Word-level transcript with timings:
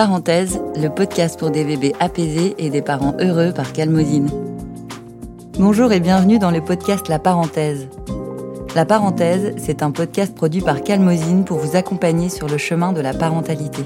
Parenthèse, 0.00 0.58
le 0.76 0.88
podcast 0.88 1.38
pour 1.38 1.50
des 1.50 1.62
bébés 1.62 1.92
apaisés 2.00 2.54
et 2.56 2.70
des 2.70 2.80
parents 2.80 3.14
heureux 3.20 3.52
par 3.52 3.70
Calmosine. 3.74 4.30
Bonjour 5.58 5.92
et 5.92 6.00
bienvenue 6.00 6.38
dans 6.38 6.50
le 6.50 6.62
podcast 6.62 7.08
La 7.08 7.18
Parenthèse. 7.18 7.86
La 8.74 8.86
Parenthèse, 8.86 9.52
c'est 9.58 9.82
un 9.82 9.90
podcast 9.90 10.34
produit 10.34 10.62
par 10.62 10.82
Calmosine 10.82 11.44
pour 11.44 11.58
vous 11.58 11.76
accompagner 11.76 12.30
sur 12.30 12.48
le 12.48 12.56
chemin 12.56 12.94
de 12.94 13.02
la 13.02 13.12
parentalité. 13.12 13.82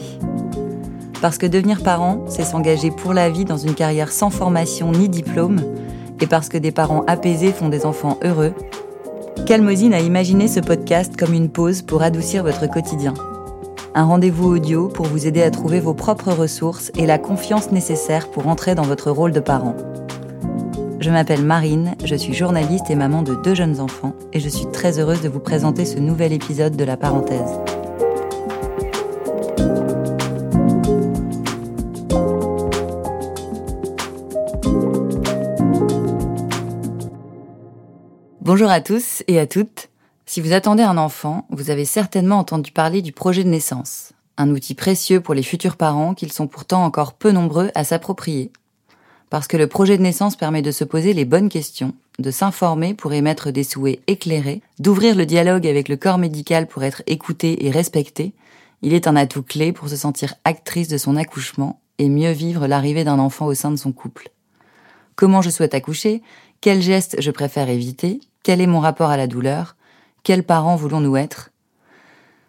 Parce 1.21 1.37
que 1.37 1.47
devenir 1.47 1.83
parent, 1.83 2.25
c'est 2.29 2.45
s'engager 2.45 2.93
pour 2.93 3.13
la 3.13 3.29
vie 3.29 3.45
dans 3.45 3.57
une 3.57 3.75
carrière 3.75 4.13
sans 4.13 4.31
formation 4.31 4.93
ni 4.93 5.09
diplôme, 5.09 5.63
et 6.21 6.27
parce 6.27 6.49
que 6.49 6.59
des 6.59 6.73
parents 6.73 7.05
apaisés 7.07 7.53
font 7.53 7.69
des 7.69 7.87
enfants 7.87 8.19
heureux, 8.23 8.53
Calmosine 9.47 9.95
a 9.95 10.01
imaginé 10.01 10.49
ce 10.49 10.61
podcast 10.61 11.17
comme 11.17 11.35
une 11.35 11.51
pause 11.51 11.83
pour 11.83 12.03
adoucir 12.03 12.43
votre 12.43 12.67
quotidien 12.69 13.15
un 13.95 14.05
rendez-vous 14.05 14.49
audio 14.49 14.89
pour 14.89 15.07
vous 15.07 15.27
aider 15.27 15.43
à 15.43 15.51
trouver 15.51 15.79
vos 15.79 15.95
propres 15.95 16.33
ressources 16.33 16.91
et 16.97 17.07
la 17.07 17.19
confiance 17.19 17.71
nécessaire 17.71 18.29
pour 18.29 18.49
entrer 18.49 18.75
dans 18.75 18.83
votre 18.83 19.11
rôle 19.11 19.33
de 19.33 19.41
parent. 19.41 19.77
Je 20.99 21.11
m'appelle 21.11 21.45
Marine, 21.45 21.95
je 22.05 22.15
suis 22.17 22.35
journaliste 22.35 22.91
et 22.91 22.97
maman 22.97 23.23
de 23.23 23.35
deux 23.35 23.55
jeunes 23.55 23.81
enfants 23.81 24.15
et 24.33 24.41
je 24.41 24.49
suis 24.49 24.67
très 24.73 24.99
heureuse 24.99 25.23
de 25.23 25.29
vous 25.29 25.41
présenter 25.41 25.85
ce 25.85 25.99
nouvel 25.99 26.33
épisode 26.33 26.77
de 26.77 26.85
La 26.85 26.97
Parenthèse. 26.97 27.84
Bonjour 38.57 38.71
à 38.71 38.81
tous 38.81 39.25
et 39.27 39.41
à 39.41 39.49
toutes. 39.49 39.89
Si 40.27 40.41
vous 40.41 40.53
attendez 40.53 40.85
un 40.85 40.97
enfant, 40.97 41.45
vous 41.51 41.71
avez 41.71 41.85
certainement 41.85 42.39
entendu 42.39 42.71
parler 42.71 43.03
du 43.03 43.11
projet 43.11 43.43
de 43.43 43.49
naissance, 43.49 44.13
un 44.37 44.49
outil 44.51 44.77
précieux 44.77 45.21
pour 45.21 45.35
les 45.35 45.43
futurs 45.43 45.77
parents 45.77 46.15
qu'ils 46.15 46.31
sont 46.31 46.47
pourtant 46.47 46.85
encore 46.85 47.15
peu 47.15 47.33
nombreux 47.33 47.73
à 47.75 47.83
s'approprier. 47.83 48.53
Parce 49.29 49.49
que 49.49 49.57
le 49.57 49.67
projet 49.67 49.99
de 49.99 50.05
naissance 50.05 50.37
permet 50.37 50.63
de 50.63 50.71
se 50.71 50.85
poser 50.85 51.15
les 51.15 51.25
bonnes 51.25 51.49
questions, 51.49 51.95
de 52.21 52.31
s'informer 52.31 52.95
pour 52.95 53.13
émettre 53.13 53.51
des 53.51 53.65
souhaits 53.65 53.99
éclairés, 54.07 54.63
d'ouvrir 54.79 55.17
le 55.17 55.27
dialogue 55.27 55.67
avec 55.67 55.89
le 55.89 55.97
corps 55.97 56.19
médical 56.19 56.69
pour 56.69 56.85
être 56.85 57.03
écouté 57.09 57.67
et 57.67 57.73
respecté, 57.73 58.35
il 58.83 58.95
est 58.95 59.09
un 59.09 59.17
atout 59.17 59.43
clé 59.43 59.73
pour 59.73 59.89
se 59.89 59.97
sentir 59.97 60.35
actrice 60.45 60.87
de 60.87 60.97
son 60.97 61.17
accouchement 61.17 61.81
et 61.99 62.09
mieux 62.09 62.31
vivre 62.31 62.69
l'arrivée 62.69 63.03
d'un 63.03 63.19
enfant 63.19 63.47
au 63.47 63.55
sein 63.55 63.73
de 63.73 63.77
son 63.77 63.91
couple. 63.91 64.31
Comment 65.17 65.43
je 65.43 65.51
souhaite 65.51 65.75
accoucher? 65.75 66.23
Quels 66.65 66.81
gestes 66.81 67.17
je 67.19 67.31
préfère 67.31 67.69
éviter? 67.69 68.21
Quel 68.43 68.63
est 68.63 68.67
mon 68.67 68.81
rapport 68.81 69.11
à 69.11 69.19
la 69.19 69.27
douleur? 69.27 69.77
Quels 70.23 70.45
parents 70.45 70.77
voulons-nous 70.77 71.15
être? 71.19 71.51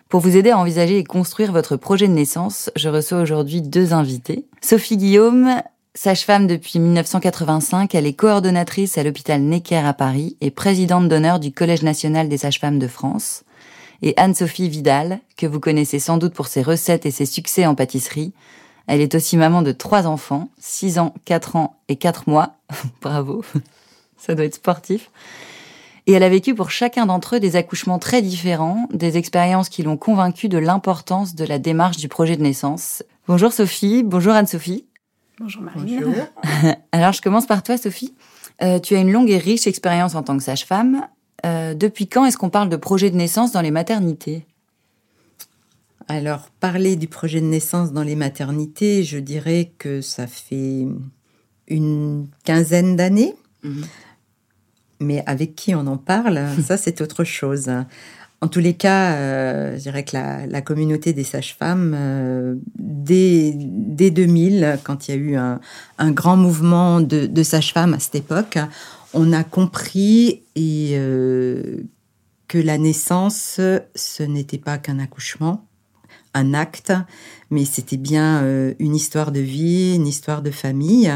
Pour 0.08 0.22
vous 0.22 0.38
aider 0.38 0.52
à 0.52 0.58
envisager 0.58 0.98
et 1.00 1.04
construire 1.04 1.52
votre 1.52 1.76
projet 1.76 2.08
de 2.08 2.14
naissance, 2.14 2.72
je 2.78 2.88
reçois 2.88 3.20
aujourd'hui 3.20 3.62
deux 3.62 3.92
invités. 3.92 4.46
Sophie 4.62 4.96
Guillaume, 4.96 5.62
sage-femme 5.96 6.48
depuis 6.48 6.80
1985, 6.80 7.94
elle 7.94 8.06
est 8.06 8.14
coordonnatrice 8.14 8.98
à 8.98 9.04
l'hôpital 9.04 9.42
Necker 9.42 9.86
à 9.86 9.92
Paris 9.92 10.38
et 10.40 10.50
présidente 10.50 11.10
d'honneur 11.10 11.42
du 11.42 11.52
Collège 11.52 11.84
national 11.84 12.30
des 12.30 12.38
sages-femmes 12.38 12.80
de 12.80 12.88
France. 12.88 13.44
Et 14.02 14.14
Anne-Sophie 14.16 14.70
Vidal, 14.70 15.20
que 15.36 15.46
vous 15.46 15.60
connaissez 15.60 16.00
sans 16.00 16.18
doute 16.18 16.34
pour 16.34 16.48
ses 16.48 16.62
recettes 16.62 17.06
et 17.06 17.12
ses 17.12 17.26
succès 17.26 17.66
en 17.66 17.76
pâtisserie. 17.76 18.32
Elle 18.88 19.02
est 19.02 19.14
aussi 19.14 19.36
maman 19.36 19.62
de 19.62 19.74
trois 19.74 20.08
enfants, 20.08 20.48
6 20.60 21.00
ans, 21.00 21.14
4 21.26 21.58
ans 21.58 21.76
et 21.90 21.98
4 21.98 22.30
mois. 22.30 22.54
Bravo, 23.02 23.44
ça 24.26 24.36
doit 24.36 24.46
être 24.46 24.56
sportif. 24.56 25.12
Et 26.08 26.14
elle 26.14 26.24
a 26.24 26.30
vécu 26.30 26.54
pour 26.54 26.70
chacun 26.70 27.06
d'entre 27.06 27.36
eux 27.36 27.40
des 27.40 27.56
accouchements 27.56 27.98
très 27.98 28.22
différents, 28.22 28.88
des 28.94 29.18
expériences 29.18 29.70
qui 29.70 29.82
l'ont 29.82 29.98
convaincue 29.98 30.50
de 30.50 30.58
l'importance 30.58 31.36
de 31.36 31.46
la 31.46 31.58
démarche 31.58 31.98
du 31.98 32.08
projet 32.08 32.38
de 32.38 32.44
naissance. 32.44 33.04
Bonjour 33.28 33.52
Sophie, 33.52 34.04
bonjour 34.04 34.34
Anne-Sophie. 34.34 34.86
Bonjour 35.40 35.64
Marie. 35.64 36.00
Bonjour. 36.00 36.14
Alors 36.92 37.12
je 37.12 37.22
commence 37.22 37.48
par 37.48 37.64
toi 37.64 37.78
Sophie. 37.78 38.14
Euh, 38.62 38.80
tu 38.80 38.96
as 38.96 39.00
une 39.00 39.12
longue 39.12 39.32
et 39.32 39.38
riche 39.38 39.68
expérience 39.68 40.16
en 40.16 40.22
tant 40.22 40.38
que 40.38 40.44
sage-femme. 40.44 41.08
Euh, 41.46 41.74
depuis 41.74 42.08
quand 42.08 42.26
est-ce 42.26 42.38
qu'on 42.38 42.50
parle 42.50 42.70
de 42.70 42.78
projet 42.78 43.10
de 43.10 43.16
naissance 43.16 43.52
dans 43.52 43.62
les 43.62 43.72
maternités? 43.72 44.46
Alors 46.08 46.50
parler 46.60 46.96
du 46.96 47.08
projet 47.08 47.42
de 47.42 47.48
naissance 47.48 47.92
dans 47.92 48.04
les 48.04 48.16
maternités, 48.16 49.04
je 49.04 49.18
dirais 49.18 49.72
que 49.80 50.02
ça 50.02 50.28
fait 50.28 50.86
une 51.68 52.28
quinzaine 52.44 52.96
d'années. 52.96 53.34
Mhm 53.64 53.86
mais 55.00 55.24
avec 55.26 55.56
qui 55.56 55.76
on 55.76 55.88
en 55.88 55.98
parle, 55.98 56.42
ça 56.66 56.78
c'est 56.78 57.02
autre 57.02 57.24
chose. 57.24 57.70
En 58.42 58.48
tous 58.48 58.60
les 58.60 58.74
cas, 58.74 59.14
euh, 59.14 59.76
je 59.76 59.82
dirais 59.82 60.04
que 60.04 60.16
la, 60.16 60.62
communauté 60.62 61.14
des 61.14 61.24
sages-femmes, 61.24 61.94
euh, 61.96 62.56
dès, 62.78 63.54
2000, 63.54 64.80
quand 64.84 65.08
il 65.08 65.12
y 65.12 65.18
a 65.18 65.18
eu 65.18 65.36
un, 65.36 66.12
grand 66.12 66.38
mouvement 66.38 67.02
de, 67.02 67.44
sages-femmes 67.44 67.94
à 67.94 68.00
cette 68.00 68.16
époque, 68.16 68.60
on 69.14 69.32
a 69.32 69.44
compris 69.44 70.44
et, 70.56 70.92
euh, 70.94 71.78
que 72.48 72.58
la 72.58 72.78
naissance, 72.78 73.60
ce 73.96 74.24
n'était 74.24 74.60
pas 74.60 74.78
qu'un 74.78 75.00
accouchement, 75.00 75.66
un 76.34 76.54
acte, 76.54 76.94
mais 77.50 77.64
c'était 77.66 77.98
bien 77.98 78.44
une 78.78 78.96
histoire 78.96 79.32
de 79.32 79.40
vie, 79.40 79.96
une 79.96 80.06
histoire 80.06 80.42
de 80.42 80.52
famille, 80.52 81.12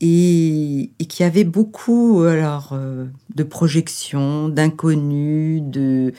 et, 0.00 0.90
et 0.98 1.06
qui 1.06 1.24
avait 1.24 1.44
beaucoup 1.44 2.22
alors 2.22 2.70
euh, 2.72 3.06
de 3.34 3.42
projections, 3.42 4.48
d'inconnus, 4.48 5.62
de 5.62 6.12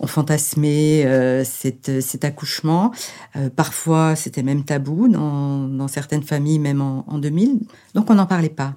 on 0.00 0.06
fantasmait 0.06 1.06
euh, 1.06 1.44
cet, 1.44 2.00
cet, 2.00 2.24
accouchement. 2.24 2.92
Euh, 3.34 3.48
parfois, 3.48 4.14
c'était 4.14 4.42
même 4.42 4.64
tabou 4.64 5.08
dans, 5.08 5.68
dans, 5.68 5.88
certaines 5.88 6.22
familles, 6.22 6.58
même 6.58 6.82
en, 6.82 7.04
en 7.08 7.18
2000. 7.18 7.60
Donc, 7.94 8.10
on 8.10 8.14
n'en 8.14 8.26
parlait 8.26 8.50
pas. 8.50 8.74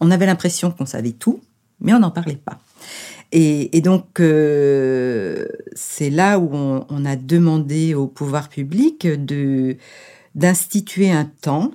On 0.00 0.10
avait 0.10 0.26
l'impression 0.26 0.70
qu'on 0.70 0.86
savait 0.86 1.12
tout, 1.12 1.40
mais 1.80 1.92
on 1.92 1.98
n'en 1.98 2.10
parlait 2.10 2.40
pas. 2.42 2.58
Et, 3.30 3.76
et 3.76 3.80
donc, 3.82 4.20
euh, 4.20 5.46
c'est 5.74 6.08
là 6.08 6.38
où 6.38 6.48
on, 6.52 6.86
on, 6.88 7.04
a 7.04 7.16
demandé 7.16 7.94
au 7.94 8.06
pouvoir 8.06 8.48
public 8.48 9.06
de 9.06 9.76
d'instituer 10.34 11.10
un 11.10 11.24
temps 11.24 11.72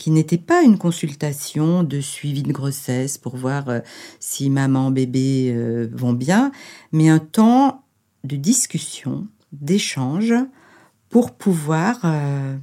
qui 0.00 0.10
n'était 0.10 0.38
pas 0.38 0.62
une 0.62 0.78
consultation 0.78 1.82
de 1.82 2.00
suivi 2.00 2.42
de 2.42 2.52
grossesse 2.54 3.18
pour 3.18 3.36
voir 3.36 3.68
euh, 3.68 3.80
si 4.18 4.48
maman, 4.48 4.90
bébé 4.90 5.52
euh, 5.54 5.88
vont 5.92 6.14
bien, 6.14 6.52
mais 6.90 7.10
un 7.10 7.18
temps 7.18 7.84
de 8.24 8.36
discussion, 8.36 9.26
d'échange 9.52 10.32
pour 11.10 11.32
pouvoir 11.32 12.00
euh, 12.04 12.56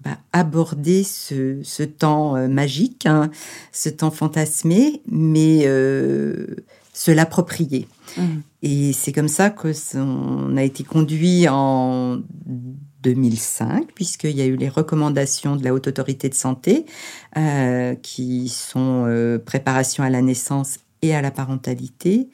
bah, 0.00 0.18
aborder 0.32 1.04
ce, 1.04 1.60
ce 1.62 1.84
temps 1.84 2.48
magique, 2.48 3.06
hein, 3.06 3.30
ce 3.70 3.88
temps 3.88 4.10
fantasmé, 4.10 5.02
mais 5.08 5.62
se 5.62 7.10
l'approprier. 7.12 7.86
Mmh. 8.16 8.22
Et 8.62 8.92
c'est 8.92 9.12
comme 9.12 9.28
ça 9.28 9.50
que 9.50 9.72
on 9.96 10.56
a 10.56 10.64
été 10.64 10.82
conduit 10.82 11.46
en 11.48 12.22
2005, 13.04 13.92
puisqu'il 13.94 14.36
y 14.36 14.40
a 14.40 14.46
eu 14.46 14.56
les 14.56 14.68
recommandations 14.68 15.56
de 15.56 15.62
la 15.62 15.72
Haute 15.72 15.86
Autorité 15.86 16.28
de 16.28 16.34
Santé, 16.34 16.86
euh, 17.36 17.94
qui 17.94 18.48
sont 18.48 19.04
euh, 19.06 19.38
préparation 19.38 20.02
à 20.02 20.10
la 20.10 20.22
naissance 20.22 20.78
et 21.02 21.14
à 21.14 21.22
la 21.22 21.30
parentalité. 21.30 22.30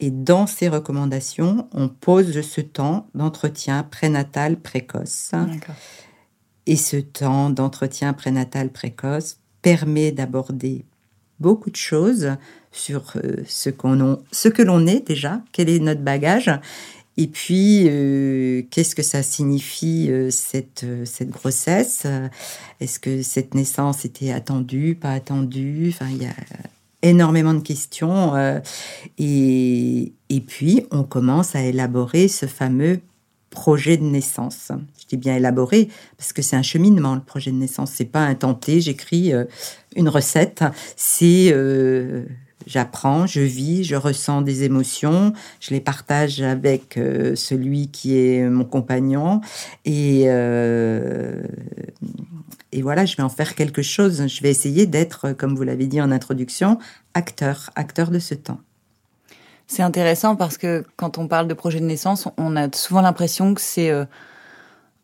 Et 0.00 0.10
dans 0.10 0.46
ces 0.46 0.68
recommandations, 0.68 1.68
on 1.72 1.88
pose 1.88 2.40
ce 2.40 2.60
temps 2.60 3.08
d'entretien 3.14 3.82
prénatal 3.82 4.56
précoce. 4.56 5.32
Et 6.66 6.76
ce 6.76 6.96
temps 6.96 7.50
d'entretien 7.50 8.12
prénatal 8.12 8.70
précoce 8.70 9.38
permet 9.62 10.12
d'aborder 10.12 10.84
beaucoup 11.40 11.70
de 11.70 11.76
choses 11.76 12.36
sur 12.72 13.12
euh, 13.16 13.42
ce, 13.46 13.70
qu'on 13.70 14.20
ce 14.32 14.48
que 14.48 14.62
l'on 14.62 14.86
est 14.86 15.06
déjà, 15.06 15.42
quel 15.52 15.68
est 15.68 15.78
notre 15.78 16.02
bagage, 16.02 16.50
et 17.20 17.26
puis, 17.26 17.86
euh, 17.88 18.62
qu'est-ce 18.70 18.94
que 18.94 19.02
ça 19.02 19.24
signifie 19.24 20.06
euh, 20.08 20.30
cette, 20.30 20.84
euh, 20.84 21.04
cette 21.04 21.30
grossesse? 21.30 22.06
Est-ce 22.80 23.00
que 23.00 23.22
cette 23.22 23.54
naissance 23.54 24.04
était 24.04 24.30
attendue, 24.30 24.94
pas 24.94 25.10
attendue? 25.10 25.88
Enfin, 25.92 26.06
il 26.12 26.22
y 26.22 26.26
a 26.26 26.34
énormément 27.02 27.54
de 27.54 27.60
questions. 27.60 28.34
et, 29.18 30.12
et 30.28 30.40
puis, 30.40 30.84
on 30.92 31.02
commence 31.02 31.56
à 31.56 31.62
élaborer 31.62 32.28
ce 32.28 32.46
fameux 32.46 33.00
projet 33.50 33.96
de 33.96 34.04
naissance. 34.04 34.70
Je 35.00 35.06
dis 35.08 35.16
bien 35.16 35.34
élaboré 35.34 35.88
parce 36.16 36.32
que 36.32 36.42
c'est 36.42 36.54
un 36.54 36.62
cheminement, 36.62 37.16
le 37.16 37.20
projet 37.20 37.50
de 37.50 37.56
naissance. 37.56 37.90
C'est 37.92 38.04
pas 38.04 38.22
un 38.22 38.36
tenté, 38.36 38.80
j'écris 38.80 39.32
une 39.96 40.08
recette. 40.08 40.62
C'est 40.94 41.52
j'apprends, 42.68 43.26
je 43.26 43.40
vis, 43.40 43.82
je 43.82 43.96
ressens 43.96 44.42
des 44.42 44.62
émotions, 44.62 45.32
je 45.58 45.70
les 45.70 45.80
partage 45.80 46.40
avec 46.42 46.96
euh, 46.96 47.34
celui 47.34 47.88
qui 47.88 48.16
est 48.18 48.48
mon 48.48 48.64
compagnon 48.64 49.40
et, 49.84 50.24
euh, 50.26 51.42
et 52.70 52.82
voilà, 52.82 53.06
je 53.06 53.16
vais 53.16 53.22
en 53.22 53.28
faire 53.28 53.54
quelque 53.54 53.82
chose. 53.82 54.26
Je 54.26 54.42
vais 54.42 54.50
essayer 54.50 54.86
d'être, 54.86 55.32
comme 55.32 55.56
vous 55.56 55.62
l'avez 55.62 55.86
dit 55.86 56.00
en 56.00 56.10
introduction, 56.10 56.78
acteur, 57.14 57.70
acteur 57.74 58.10
de 58.10 58.18
ce 58.18 58.34
temps. 58.34 58.60
C'est 59.66 59.82
intéressant 59.82 60.36
parce 60.36 60.58
que 60.58 60.84
quand 60.96 61.18
on 61.18 61.28
parle 61.28 61.48
de 61.48 61.54
projet 61.54 61.80
de 61.80 61.84
naissance, 61.84 62.28
on 62.36 62.56
a 62.56 62.68
souvent 62.74 63.00
l'impression 63.00 63.54
que 63.54 63.60
c'est 63.60 63.90
euh, 63.90 64.04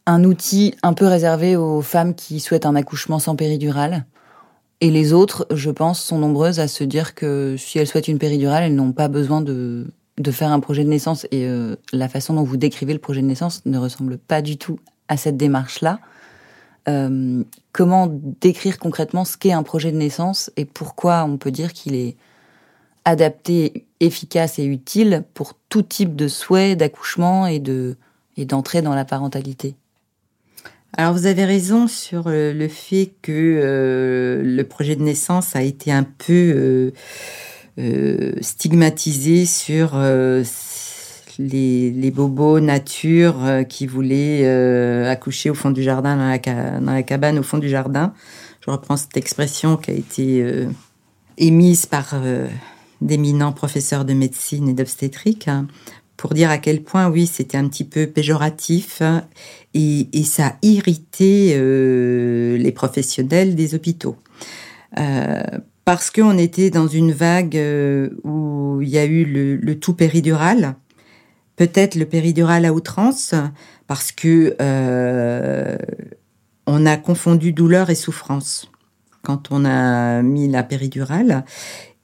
un 0.07 0.25
outil 0.25 0.75
un 0.83 0.93
peu 0.93 1.07
réservé 1.07 1.57
aux 1.57 1.83
femmes 1.83 2.15
qui 2.15 2.41
souhaitent 2.41 2.67
un 2.67 2.75
accouchement 2.75 3.19
sans 3.19 3.37
péridurale. 3.37 4.05
Et 4.81 4.91
les 4.91 5.13
autres, 5.13 5.47
je 5.51 5.71
pense, 5.71 6.03
sont 6.03 6.19
nombreuses 6.19 6.61
à 6.61 6.69
se 6.69 6.85
dire 6.85 7.15
que 7.15 7.57
si 7.59 7.79
elles 7.79 7.87
souhaitent 7.87 8.09
une 8.09 8.19
péridurale, 8.19 8.65
elles 8.65 8.75
n'ont 8.75 8.93
pas 8.93 9.09
besoin 9.09 9.41
de, 9.41 9.87
de 10.19 10.31
faire 10.31 10.51
un 10.51 10.61
projet 10.61 10.85
de 10.85 10.89
naissance. 10.89 11.27
Et 11.31 11.47
euh, 11.47 11.77
la 11.93 12.09
façon 12.09 12.35
dont 12.35 12.43
vous 12.43 12.57
décrivez 12.57 12.93
le 12.93 12.99
projet 12.99 13.23
de 13.23 13.27
naissance 13.27 13.63
ne 13.67 13.79
ressemble 13.79 14.19
pas 14.19 14.43
du 14.43 14.57
tout 14.57 14.79
à 15.09 15.17
cette 15.17 15.37
démarche-là. 15.37 16.01
Euh, 16.89 17.43
comment 17.73 18.09
décrire 18.11 18.79
concrètement 18.79 19.25
ce 19.25 19.37
qu'est 19.39 19.53
un 19.53 19.63
projet 19.63 19.91
de 19.91 19.97
naissance 19.97 20.51
et 20.57 20.67
pourquoi 20.67 21.25
on 21.25 21.39
peut 21.39 21.51
dire 21.51 21.73
qu'il 21.73 21.95
est 21.95 22.17
adapté, 23.07 23.87
efficace 24.01 24.59
et 24.59 24.65
utile 24.65 25.25
pour 25.35 25.55
tout 25.69 25.83
type 25.83 26.15
de 26.15 26.29
souhait 26.29 26.77
d'accouchement 26.77 27.47
et 27.47 27.59
de 27.59 27.97
et 28.37 28.45
dans 28.45 28.63
la 28.95 29.05
parentalité? 29.05 29.77
Alors 30.97 31.13
vous 31.13 31.27
avez 31.27 31.45
raison 31.45 31.89
sur 31.89 32.25
euh, 32.29 32.53
le 32.53 32.69
fait 32.69 33.15
que 33.21 33.33
euh, 33.33 34.43
le 34.45 34.63
projet 34.63 34.95
de 34.95 35.03
naissance 35.03 35.57
a 35.57 35.63
été 35.63 35.91
un 35.91 36.05
peu 36.05 36.93
euh, 37.79 38.33
stigmatisé 38.41 39.45
sur 39.45 39.99
les, 41.39 41.91
les, 41.91 42.11
bobos 42.13 42.61
nature 42.61 43.35
qui 43.69 43.89
voulaient 43.89 44.47
accoucher 45.09 45.51
au 45.51 45.55
fond 45.55 45.73
du 45.73 45.83
jardin, 45.83 46.17
dans 46.17 46.93
la, 46.93 47.03
cabane 47.03 47.41
au 47.41 47.43
fond 47.43 47.59
du 47.59 47.69
jardin. 47.69 48.15
Je 48.65 48.71
reprends 48.71 48.97
cette 48.97 49.17
expression 49.17 49.77
qui 49.77 49.91
a 49.91 49.95
été 49.95 50.67
émise 51.39 51.87
par 51.87 52.15
d'éminents 53.01 53.53
professeurs 53.53 54.05
de 54.05 54.15
médecine 54.15 54.69
et 54.69 54.75
d'obstétrique 54.75 55.49
hein, 55.49 55.67
pour 56.17 56.35
dire 56.35 56.51
à 56.51 56.59
quel 56.59 56.83
point, 56.83 57.09
oui, 57.09 57.27
c'était 57.27 57.57
un 57.57 57.69
petit 57.69 57.85
peu 57.85 58.07
péjoratif 58.07 59.03
hein, 59.03 59.25
et, 59.75 60.09
ça 60.25 60.47
a 60.47 60.57
irrité 60.63 61.55
euh, 61.57 62.57
les 62.57 62.73
professionnels 62.73 63.55
des 63.55 63.75
hôpitaux. 63.75 64.17
Euh, 64.99 65.43
parce 65.85 66.11
qu'on 66.11 66.39
était 66.39 66.71
dans 66.71 66.87
une 66.87 67.13
vague 67.13 67.57
euh, 67.57 68.11
où 68.23 68.81
il 68.81 68.89
y 68.89 68.99
a 68.99 69.05
eu 69.05 69.25
le, 69.25 69.79
tout 69.79 69.95
péridural, 69.95 70.77
peut-être 71.57 71.97
le 71.97 72.07
péridural 72.07 72.65
à 72.65 72.73
outrance, 72.73 73.35
parce 73.87 74.13
que 74.13 74.57
on 76.67 76.87
a 76.87 76.97
confondu 76.97 77.53
douleur 77.53 77.91
et 77.91 77.95
souffrance 77.95 78.71
quand 79.23 79.49
on 79.51 79.65
a 79.65 80.23
mis 80.23 80.49
la 80.49 80.63
péridurale. 80.63 81.45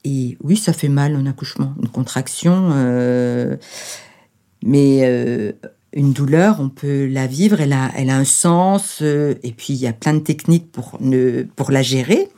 Et 0.04 0.38
oui, 0.42 0.56
ça 0.56 0.72
fait 0.72 0.88
mal 0.88 1.14
un 1.14 1.26
accouchement, 1.26 1.74
une 1.80 1.88
contraction. 1.88 2.70
Euh, 2.72 3.56
mais 4.62 5.00
euh, 5.02 5.52
une 5.92 6.12
douleur, 6.12 6.60
on 6.60 6.68
peut 6.68 7.06
la 7.06 7.26
vivre, 7.26 7.60
elle 7.60 7.72
a, 7.72 7.90
un 7.96 8.24
sens. 8.24 8.98
Euh, 9.02 9.34
et 9.42 9.52
puis, 9.52 9.74
il 9.74 9.80
y 9.80 9.86
a 9.86 9.92
plein 9.92 10.14
de 10.14 10.20
techniques 10.20 10.70
pour, 10.72 10.96
ne, 11.00 11.42
pour 11.42 11.70
la 11.70 11.82
gérer. 11.82 12.28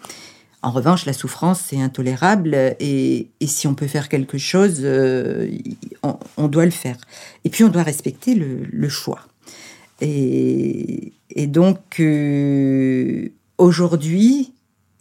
En 0.62 0.70
revanche, 0.70 1.06
la 1.06 1.12
souffrance, 1.12 1.60
c'est 1.68 1.80
intolérable. 1.80 2.54
Et, 2.80 3.28
et, 3.40 3.46
si 3.46 3.66
on 3.66 3.74
peut 3.74 3.88
faire 3.88 4.08
quelque 4.08 4.38
chose, 4.38 4.86
on, 6.36 6.48
doit 6.48 6.64
le 6.64 6.70
faire. 6.70 6.96
Et 7.44 7.50
puis, 7.50 7.64
on 7.64 7.68
doit 7.68 7.82
respecter 7.82 8.34
le, 8.34 8.64
le 8.70 8.88
choix. 8.88 9.20
Et, 10.00 11.12
et 11.30 11.46
donc, 11.48 12.00
aujourd'hui, 13.58 14.52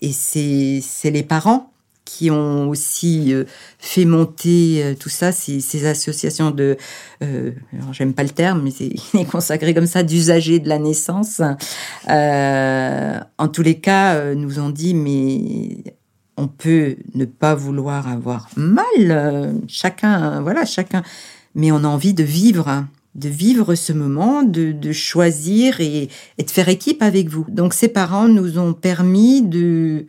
et 0.01 0.11
c'est 0.11 1.11
les 1.11 1.23
parents 1.23 1.70
qui 2.11 2.29
ont 2.29 2.69
aussi 2.69 3.33
euh, 3.33 3.45
fait 3.79 4.05
monter 4.05 4.83
euh, 4.83 4.95
tout 4.95 5.09
ça, 5.09 5.31
ces, 5.31 5.85
associations 5.85 6.51
de, 6.51 6.75
euh, 7.23 7.51
j'aime 7.91 8.13
pas 8.13 8.23
le 8.23 8.29
terme, 8.29 8.61
mais 8.63 8.71
c'est 8.71 9.25
consacré 9.31 9.73
comme 9.73 9.85
ça, 9.85 10.03
d'usagers 10.03 10.59
de 10.59 10.67
la 10.67 10.77
naissance. 10.77 11.41
Euh, 12.09 13.19
en 13.37 13.47
tous 13.47 13.61
les 13.61 13.79
cas, 13.79 14.33
nous 14.35 14.59
ont 14.59 14.69
dit, 14.69 14.93
mais 14.93 15.95
on 16.37 16.47
peut 16.47 16.97
ne 17.15 17.25
pas 17.25 17.55
vouloir 17.55 18.07
avoir 18.07 18.49
mal, 18.57 19.55
chacun, 19.67 20.41
voilà, 20.41 20.65
chacun, 20.65 21.03
mais 21.55 21.71
on 21.71 21.83
a 21.83 21.87
envie 21.87 22.13
de 22.13 22.23
vivre 22.23 22.85
de 23.13 23.27
vivre 23.27 23.75
ce 23.75 23.91
moment, 23.91 24.41
de, 24.41 24.93
choisir 24.93 25.81
et, 25.81 26.07
de 26.39 26.49
faire 26.49 26.69
équipe 26.69 27.01
avec 27.01 27.27
vous. 27.27 27.45
Donc 27.49 27.73
ces 27.73 27.89
parents 27.89 28.29
nous 28.29 28.57
ont 28.57 28.71
permis 28.71 29.41
de 29.41 30.05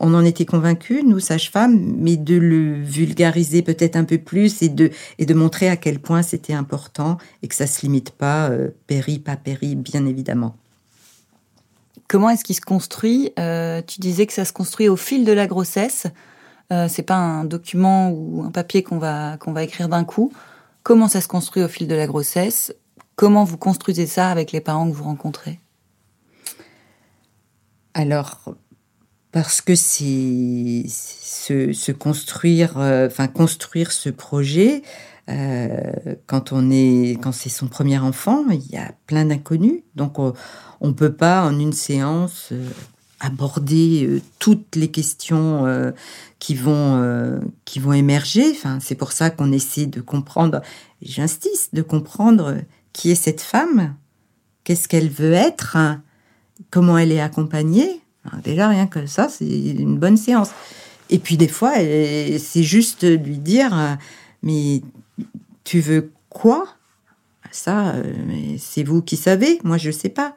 on 0.00 0.14
en 0.14 0.24
était 0.24 0.44
convaincus, 0.44 1.04
nous, 1.04 1.20
sages-femmes, 1.20 1.94
mais 1.98 2.16
de 2.16 2.36
le 2.36 2.82
vulgariser 2.82 3.62
peut-être 3.62 3.96
un 3.96 4.04
peu 4.04 4.18
plus 4.18 4.62
et 4.62 4.68
de, 4.68 4.90
et 5.18 5.26
de 5.26 5.34
montrer 5.34 5.68
à 5.68 5.76
quel 5.76 5.98
point 5.98 6.22
c'était 6.22 6.52
important 6.52 7.18
et 7.42 7.48
que 7.48 7.54
ça 7.54 7.66
se 7.66 7.82
limite 7.82 8.10
pas, 8.10 8.50
euh, 8.50 8.70
péri, 8.86 9.18
pas 9.18 9.36
péri, 9.36 9.76
bien 9.76 10.06
évidemment. 10.06 10.56
Comment 12.08 12.30
est-ce 12.30 12.44
qu'il 12.44 12.56
se 12.56 12.60
construit 12.60 13.32
euh, 13.38 13.82
Tu 13.82 14.00
disais 14.00 14.26
que 14.26 14.32
ça 14.32 14.44
se 14.44 14.52
construit 14.52 14.88
au 14.88 14.96
fil 14.96 15.24
de 15.24 15.32
la 15.32 15.46
grossesse. 15.46 16.06
Euh, 16.72 16.86
c'est 16.88 17.02
pas 17.02 17.16
un 17.16 17.44
document 17.44 18.10
ou 18.10 18.42
un 18.44 18.50
papier 18.50 18.82
qu'on 18.82 18.98
va, 18.98 19.36
qu'on 19.38 19.52
va 19.52 19.62
écrire 19.62 19.88
d'un 19.88 20.04
coup. 20.04 20.32
Comment 20.82 21.08
ça 21.08 21.20
se 21.20 21.28
construit 21.28 21.62
au 21.62 21.68
fil 21.68 21.88
de 21.88 21.94
la 21.94 22.06
grossesse? 22.06 22.74
Comment 23.16 23.44
vous 23.44 23.56
construisez 23.56 24.06
ça 24.06 24.30
avec 24.30 24.52
les 24.52 24.60
parents 24.60 24.90
que 24.90 24.94
vous 24.94 25.04
rencontrez? 25.04 25.60
Alors, 27.94 28.54
parce 29.34 29.60
que 29.60 29.74
se, 29.74 30.82
construire, 31.90 32.78
euh, 32.78 33.08
enfin 33.08 33.26
construire 33.26 33.90
ce 33.90 34.08
projet. 34.08 34.82
Euh, 35.28 36.14
quand 36.26 36.52
on 36.52 36.70
est, 36.70 37.18
quand 37.20 37.32
c'est 37.32 37.48
son 37.48 37.66
premier 37.66 37.98
enfant, 37.98 38.44
il 38.50 38.64
y 38.70 38.76
a 38.76 38.92
plein 39.08 39.24
d'inconnus, 39.24 39.80
donc 39.96 40.20
on, 40.20 40.34
ne 40.82 40.92
peut 40.92 41.14
pas 41.14 41.44
en 41.44 41.58
une 41.58 41.72
séance 41.72 42.50
euh, 42.52 42.64
aborder 43.18 44.22
toutes 44.38 44.76
les 44.76 44.92
questions 44.92 45.92
qui 46.38 46.54
vont 46.54 47.40
qui 47.64 47.80
vont 47.80 47.92
émerger. 47.94 48.44
Enfin, 48.52 48.78
c'est 48.80 48.94
pour 48.94 49.10
ça 49.10 49.30
qu'on 49.30 49.50
essaie 49.50 49.86
de 49.86 50.00
comprendre. 50.00 50.60
J'insiste 51.02 51.74
de 51.74 51.82
comprendre 51.82 52.58
qui 52.92 53.10
est 53.10 53.16
cette 53.16 53.40
femme, 53.40 53.96
qu'est-ce 54.62 54.86
qu'elle 54.86 55.08
veut 55.08 55.32
être, 55.32 55.76
comment 56.70 56.98
elle 56.98 57.10
est 57.10 57.20
accompagnée 57.20 58.03
déjà, 58.42 58.68
rien 58.68 58.86
que 58.86 59.06
ça, 59.06 59.28
c'est 59.28 59.46
une 59.46 59.98
bonne 59.98 60.16
séance. 60.16 60.50
Et 61.10 61.18
puis 61.18 61.36
des 61.36 61.48
fois, 61.48 61.74
c'est 61.74 62.62
juste 62.62 63.04
lui 63.04 63.38
dire, 63.38 63.76
euh, 63.76 63.94
mais 64.42 64.82
tu 65.64 65.80
veux 65.80 66.10
quoi? 66.28 66.66
Ça, 67.50 67.90
euh, 67.90 68.12
c'est 68.58 68.82
vous 68.82 69.02
qui 69.02 69.16
savez, 69.16 69.60
moi 69.62 69.76
je 69.76 69.88
ne 69.88 69.92
sais 69.92 70.08
pas. 70.08 70.34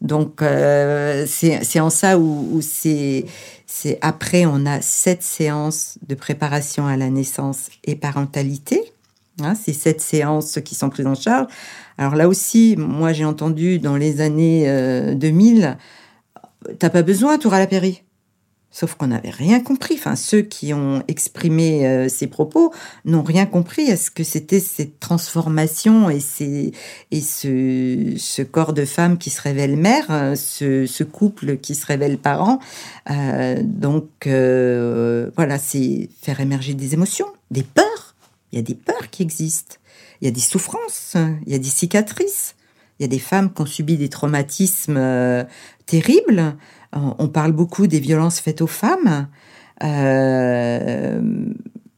Donc 0.00 0.42
euh, 0.42 1.26
c'est 1.26 1.80
en 1.80 1.90
ça 1.90 2.18
où, 2.18 2.60
c'est 2.60 3.24
après 4.00 4.46
on 4.46 4.66
a 4.66 4.80
sept 4.80 5.22
séances 5.22 5.98
de 6.06 6.14
préparation 6.14 6.86
à 6.86 6.96
la 6.96 7.08
naissance 7.08 7.68
et 7.84 7.94
parentalité. 7.94 8.82
Hein, 9.42 9.54
c'est 9.54 9.74
sept 9.74 10.00
séances 10.00 10.58
qui 10.64 10.74
sont 10.74 10.88
prises 10.88 11.06
en 11.06 11.14
charge. 11.14 11.46
Alors 11.98 12.14
là 12.14 12.26
aussi, 12.26 12.74
moi 12.76 13.12
j'ai 13.12 13.24
entendu 13.24 13.78
dans 13.78 13.96
les 13.96 14.20
années 14.20 15.14
2000 15.14 15.76
t'as 16.78 16.90
pas 16.90 17.02
besoin, 17.02 17.38
à 17.38 17.58
la 17.58 17.66
péri. 17.66 18.02
Sauf 18.76 18.94
qu'on 18.94 19.06
n'avait 19.06 19.30
rien 19.30 19.60
compris. 19.60 19.94
Enfin, 19.94 20.16
ceux 20.16 20.42
qui 20.42 20.74
ont 20.74 21.02
exprimé 21.08 21.86
euh, 21.86 22.10
ces 22.10 22.26
propos 22.26 22.74
n'ont 23.06 23.22
rien 23.22 23.46
compris 23.46 23.90
à 23.90 23.96
ce 23.96 24.10
que 24.10 24.22
c'était 24.22 24.60
cette 24.60 25.00
transformation 25.00 26.10
et, 26.10 26.20
et 27.10 27.20
ce, 27.22 28.42
corps 28.42 28.74
de 28.74 28.84
femme 28.84 29.16
qui 29.16 29.30
se 29.30 29.40
révèle 29.40 29.76
mère, 29.76 30.04
euh, 30.10 30.34
ce, 30.34 31.04
couple 31.04 31.56
qui 31.56 31.74
se 31.74 31.86
révèle 31.86 32.18
parent. 32.18 32.58
Euh, 33.10 33.62
donc, 33.64 34.08
voilà, 34.26 35.58
c'est 35.58 36.10
faire 36.20 36.40
émerger 36.40 36.74
des 36.74 36.92
émotions, 36.92 37.28
des 37.50 37.62
peurs. 37.62 38.14
Il 38.52 38.56
y 38.56 38.58
a 38.58 38.62
des 38.62 38.74
peurs 38.74 39.08
qui 39.10 39.22
existent. 39.22 39.76
Il 40.20 40.26
y 40.26 40.28
a 40.28 40.32
des 40.32 40.40
souffrances, 40.40 41.16
il 41.46 41.52
y 41.52 41.54
a 41.54 41.58
des 41.58 41.64
cicatrices. 41.64 42.56
Il 42.98 43.02
y 43.02 43.04
a 43.04 43.08
des 43.08 43.18
femmes 43.18 43.52
qui 43.52 43.62
ont 43.62 43.66
subi 43.66 43.96
des 43.96 44.08
traumatismes 44.08 44.96
euh, 44.96 45.44
terribles. 45.86 46.56
On 46.92 47.28
parle 47.28 47.52
beaucoup 47.52 47.86
des 47.86 48.00
violences 48.00 48.40
faites 48.40 48.62
aux 48.62 48.66
femmes. 48.66 49.28
Euh, 49.84 51.20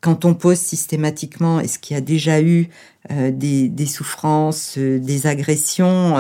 quand 0.01 0.25
on 0.25 0.35
pose 0.35 0.59
systématiquement, 0.59 1.61
est-ce 1.61 1.79
qu'il 1.79 1.95
y 1.95 1.99
a 1.99 2.01
déjà 2.01 2.41
eu 2.41 2.69
euh, 3.13 3.31
des, 3.31 3.87
souffrances, 3.87 4.77
des 4.77 5.29
agressions 5.29 6.15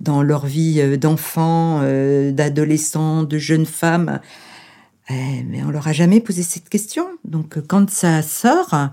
dans 0.00 0.22
leur 0.22 0.44
vie 0.44 0.98
d'enfants, 0.98 1.80
d'adolescents, 2.32 3.22
de 3.22 3.38
jeunes 3.38 3.66
femmes? 3.66 4.20
Eh, 5.08 5.42
Mais 5.48 5.62
on 5.62 5.70
leur 5.70 5.88
a 5.88 5.92
jamais 5.92 6.20
posé 6.20 6.42
cette 6.42 6.68
question. 6.68 7.06
Donc 7.24 7.58
quand 7.66 7.88
ça 7.88 8.20
sort, 8.20 8.90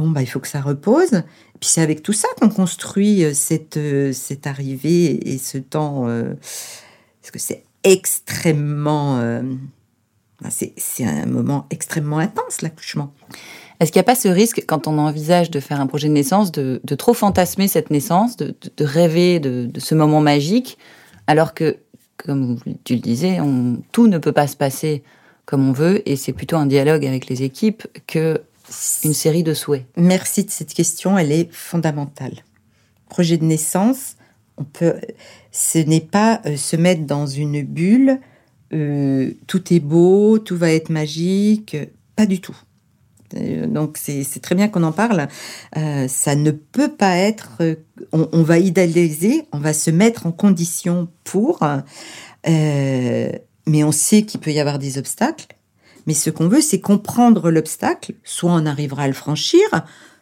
bon, 0.00 0.10
bah, 0.10 0.22
il 0.22 0.26
faut 0.26 0.40
que 0.40 0.48
ça 0.48 0.60
repose. 0.60 1.22
Puis 1.60 1.68
c'est 1.68 1.82
avec 1.82 2.02
tout 2.02 2.12
ça 2.12 2.28
qu'on 2.40 2.48
construit 2.48 3.24
euh, 3.24 3.32
cette, 3.34 3.76
euh, 3.76 4.12
cette 4.12 4.46
arrivée 4.46 5.30
et 5.30 5.38
ce 5.38 5.58
temps. 5.58 6.08
Euh, 6.08 6.34
parce 7.20 7.30
que 7.32 7.38
c'est 7.38 7.64
extrêmement. 7.84 9.18
Bah, 10.42 10.48
c'est 10.50 11.04
un 11.04 11.26
moment 11.26 11.66
extrêmement 11.70 12.18
intense, 12.18 12.62
l'accouchement. 12.62 13.12
Est-ce 13.78 13.92
qu'il 13.92 13.98
n'y 13.98 14.04
a 14.04 14.04
pas 14.04 14.14
ce 14.14 14.28
risque, 14.28 14.64
quand 14.66 14.88
on 14.88 14.98
envisage 14.98 15.50
de 15.50 15.60
faire 15.60 15.80
un 15.80 15.86
projet 15.86 16.08
de 16.08 16.14
naissance, 16.14 16.50
de, 16.50 16.80
trop 16.96 17.14
fantasmer 17.14 17.68
cette 17.68 17.90
naissance, 17.90 18.36
de, 18.36 18.54
rêver 18.80 19.38
de, 19.38 19.70
ce 19.78 19.94
moment 19.94 20.20
magique, 20.20 20.78
alors 21.26 21.52
que, 21.52 21.78
comme 22.16 22.58
tu 22.84 22.94
le 22.94 23.00
disais, 23.00 23.38
tout 23.92 24.06
ne 24.06 24.18
peut 24.18 24.32
pas 24.32 24.46
se 24.46 24.56
passer 24.56 25.02
comme 25.44 25.68
on 25.68 25.72
veut, 25.72 26.08
et 26.08 26.16
c'est 26.16 26.32
plutôt 26.32 26.56
un 26.56 26.66
dialogue 26.66 27.04
avec 27.04 27.28
les 27.28 27.42
équipes 27.42 27.86
que 28.06 28.40
une 29.04 29.14
série 29.14 29.42
de 29.42 29.54
souhaits 29.54 29.86
Merci 29.96 30.44
de 30.44 30.50
cette 30.50 30.74
question, 30.74 31.18
elle 31.18 31.32
est 31.32 31.52
fondamentale. 31.52 32.44
Projet 33.08 33.36
de 33.36 33.44
naissance, 33.44 34.16
on 34.56 34.64
peut, 34.64 34.94
ce 35.50 35.78
n'est 35.78 36.00
pas 36.00 36.40
euh, 36.46 36.56
se 36.56 36.76
mettre 36.76 37.02
dans 37.06 37.26
une 37.26 37.62
bulle, 37.62 38.20
euh, 38.72 39.32
tout 39.46 39.72
est 39.72 39.80
beau, 39.80 40.38
tout 40.38 40.56
va 40.56 40.70
être 40.72 40.90
magique, 40.90 41.76
pas 42.14 42.26
du 42.26 42.40
tout. 42.40 42.56
Euh, 43.36 43.66
donc 43.66 43.96
c'est 43.96 44.24
très 44.42 44.54
bien 44.54 44.68
qu'on 44.68 44.82
en 44.82 44.92
parle. 44.92 45.28
ça 45.74 46.34
ne 46.34 46.50
peut 46.50 46.92
pas 46.92 47.16
être. 47.16 47.62
On, 48.12 48.42
va 48.42 48.58
idéaliser, 48.58 49.46
on 49.52 49.58
va 49.58 49.72
se 49.72 49.90
mettre 49.90 50.26
en 50.26 50.32
condition 50.32 51.08
pour, 51.24 51.60
mais 52.44 53.84
on 53.84 53.92
sait 53.92 54.22
qu'il 54.22 54.40
peut 54.40 54.52
y 54.52 54.60
avoir 54.60 54.78
des 54.78 54.98
obstacles. 54.98 55.46
Mais 56.06 56.14
ce 56.14 56.30
qu'on 56.30 56.48
veut, 56.48 56.60
c'est 56.60 56.80
comprendre 56.80 57.50
l'obstacle. 57.50 58.14
Soit 58.24 58.52
on 58.52 58.66
arrivera 58.66 59.04
à 59.04 59.08
le 59.08 59.12
franchir, 59.12 59.60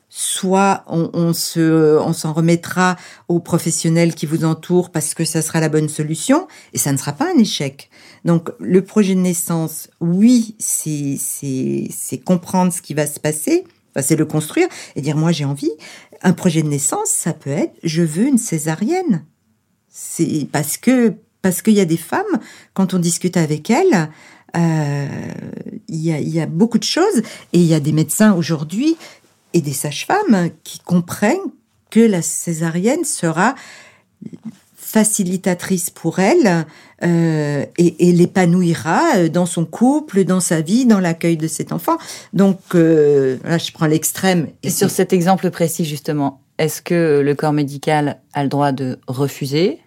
soit 0.09 0.85
on, 0.87 1.33
se, 1.33 1.99
on 1.99 2.13
s'en 2.13 2.33
remettra 2.33 2.97
aux 3.29 3.41
professionnels 3.41 4.15
qui 4.15 4.27
vous 4.27 4.45
entourent 4.45 4.91
parce 4.91 5.15
que 5.15 5.25
ça 5.25 5.43
sera 5.43 5.61
la 5.61 5.69
bonne 5.69 5.89
solution 5.89 6.49
et 6.73 6.79
ça 6.79 6.93
ne 6.93 6.97
sera 6.97 7.13
pas 7.13 7.31
un 7.35 7.39
échec. 7.39 7.91
Donc 8.25 8.51
le 8.59 8.83
projet 8.83 9.15
de 9.15 9.21
naissance, 9.21 9.91
oui, 10.01 10.57
c'est 10.59 11.17
c'est 11.19 12.19
comprendre 12.19 12.73
ce 12.73 12.81
qui 12.81 12.95
va 12.95 13.07
se 13.07 13.21
passer, 13.21 13.65
c'est 14.01 14.17
le 14.17 14.25
construire 14.25 14.69
et 14.97 15.03
dire 15.03 15.17
moi 15.17 15.33
j'ai 15.33 15.45
envie. 15.45 15.73
Un 16.23 16.33
projet 16.33 16.63
de 16.63 16.69
naissance, 16.69 17.09
ça 17.11 17.33
peut 17.33 17.51
être 17.51 17.75
je 17.83 18.03
veux 18.03 18.27
une 18.27 18.39
césarienne. 18.39 19.25
C'est 19.91 20.49
parce 20.51 20.79
que 20.79 21.15
parce 21.43 21.63
qu'il 21.63 21.75
y 21.75 21.81
a 21.81 21.85
des 21.85 21.99
femmes 21.99 22.25
quand 22.73 22.95
on 22.95 22.99
discute 22.99 23.37
avec 23.37 23.71
elles, 23.71 24.11
euh, 24.57 25.07
il 25.89 26.01
y, 26.01 26.41
a, 26.41 26.47
beaucoup 26.47 26.79
de 26.79 26.85
choses 26.85 27.19
et 27.53 27.59
il 27.59 27.67
y 27.67 27.75
a 27.75 27.81
des 27.81 27.93
médecins 27.93 28.35
aujourd'hui 28.35 28.97
et 29.53 29.61
des 29.61 29.73
sages-femmes 29.73 30.51
qui 30.65 30.79
comprennent 30.81 31.37
que 31.91 32.01
la 32.01 32.23
césarienne 32.23 33.05
sera 33.05 33.55
facilitatrice 34.75 35.91
pour 35.91 36.19
elle 36.19 36.67
euh, 37.03 37.65
et, 37.77 38.13
l'épanouira 38.13 39.29
dans 39.29 39.47
son 39.47 39.65
couple, 39.65 40.25
dans 40.25 40.41
sa 40.41 40.61
vie, 40.61 40.87
dans 40.87 41.01
l'accueil 41.01 41.37
de 41.37 41.47
cet 41.47 41.73
enfant. 41.73 41.99
Donc 42.33 42.61
euh, 42.75 43.37
là, 43.45 43.59
je 43.59 43.71
prends 43.73 43.87
l'extrême. 43.87 44.49
Sur 44.67 44.91
cet 44.91 45.13
exemple 45.13 45.51
précis, 45.51 45.85
justement, 45.85 46.41
est-ce 46.59 46.81
que 46.81 47.21
le 47.25 47.35
corps 47.35 47.53
médical 47.53 48.21
a 48.33 48.43
le 48.43 48.49
droit 48.49 48.73
de 48.73 48.99
refuser? 49.07 49.81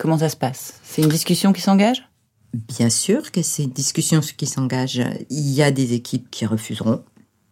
Comment 0.00 0.18
ça 0.18 0.28
se 0.28 0.36
passe? 0.36 0.74
C'est 0.82 1.00
une 1.00 1.08
discussion 1.08 1.52
qui 1.52 1.60
s'engage? 1.60 2.09
Bien 2.52 2.90
sûr 2.90 3.30
que 3.30 3.42
c'est 3.42 3.64
une 3.64 3.70
discussion 3.70 4.20
qui 4.20 4.46
s'engage. 4.46 5.00
Il 5.30 5.50
y 5.50 5.62
a 5.62 5.70
des 5.70 5.92
équipes 5.92 6.28
qui 6.30 6.46
refuseront, 6.46 7.04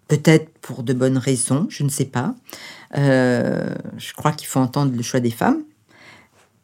peut-être 0.08 0.50
pour 0.58 0.82
de 0.82 0.92
bonnes 0.92 1.18
raisons, 1.18 1.66
je 1.70 1.84
ne 1.84 1.88
sais 1.88 2.06
pas. 2.06 2.34
Euh, 2.96 3.74
je 3.96 4.12
crois 4.14 4.32
qu'il 4.32 4.48
faut 4.48 4.58
entendre 4.58 4.96
le 4.96 5.02
choix 5.02 5.20
des 5.20 5.30
femmes. 5.30 5.62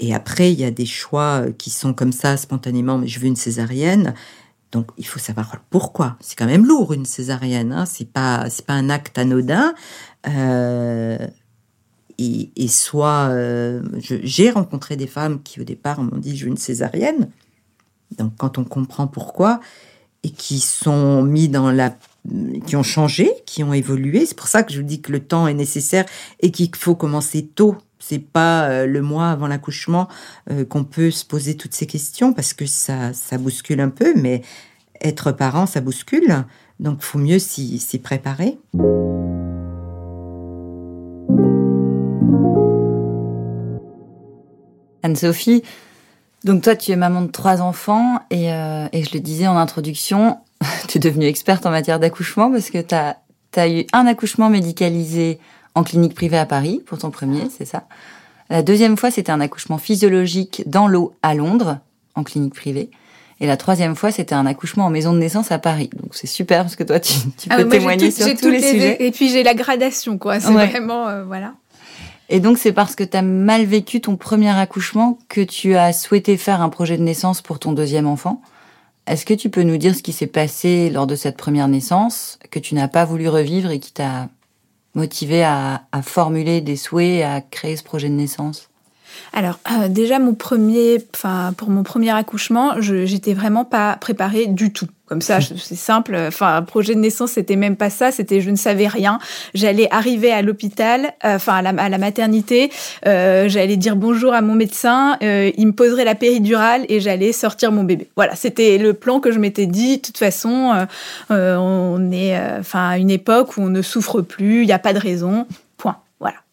Et 0.00 0.14
après, 0.14 0.52
il 0.52 0.58
y 0.58 0.64
a 0.64 0.72
des 0.72 0.86
choix 0.86 1.44
qui 1.56 1.70
sont 1.70 1.94
comme 1.94 2.12
ça 2.12 2.36
spontanément, 2.36 2.98
mais 2.98 3.06
je 3.06 3.20
veux 3.20 3.26
une 3.26 3.36
césarienne. 3.36 4.14
Donc, 4.72 4.88
il 4.98 5.06
faut 5.06 5.20
savoir 5.20 5.62
pourquoi. 5.70 6.16
C'est 6.18 6.36
quand 6.36 6.46
même 6.46 6.66
lourd 6.66 6.92
une 6.92 7.04
césarienne. 7.04 7.72
Hein. 7.72 7.86
C'est 7.86 8.10
pas, 8.10 8.50
c'est 8.50 8.66
pas 8.66 8.72
un 8.72 8.90
acte 8.90 9.16
anodin. 9.18 9.72
Euh, 10.26 11.18
et, 12.18 12.68
soit, 12.68 13.28
euh, 13.30 13.82
j'ai 14.00 14.50
rencontré 14.50 14.96
des 14.96 15.06
femmes 15.06 15.42
qui 15.42 15.60
au 15.60 15.64
départ 15.64 16.02
m'ont 16.02 16.18
dit 16.18 16.36
je 16.36 16.44
veux 16.44 16.50
une 16.50 16.56
césarienne. 16.56 17.30
Donc 18.18 18.32
quand 18.36 18.58
on 18.58 18.64
comprend 18.64 19.06
pourquoi 19.06 19.60
et 20.22 20.30
qui 20.30 20.60
sont 20.60 21.22
mis 21.22 21.48
dans 21.48 21.70
la 21.70 21.94
qui 22.66 22.74
ont 22.76 22.82
changé, 22.82 23.30
qui 23.44 23.62
ont 23.62 23.74
évolué, 23.74 24.24
c'est 24.24 24.36
pour 24.36 24.48
ça 24.48 24.62
que 24.62 24.72
je 24.72 24.78
vous 24.80 24.86
dis 24.86 25.02
que 25.02 25.12
le 25.12 25.20
temps 25.20 25.46
est 25.46 25.54
nécessaire 25.54 26.06
et 26.40 26.50
qu'il 26.50 26.74
faut 26.74 26.94
commencer 26.94 27.44
tôt. 27.44 27.76
C'est 27.98 28.18
pas 28.18 28.68
euh, 28.68 28.86
le 28.86 29.02
mois 29.02 29.30
avant 29.30 29.46
l'accouchement 29.46 30.08
euh, 30.50 30.64
qu'on 30.64 30.84
peut 30.84 31.10
se 31.10 31.24
poser 31.24 31.56
toutes 31.56 31.74
ces 31.74 31.86
questions 31.86 32.32
parce 32.32 32.54
que 32.54 32.64
ça 32.64 33.12
ça 33.12 33.36
bouscule 33.36 33.80
un 33.80 33.90
peu 33.90 34.14
mais 34.16 34.42
être 35.02 35.32
parent 35.32 35.66
ça 35.66 35.80
bouscule. 35.80 36.44
Donc 36.80 37.02
faut 37.02 37.18
mieux 37.18 37.38
s'y 37.38 38.00
préparer. 38.02 38.58
Anne-Sophie, 45.04 45.62
donc 46.44 46.62
toi, 46.62 46.76
tu 46.76 46.92
es 46.92 46.96
maman 46.96 47.22
de 47.22 47.30
trois 47.30 47.62
enfants 47.62 48.20
et, 48.30 48.52
euh, 48.52 48.86
et 48.92 49.02
je 49.02 49.10
le 49.14 49.20
disais 49.20 49.46
en 49.46 49.56
introduction, 49.56 50.38
tu 50.88 50.98
es 50.98 51.00
devenue 51.00 51.26
experte 51.26 51.64
en 51.64 51.70
matière 51.70 51.98
d'accouchement 51.98 52.50
parce 52.50 52.70
que 52.70 52.78
tu 52.78 52.94
as, 52.94 53.16
as, 53.56 53.68
eu 53.68 53.86
un 53.92 54.06
accouchement 54.06 54.50
médicalisé 54.50 55.38
en 55.74 55.82
clinique 55.82 56.14
privée 56.14 56.38
à 56.38 56.46
Paris 56.46 56.82
pour 56.84 56.98
ton 56.98 57.10
premier, 57.10 57.48
c'est 57.56 57.64
ça. 57.64 57.84
La 58.50 58.62
deuxième 58.62 58.96
fois, 58.96 59.10
c'était 59.10 59.32
un 59.32 59.40
accouchement 59.40 59.78
physiologique 59.78 60.62
dans 60.66 60.86
l'eau 60.86 61.14
à 61.22 61.34
Londres, 61.34 61.78
en 62.14 62.22
clinique 62.22 62.54
privée. 62.54 62.90
Et 63.40 63.46
la 63.46 63.56
troisième 63.56 63.96
fois, 63.96 64.12
c'était 64.12 64.34
un 64.34 64.46
accouchement 64.46 64.86
en 64.86 64.90
maison 64.90 65.12
de 65.12 65.18
naissance 65.18 65.50
à 65.50 65.58
Paris. 65.58 65.90
Donc 66.00 66.14
c'est 66.14 66.26
super 66.26 66.62
parce 66.62 66.76
que 66.76 66.84
toi, 66.84 67.00
tu, 67.00 67.14
tu 67.36 67.48
ah 67.50 67.56
peux 67.56 67.68
témoigner 67.68 68.10
sur 68.10 68.26
tous 68.36 68.50
les, 68.50 68.62
sujets. 68.62 69.04
Et 69.04 69.10
puis 69.10 69.30
j'ai 69.30 69.42
la 69.42 69.54
gradation, 69.54 70.18
quoi. 70.18 70.38
C'est 70.40 70.52
vraiment, 70.52 71.08
euh, 71.08 71.24
voilà. 71.24 71.54
Et 72.28 72.40
donc, 72.40 72.58
c'est 72.58 72.72
parce 72.72 72.94
que 72.94 73.04
tu 73.04 73.16
as 73.16 73.22
mal 73.22 73.64
vécu 73.64 74.00
ton 74.00 74.16
premier 74.16 74.50
accouchement 74.50 75.18
que 75.28 75.42
tu 75.42 75.76
as 75.76 75.92
souhaité 75.92 76.36
faire 76.36 76.62
un 76.62 76.70
projet 76.70 76.96
de 76.96 77.02
naissance 77.02 77.42
pour 77.42 77.58
ton 77.58 77.72
deuxième 77.72 78.06
enfant. 78.06 78.40
Est-ce 79.06 79.26
que 79.26 79.34
tu 79.34 79.50
peux 79.50 79.62
nous 79.62 79.76
dire 79.76 79.94
ce 79.94 80.02
qui 80.02 80.12
s'est 80.12 80.26
passé 80.26 80.88
lors 80.88 81.06
de 81.06 81.14
cette 81.14 81.36
première 81.36 81.68
naissance, 81.68 82.38
que 82.50 82.58
tu 82.58 82.74
n'as 82.74 82.88
pas 82.88 83.04
voulu 83.04 83.28
revivre 83.28 83.70
et 83.70 83.78
qui 83.78 83.92
t'a 83.92 84.28
motivé 84.94 85.44
à, 85.44 85.82
formuler 86.02 86.62
des 86.62 86.76
souhaits, 86.76 87.22
à 87.22 87.42
créer 87.42 87.76
ce 87.76 87.82
projet 87.82 88.08
de 88.08 88.14
naissance? 88.14 88.70
Alors 89.32 89.58
euh, 89.70 89.88
déjà 89.88 90.18
mon 90.18 90.34
premier, 90.34 91.04
enfin 91.14 91.52
pour 91.56 91.68
mon 91.68 91.82
premier 91.82 92.10
accouchement, 92.10 92.80
j'étais 92.80 93.34
vraiment 93.34 93.64
pas 93.64 93.96
préparée 93.96 94.46
du 94.46 94.72
tout. 94.72 94.88
Comme 95.06 95.20
ça, 95.20 95.38
c'est 95.56 95.74
simple. 95.74 96.16
Enfin, 96.16 96.56
un 96.56 96.62
projet 96.62 96.94
de 96.94 97.00
naissance, 97.00 97.32
c'était 97.32 97.56
même 97.56 97.76
pas 97.76 97.90
ça. 97.90 98.10
C'était 98.10 98.40
je 98.40 98.50
ne 98.50 98.56
savais 98.56 98.88
rien. 98.88 99.18
J'allais 99.54 99.88
arriver 99.90 100.32
à 100.32 100.42
l'hôpital, 100.42 101.12
euh, 101.24 101.36
enfin 101.36 101.64
à, 101.64 101.88
la, 101.88 101.98
maternité. 101.98 102.70
Euh, 103.06 103.48
j'allais 103.48 103.76
dire 103.76 103.96
bonjour 103.96 104.32
à 104.32 104.40
mon 104.40 104.54
médecin. 104.54 105.16
il 105.20 105.66
me 105.66 105.72
poserait 105.72 106.04
la 106.04 106.14
péridurale 106.14 106.84
et 106.88 107.00
j'allais 107.00 107.32
sortir 107.32 107.72
mon 107.72 107.84
bébé. 107.84 108.08
Voilà, 108.16 108.34
c'était 108.36 108.78
le 108.78 108.92
plan 108.94 109.20
que 109.20 109.32
je 109.32 109.38
m'étais 109.38 109.66
dit. 109.66 109.98
De 109.98 110.02
toute 110.02 110.18
façon, 110.18 110.86
on 111.30 112.12
est, 112.12 112.38
enfin 112.58 112.90
à 112.90 112.98
une 112.98 113.10
époque 113.10 113.56
où 113.56 113.62
on 113.62 113.68
ne 113.68 113.82
souffre 113.82 114.20
plus. 114.20 114.62
Il 114.62 114.66
n'y 114.66 114.72
a 114.72 114.78
pas 114.78 114.92
de 114.92 114.98
raison 114.98 115.46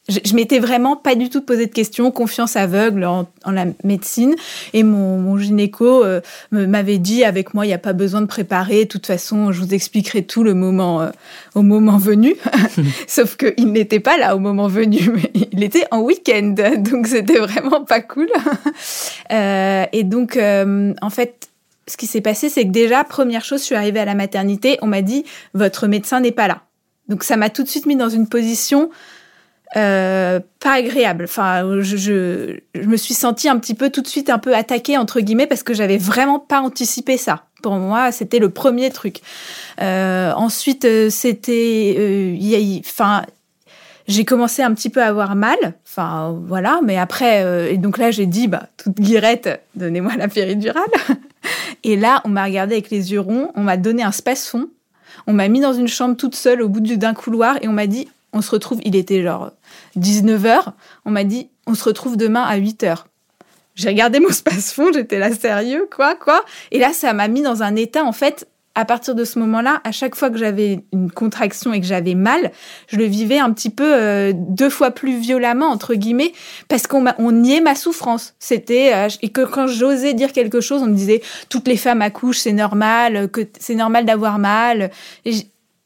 je, 0.10 0.20
je 0.25 0.34
m'étais 0.34 0.60
vraiment 0.60 0.96
pas 0.96 1.15
du 1.15 1.29
tout 1.29 1.41
posé 1.41 1.67
de 1.67 1.72
questions, 1.72 2.10
confiance 2.12 2.55
aveugle 2.55 3.05
en, 3.05 3.27
la 3.46 3.65
médecine. 3.84 4.36
Et 4.74 4.84
mon, 4.84 5.20
mon 5.20 5.38
gynéco 5.38 6.03
euh, 6.03 6.22
m'avait 6.51 6.98
dit 6.98 7.24
avec 7.24 7.53
moi, 7.53 7.65
il 7.65 7.70
n'y 7.70 7.74
a 7.74 7.79
pas 7.79 7.93
besoin 7.93 8.22
de 8.22 8.25
préparer. 8.25 8.86
De 8.86 8.89
toute 8.89 9.05
façon, 9.05 9.51
je 9.51 9.62
vous 9.62 9.74
expliquerai 9.74 10.24
tout 10.24 10.43
le 10.43 10.53
moment 10.53 11.01
euh, 11.01 11.10
au 11.55 11.62
moment 11.62 11.98
venu. 11.98 12.36
Sauf 13.08 13.38
qu'il 13.38 13.72
n'était 13.72 14.00
pas 14.00 14.17
là 14.17 14.36
au 14.36 14.39
moment 14.39 14.67
venu, 14.67 15.00
mais 15.13 15.31
il 15.51 15.63
était 15.63 15.86
en 15.91 16.01
week-end, 16.01 16.55
donc 16.77 17.08
c'était 17.08 17.39
vraiment 17.39 17.84
pas 17.84 18.01
cool. 18.01 18.29
euh, 19.31 19.86
et 19.91 20.03
donc, 20.03 20.36
euh, 20.36 20.93
en 21.01 21.10
fait, 21.10 21.50
ce 21.88 21.98
qui 21.98 22.08
s'est 22.08 22.22
passé, 22.22 22.50
c'est 22.50 22.65
que 22.65 22.72
déjà, 22.72 23.03
première 23.03 23.43
chose, 23.43 23.60
je 23.60 23.65
suis 23.65 23.75
arrivée 23.75 24.00
à 24.00 24.05
la 24.05 24.15
maternité, 24.15 24.77
on 24.81 24.88
m'a 24.88 25.01
dit 25.01 25.25
votre 25.53 25.88
médecin 25.88 26.22
n'est 26.22 26.31
pas 26.31 26.48
là. 26.48 26.62
Donc 27.08 27.24
ça 27.24 27.36
m'a 27.36 27.50
tout 27.50 27.63
de 27.63 27.67
suite 27.67 27.86
mis 27.86 27.96
dans 27.96 28.10
une 28.10 28.27
position 28.27 28.89
euh, 29.77 30.39
pas 30.59 30.73
agréable. 30.73 31.25
Enfin, 31.25 31.81
je, 31.81 31.95
je, 31.97 32.57
je, 32.75 32.87
me 32.87 32.97
suis 32.97 33.13
sentie 33.13 33.47
un 33.47 33.57
petit 33.57 33.73
peu 33.73 33.89
tout 33.89 34.01
de 34.01 34.07
suite 34.07 34.29
un 34.29 34.37
peu 34.37 34.55
attaquée 34.55 34.97
entre 34.97 35.21
guillemets 35.21 35.47
parce 35.47 35.63
que 35.63 35.73
j'avais 35.73 35.97
vraiment 35.97 36.39
pas 36.39 36.61
anticipé 36.61 37.17
ça. 37.17 37.45
Pour 37.61 37.75
moi, 37.75 38.11
c'était 38.11 38.39
le 38.39 38.49
premier 38.49 38.89
truc. 38.89 39.21
Euh, 39.81 40.33
ensuite, 40.33 40.85
euh, 40.85 41.09
c'était, 41.09 41.95
euh, 41.97 42.79
enfin, 42.79 43.23
j'ai 44.07 44.25
commencé 44.25 44.63
un 44.63 44.73
petit 44.73 44.89
peu 44.89 45.01
à 45.01 45.07
avoir 45.07 45.35
mal. 45.35 45.57
Enfin, 45.85 46.37
voilà. 46.47 46.81
Mais 46.83 46.97
après, 46.97 47.71
et 47.73 47.77
donc 47.77 47.97
là, 47.97 48.11
j'ai 48.11 48.25
dit, 48.25 48.47
bah, 48.47 48.67
toute 48.77 48.95
guirette, 48.99 49.63
donnez-moi 49.75 50.13
la 50.17 50.27
péridurale. 50.27 50.83
et 51.83 51.95
là, 51.95 52.21
on 52.25 52.29
m'a 52.29 52.45
regardé 52.45 52.73
avec 52.73 52.89
les 52.89 53.11
yeux 53.11 53.19
ronds. 53.19 53.51
On 53.55 53.61
m'a 53.61 53.77
donné 53.77 54.03
un 54.03 54.11
space-fond. 54.11 54.69
On 55.27 55.33
m'a 55.33 55.47
mis 55.47 55.59
dans 55.59 55.73
une 55.73 55.87
chambre 55.87 56.15
toute 56.17 56.35
seule 56.35 56.61
au 56.61 56.69
bout 56.69 56.79
d'un 56.81 57.13
couloir 57.13 57.57
et 57.61 57.67
on 57.67 57.73
m'a 57.73 57.87
dit 57.87 58.07
on 58.33 58.41
se 58.41 58.51
retrouve, 58.51 58.79
il 58.83 58.95
était 58.95 59.21
genre 59.21 59.51
19h, 59.97 60.73
on 61.05 61.11
m'a 61.11 61.23
dit, 61.23 61.50
on 61.67 61.75
se 61.75 61.83
retrouve 61.83 62.17
demain 62.17 62.43
à 62.43 62.57
8h. 62.57 63.03
J'ai 63.75 63.89
regardé 63.89 64.19
mon 64.19 64.31
space-fond, 64.31 64.91
j'étais 64.93 65.19
là 65.19 65.33
sérieux, 65.33 65.88
quoi, 65.95 66.15
quoi? 66.15 66.43
Et 66.71 66.79
là, 66.79 66.93
ça 66.93 67.13
m'a 67.13 67.27
mis 67.27 67.41
dans 67.41 67.63
un 67.63 67.75
état, 67.75 68.03
en 68.03 68.11
fait, 68.11 68.47
à 68.73 68.85
partir 68.85 69.15
de 69.15 69.25
ce 69.25 69.38
moment-là, 69.39 69.81
à 69.83 69.91
chaque 69.91 70.15
fois 70.15 70.29
que 70.29 70.38
j'avais 70.38 70.83
une 70.93 71.11
contraction 71.11 71.73
et 71.73 71.81
que 71.81 71.85
j'avais 71.85 72.15
mal, 72.15 72.51
je 72.88 72.97
le 72.97 73.03
vivais 73.03 73.38
un 73.38 73.51
petit 73.51 73.69
peu 73.69 73.93
euh, 73.93 74.31
deux 74.33 74.69
fois 74.69 74.91
plus 74.91 75.19
violemment 75.19 75.67
entre 75.67 75.93
guillemets 75.93 76.31
parce 76.69 76.88
qu'on 76.88 77.05
on 77.17 77.31
niait 77.31 77.59
ma 77.59 77.75
souffrance. 77.75 78.33
C'était 78.39 78.93
euh, 78.93 79.09
et 79.21 79.29
que 79.29 79.41
quand 79.41 79.67
j'osais 79.67 80.13
dire 80.13 80.31
quelque 80.31 80.61
chose, 80.61 80.81
on 80.83 80.88
me 80.88 80.95
disait 80.95 81.21
toutes 81.50 81.67
les 81.67 81.75
femmes 81.75 82.01
accouchent, 82.01 82.39
c'est 82.39 82.53
normal, 82.53 83.29
que 83.29 83.41
c'est 83.59 83.75
normal 83.75 84.05
d'avoir 84.05 84.39
mal. 84.39 84.89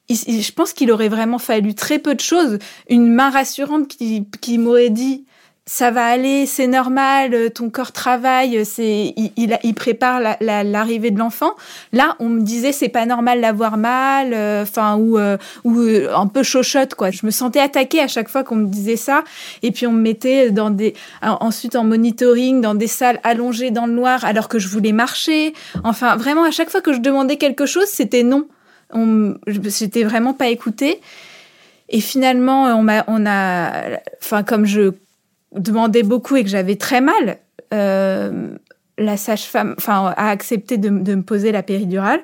Je 0.09 0.51
pense 0.51 0.73
qu'il 0.73 0.91
aurait 0.91 1.09
vraiment 1.09 1.39
fallu 1.39 1.73
très 1.73 1.99
peu 1.99 2.15
de 2.15 2.21
choses, 2.21 2.59
une 2.89 3.11
main 3.11 3.29
rassurante 3.29 3.87
qui, 3.87 4.27
qui 4.41 4.57
m'aurait 4.57 4.89
dit 4.89 5.25
ça 5.67 5.89
va 5.89 6.05
aller, 6.05 6.45
c'est 6.45 6.67
normal, 6.67 7.33
euh, 7.33 7.49
ton 7.49 7.71
corps 7.71 7.91
travaille, 7.91 8.63
c'est 8.65 9.15
il, 9.17 9.31
il, 9.63 9.73
prépare 9.73 10.21
l'arrivée 10.39 11.09
de 11.09 11.17
l'enfant. 11.17 11.55
Là, 11.91 12.15
on 12.19 12.29
me 12.29 12.41
disait 12.41 12.71
c'est 12.71 12.89
pas 12.89 13.07
normal 13.07 13.41
d'avoir 13.41 13.77
mal, 13.77 14.33
euh, 14.33 14.61
enfin 14.61 14.95
ou 14.95 15.17
euh, 15.17 15.37
ou 15.63 15.79
un 16.15 16.27
peu 16.27 16.43
chochotte 16.43 16.93
quoi. 16.93 17.09
Je 17.09 17.25
me 17.25 17.31
sentais 17.31 17.59
attaquée 17.59 17.99
à 17.99 18.07
chaque 18.07 18.29
fois 18.29 18.43
qu'on 18.43 18.57
me 18.57 18.67
disait 18.67 18.95
ça, 18.95 19.23
et 19.63 19.71
puis 19.71 19.87
on 19.87 19.91
me 19.91 20.01
mettait 20.01 20.51
dans 20.51 20.69
des 20.69 20.93
ensuite 21.23 21.75
en 21.75 21.83
monitoring 21.83 22.61
dans 22.61 22.75
des 22.75 22.87
salles 22.87 23.19
allongées 23.23 23.71
dans 23.71 23.87
le 23.87 23.93
noir 23.93 24.23
alors 24.23 24.47
que 24.49 24.59
je 24.59 24.67
voulais 24.67 24.91
marcher. 24.91 25.53
Enfin, 25.83 26.15
vraiment 26.15 26.43
à 26.43 26.51
chaque 26.51 26.69
fois 26.69 26.81
que 26.81 26.93
je 26.93 26.99
demandais 26.99 27.37
quelque 27.37 27.65
chose, 27.65 27.87
c'était 27.87 28.23
non. 28.23 28.47
On, 28.93 29.35
j'étais 29.47 30.03
vraiment 30.03 30.33
pas 30.33 30.47
écoutée. 30.47 31.01
Et 31.89 32.01
finalement, 32.01 32.65
on 32.75 32.81
m'a, 32.81 33.03
on 33.07 33.25
a, 33.25 33.99
enfin 34.21 34.43
comme 34.43 34.65
je 34.65 34.93
demandais 35.53 36.03
beaucoup 36.03 36.35
et 36.35 36.43
que 36.43 36.49
j'avais 36.49 36.75
très 36.75 37.01
mal, 37.01 37.37
euh, 37.73 38.49
la 38.97 39.17
sage-femme 39.17 39.75
enfin, 39.77 40.13
a 40.15 40.29
accepté 40.29 40.77
de, 40.77 40.89
me 40.89 41.21
poser 41.21 41.51
la 41.51 41.63
péridurale 41.63 42.21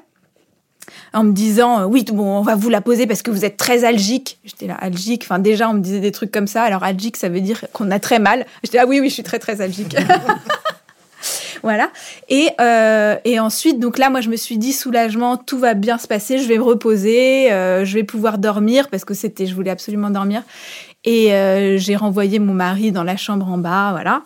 en 1.13 1.23
me 1.23 1.31
disant 1.31 1.81
euh, 1.81 1.85
oui 1.85 2.05
bon 2.11 2.37
on 2.37 2.41
va 2.41 2.55
vous 2.55 2.69
la 2.69 2.81
poser 2.81 3.07
parce 3.07 3.21
que 3.21 3.31
vous 3.31 3.45
êtes 3.45 3.57
très 3.57 3.83
algique. 3.83 4.39
J'étais 4.43 4.67
là 4.67 4.75
algique? 4.75 5.23
Enfin 5.25 5.39
déjà 5.39 5.69
on 5.69 5.73
me 5.73 5.79
disait 5.79 5.99
des 5.99 6.11
trucs 6.11 6.31
comme 6.31 6.47
ça. 6.47 6.63
Alors 6.63 6.83
algique 6.83 7.17
ça 7.17 7.29
veut 7.29 7.41
dire 7.41 7.65
qu'on 7.73 7.91
a 7.91 7.99
très 7.99 8.19
mal. 8.19 8.45
J'étais 8.63 8.77
là 8.77 8.87
oui 8.87 8.99
oui 8.99 9.09
je 9.09 9.15
suis 9.15 9.23
très 9.23 9.39
très 9.39 9.61
algique 9.61 9.95
voilà. 11.63 11.91
Et 12.29 12.49
euh, 12.59 13.15
et 13.25 13.39
ensuite 13.39 13.79
donc 13.79 13.97
là 13.97 14.09
moi 14.09 14.21
je 14.21 14.29
me 14.29 14.35
suis 14.35 14.57
dit 14.57 14.73
soulagement 14.73 15.37
tout 15.37 15.59
va 15.59 15.73
bien 15.73 15.97
se 15.97 16.07
passer 16.07 16.39
je 16.39 16.47
vais 16.47 16.57
me 16.57 16.63
reposer 16.63 17.47
je 17.49 17.93
vais 17.93 18.03
pouvoir 18.03 18.37
dormir 18.37 18.89
parce 18.89 19.05
que 19.05 19.13
c'était 19.13 19.45
je 19.45 19.55
voulais 19.55 19.71
absolument 19.71 20.09
dormir 20.09 20.43
et 21.03 21.33
euh, 21.33 21.77
j'ai 21.79 21.95
renvoyé 21.95 22.37
mon 22.37 22.53
mari 22.53 22.91
dans 22.91 23.03
la 23.03 23.17
chambre 23.17 23.47
en 23.49 23.57
bas, 23.57 23.89
voilà. 23.91 24.23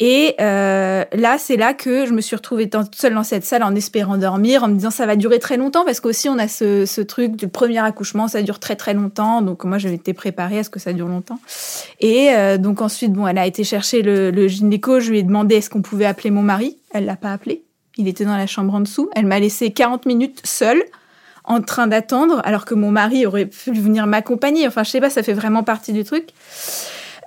Et 0.00 0.34
euh, 0.40 1.04
là, 1.12 1.36
c'est 1.38 1.56
là 1.56 1.74
que 1.74 2.06
je 2.06 2.12
me 2.12 2.20
suis 2.22 2.36
retrouvée 2.36 2.68
toute 2.70 2.94
seule 2.94 3.14
dans 3.14 3.22
cette 3.22 3.44
salle 3.44 3.62
en 3.62 3.74
espérant 3.74 4.16
dormir, 4.16 4.64
en 4.64 4.68
me 4.68 4.74
disant 4.74 4.90
ça 4.90 5.04
va 5.04 5.16
durer 5.16 5.38
très 5.38 5.58
longtemps, 5.58 5.84
parce 5.84 6.00
qu'aussi 6.00 6.28
on 6.30 6.38
a 6.38 6.48
ce, 6.48 6.86
ce 6.86 7.02
truc 7.02 7.36
du 7.36 7.48
premier 7.48 7.78
accouchement, 7.78 8.28
ça 8.28 8.42
dure 8.42 8.58
très 8.58 8.76
très 8.76 8.94
longtemps. 8.94 9.42
Donc 9.42 9.64
moi, 9.64 9.76
j'avais 9.76 9.96
été 9.96 10.14
préparée 10.14 10.60
à 10.60 10.64
ce 10.64 10.70
que 10.70 10.80
ça 10.80 10.94
dure 10.94 11.08
longtemps. 11.08 11.38
Et 12.00 12.30
euh, 12.30 12.56
donc 12.56 12.80
ensuite, 12.80 13.12
bon, 13.12 13.26
elle 13.26 13.38
a 13.38 13.46
été 13.46 13.62
chercher 13.62 14.00
le, 14.00 14.30
le 14.30 14.48
gynéco, 14.48 15.00
je 15.00 15.10
lui 15.10 15.18
ai 15.18 15.22
demandé 15.22 15.56
est-ce 15.56 15.68
qu'on 15.68 15.82
pouvait 15.82 16.06
appeler 16.06 16.30
mon 16.30 16.42
mari. 16.42 16.78
Elle 16.92 17.04
l'a 17.04 17.16
pas 17.16 17.32
appelé. 17.32 17.62
Il 17.98 18.08
était 18.08 18.24
dans 18.24 18.36
la 18.36 18.46
chambre 18.46 18.74
en 18.74 18.80
dessous. 18.80 19.10
Elle 19.14 19.26
m'a 19.26 19.38
laissé 19.38 19.70
40 19.70 20.06
minutes 20.06 20.40
seule 20.44 20.82
en 21.46 21.60
train 21.62 21.86
d'attendre, 21.86 22.40
alors 22.44 22.64
que 22.64 22.74
mon 22.74 22.90
mari 22.90 23.26
aurait 23.26 23.46
pu 23.46 23.72
venir 23.72 24.06
m'accompagner. 24.06 24.66
Enfin, 24.66 24.82
je 24.82 24.90
sais 24.90 25.00
pas, 25.00 25.10
ça 25.10 25.22
fait 25.22 25.32
vraiment 25.32 25.62
partie 25.62 25.92
du 25.92 26.04
truc. 26.04 26.28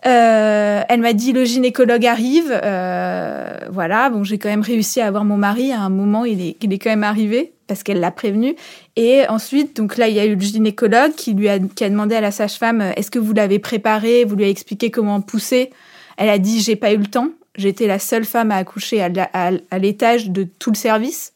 Euh, 0.06 0.82
elle 0.88 1.02
m'a 1.02 1.14
dit 1.14 1.34
le 1.34 1.46
gynécologue 1.46 2.06
arrive. 2.06 2.58
Euh, 2.64 3.58
voilà, 3.72 4.10
bon, 4.10 4.24
j'ai 4.24 4.38
quand 4.38 4.50
même 4.50 4.62
réussi 4.62 5.02
à 5.02 5.08
avoir 5.08 5.26
mon 5.26 5.38
mari. 5.38 5.72
À 5.72 5.82
un 5.82 5.90
moment, 5.90 6.26
il 6.26 6.42
est, 6.42 6.58
il 6.62 6.74
est 6.74 6.80
quand 6.80 6.90
même 6.90 7.04
arrivé 7.04 7.54
parce 7.68 7.84
qu'elle 7.84 8.00
l'a 8.00 8.12
prévenu. 8.12 8.56
Et 8.96 9.28
ensuite, 9.28 9.76
donc 9.76 9.98
là, 9.98 10.08
il 10.08 10.16
y 10.16 10.20
a 10.20 10.26
eu 10.26 10.36
le 10.36 10.42
gynécologue 10.42 11.14
qui 11.16 11.34
lui 11.34 11.50
a, 11.50 11.60
qui 11.60 11.84
a 11.84 11.90
demandé 11.90 12.16
à 12.16 12.22
la 12.22 12.32
sage-femme 12.32 12.82
est-ce 12.96 13.12
que 13.12 13.20
vous 13.20 13.34
l'avez 13.34 13.60
préparé? 13.60 14.26
Vous 14.26 14.36
lui 14.36 14.44
avez 14.44 14.52
expliqué 14.52 14.92
comment 14.92 15.22
pousser? 15.22 15.72
Elle 16.18 16.30
a 16.30 16.40
dit 16.40 16.62
j'ai 16.62 16.76
pas 16.76 16.92
eu 16.92 16.98
le 16.98 17.08
temps. 17.08 17.30
J'étais 17.56 17.88
la 17.88 18.00
seule 18.00 18.26
femme 18.26 18.52
à 18.52 18.58
accoucher 18.58 19.02
à 19.02 19.80
l'étage 19.80 20.30
de 20.30 20.48
tout 20.60 20.72
le 20.72 20.78
service 20.78 21.34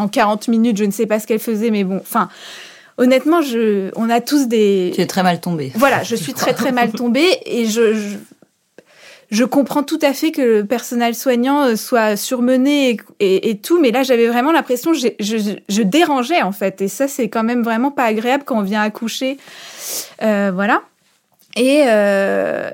en 0.00 0.08
40 0.08 0.48
minutes, 0.48 0.76
je 0.78 0.84
ne 0.84 0.90
sais 0.90 1.06
pas 1.06 1.20
ce 1.20 1.26
qu'elle 1.26 1.40
faisait, 1.40 1.70
mais 1.70 1.84
bon, 1.84 1.98
enfin, 2.00 2.28
honnêtement, 2.98 3.42
je, 3.42 3.90
on 3.96 4.08
a 4.10 4.20
tous 4.20 4.46
des. 4.46 4.92
Tu 4.94 5.00
es 5.00 5.06
très 5.06 5.22
mal 5.22 5.40
tombée. 5.40 5.72
Voilà, 5.74 6.02
je 6.02 6.16
suis 6.24 6.34
très 6.34 6.54
très 6.54 6.72
mal 6.72 6.90
tombée 6.92 7.28
et 7.44 7.66
je, 7.66 8.16
je, 9.30 9.44
comprends 9.44 9.82
tout 9.82 9.98
à 10.02 10.12
fait 10.12 10.32
que 10.32 10.40
le 10.40 10.64
personnel 10.64 11.14
soignant 11.14 11.64
euh, 11.64 11.76
soit 11.76 12.16
surmené 12.16 12.98
et, 13.20 13.58
tout, 13.58 13.80
mais 13.80 13.90
là 13.90 14.02
j'avais 14.02 14.28
vraiment 14.28 14.52
l'impression 14.52 14.92
je, 14.92 15.08
je, 15.20 15.82
dérangeais 15.82 16.42
en 16.42 16.52
fait, 16.52 16.80
et 16.80 16.88
ça 16.88 17.08
c'est 17.08 17.28
quand 17.28 17.44
même 17.44 17.62
vraiment 17.62 17.90
pas 17.90 18.04
agréable 18.04 18.44
quand 18.44 18.58
on 18.58 18.62
vient 18.62 18.82
accoucher, 18.82 19.38
euh, 20.22 20.50
voilà. 20.54 20.82
Et, 21.56 21.82
euh, 21.86 22.70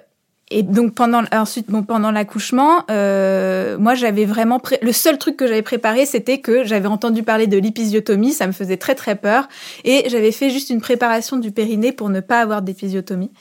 et 0.49 0.63
donc 0.63 0.95
pendant 0.95 1.25
ensuite 1.33 1.69
bon 1.69 1.83
pendant 1.83 2.13
l'accouchement, 2.13 2.85
euh, 2.89 3.77
moi 3.79 3.97
j'avais 3.97 4.25
vraiment 4.25 4.63
le 4.81 4.93
seul 4.93 5.19
truc 5.19 5.37
que 5.37 5.49
j'avais 5.49 5.63
préparé 5.63 6.07
c'était 6.07 6.39
que 6.39 6.63
j'avais 6.63 6.87
entendu 6.87 7.25
parler 7.25 7.49
de 7.49 7.59
l'épisiotomie, 7.59 8.33
ça 8.33 8.47
me 8.47 8.53
faisait 8.53 8.77
très 8.77 8.95
très 8.95 9.17
peur 9.17 9.49
et 9.83 10.09
j'avais 10.09 10.31
fait 10.31 10.51
juste 10.51 10.71
une 10.71 10.81
préparation 10.81 11.37
du 11.37 11.51
périnée 11.51 11.91
pour 11.91 12.11
ne 12.11 12.21
pas 12.21 12.41
avoir 12.41 12.63
d'épisiotomie. 12.63 13.33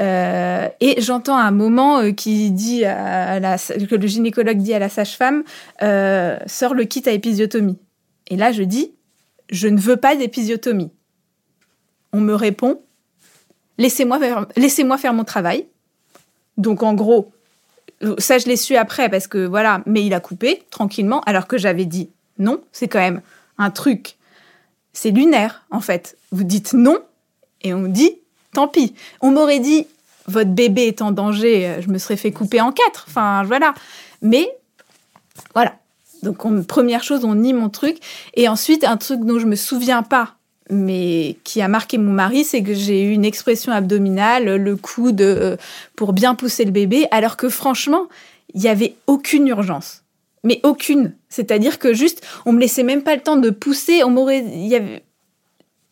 Euh, 0.00 0.68
et 0.80 1.00
j'entends 1.00 1.36
un 1.36 1.50
moment 1.50 1.98
euh, 1.98 2.12
qui 2.12 2.52
dit 2.52 2.84
à 2.84 3.40
la, 3.40 3.56
que 3.58 3.96
le 3.96 4.06
gynécologue 4.06 4.58
dit 4.58 4.74
à 4.74 4.78
la 4.78 4.88
sage-femme 4.88 5.42
euh, 5.82 6.38
sors 6.46 6.74
le 6.74 6.84
kit 6.84 7.02
à 7.06 7.10
épisiotomie. 7.10 7.78
Et 8.28 8.36
là 8.36 8.52
je 8.52 8.62
dis 8.62 8.92
je 9.50 9.66
ne 9.66 9.78
veux 9.78 9.96
pas 9.96 10.14
d'épisiotomie. 10.14 10.92
On 12.12 12.20
me 12.20 12.34
répond 12.36 12.80
laissez-moi 13.76 14.20
laissez-moi 14.56 14.98
faire 14.98 15.14
mon 15.14 15.24
travail. 15.24 15.66
Donc 16.58 16.82
en 16.82 16.92
gros, 16.92 17.32
ça 18.18 18.38
je 18.38 18.46
l'ai 18.46 18.56
su 18.56 18.76
après 18.76 19.08
parce 19.08 19.26
que 19.26 19.46
voilà, 19.46 19.82
mais 19.86 20.04
il 20.04 20.12
a 20.12 20.20
coupé 20.20 20.62
tranquillement 20.70 21.20
alors 21.22 21.46
que 21.46 21.56
j'avais 21.56 21.86
dit 21.86 22.10
non, 22.38 22.60
c'est 22.72 22.88
quand 22.88 22.98
même 22.98 23.22
un 23.56 23.70
truc. 23.70 24.16
C'est 24.92 25.10
lunaire 25.10 25.64
en 25.70 25.80
fait. 25.80 26.16
Vous 26.32 26.44
dites 26.44 26.74
non 26.74 26.98
et 27.62 27.72
on 27.74 27.82
dit 27.82 28.18
tant 28.52 28.68
pis. 28.68 28.94
On 29.20 29.30
m'aurait 29.30 29.60
dit 29.60 29.86
votre 30.26 30.50
bébé 30.50 30.88
est 30.88 31.00
en 31.00 31.10
danger, 31.10 31.66
euh, 31.66 31.80
je 31.80 31.88
me 31.88 31.98
serais 31.98 32.16
fait 32.16 32.32
couper 32.32 32.60
en 32.60 32.72
quatre. 32.72 33.06
Enfin 33.08 33.42
voilà. 33.44 33.74
Mais 34.20 34.48
voilà. 35.54 35.76
Donc 36.22 36.66
première 36.66 37.04
chose, 37.04 37.24
on 37.24 37.36
nie 37.36 37.52
mon 37.52 37.68
truc 37.68 37.98
et 38.34 38.48
ensuite 38.48 38.82
un 38.84 38.96
truc 38.96 39.20
dont 39.24 39.38
je 39.38 39.46
me 39.46 39.54
souviens 39.54 40.02
pas 40.02 40.34
mais 40.70 41.36
qui 41.44 41.60
a 41.62 41.68
marqué 41.68 41.98
mon 41.98 42.12
mari, 42.12 42.44
c'est 42.44 42.62
que 42.62 42.74
j'ai 42.74 43.02
eu 43.02 43.12
une 43.12 43.24
expression 43.24 43.72
abdominale, 43.72 44.56
le 44.56 44.76
coude 44.76 45.20
euh, 45.20 45.56
pour 45.96 46.12
bien 46.12 46.34
pousser 46.34 46.64
le 46.64 46.70
bébé, 46.70 47.06
alors 47.10 47.36
que 47.36 47.48
franchement, 47.48 48.06
il 48.54 48.60
n'y 48.60 48.68
avait 48.68 48.94
aucune 49.06 49.48
urgence. 49.48 50.02
Mais 50.44 50.60
aucune. 50.62 51.14
C'est-à-dire 51.28 51.78
que 51.78 51.92
juste, 51.92 52.24
on 52.46 52.52
me 52.52 52.60
laissait 52.60 52.82
même 52.82 53.02
pas 53.02 53.14
le 53.14 53.20
temps 53.20 53.36
de 53.36 53.50
pousser, 53.50 54.04
on 54.04 54.10
m'aurait... 54.10 54.40
Y 54.40 54.76
avait... 54.76 55.02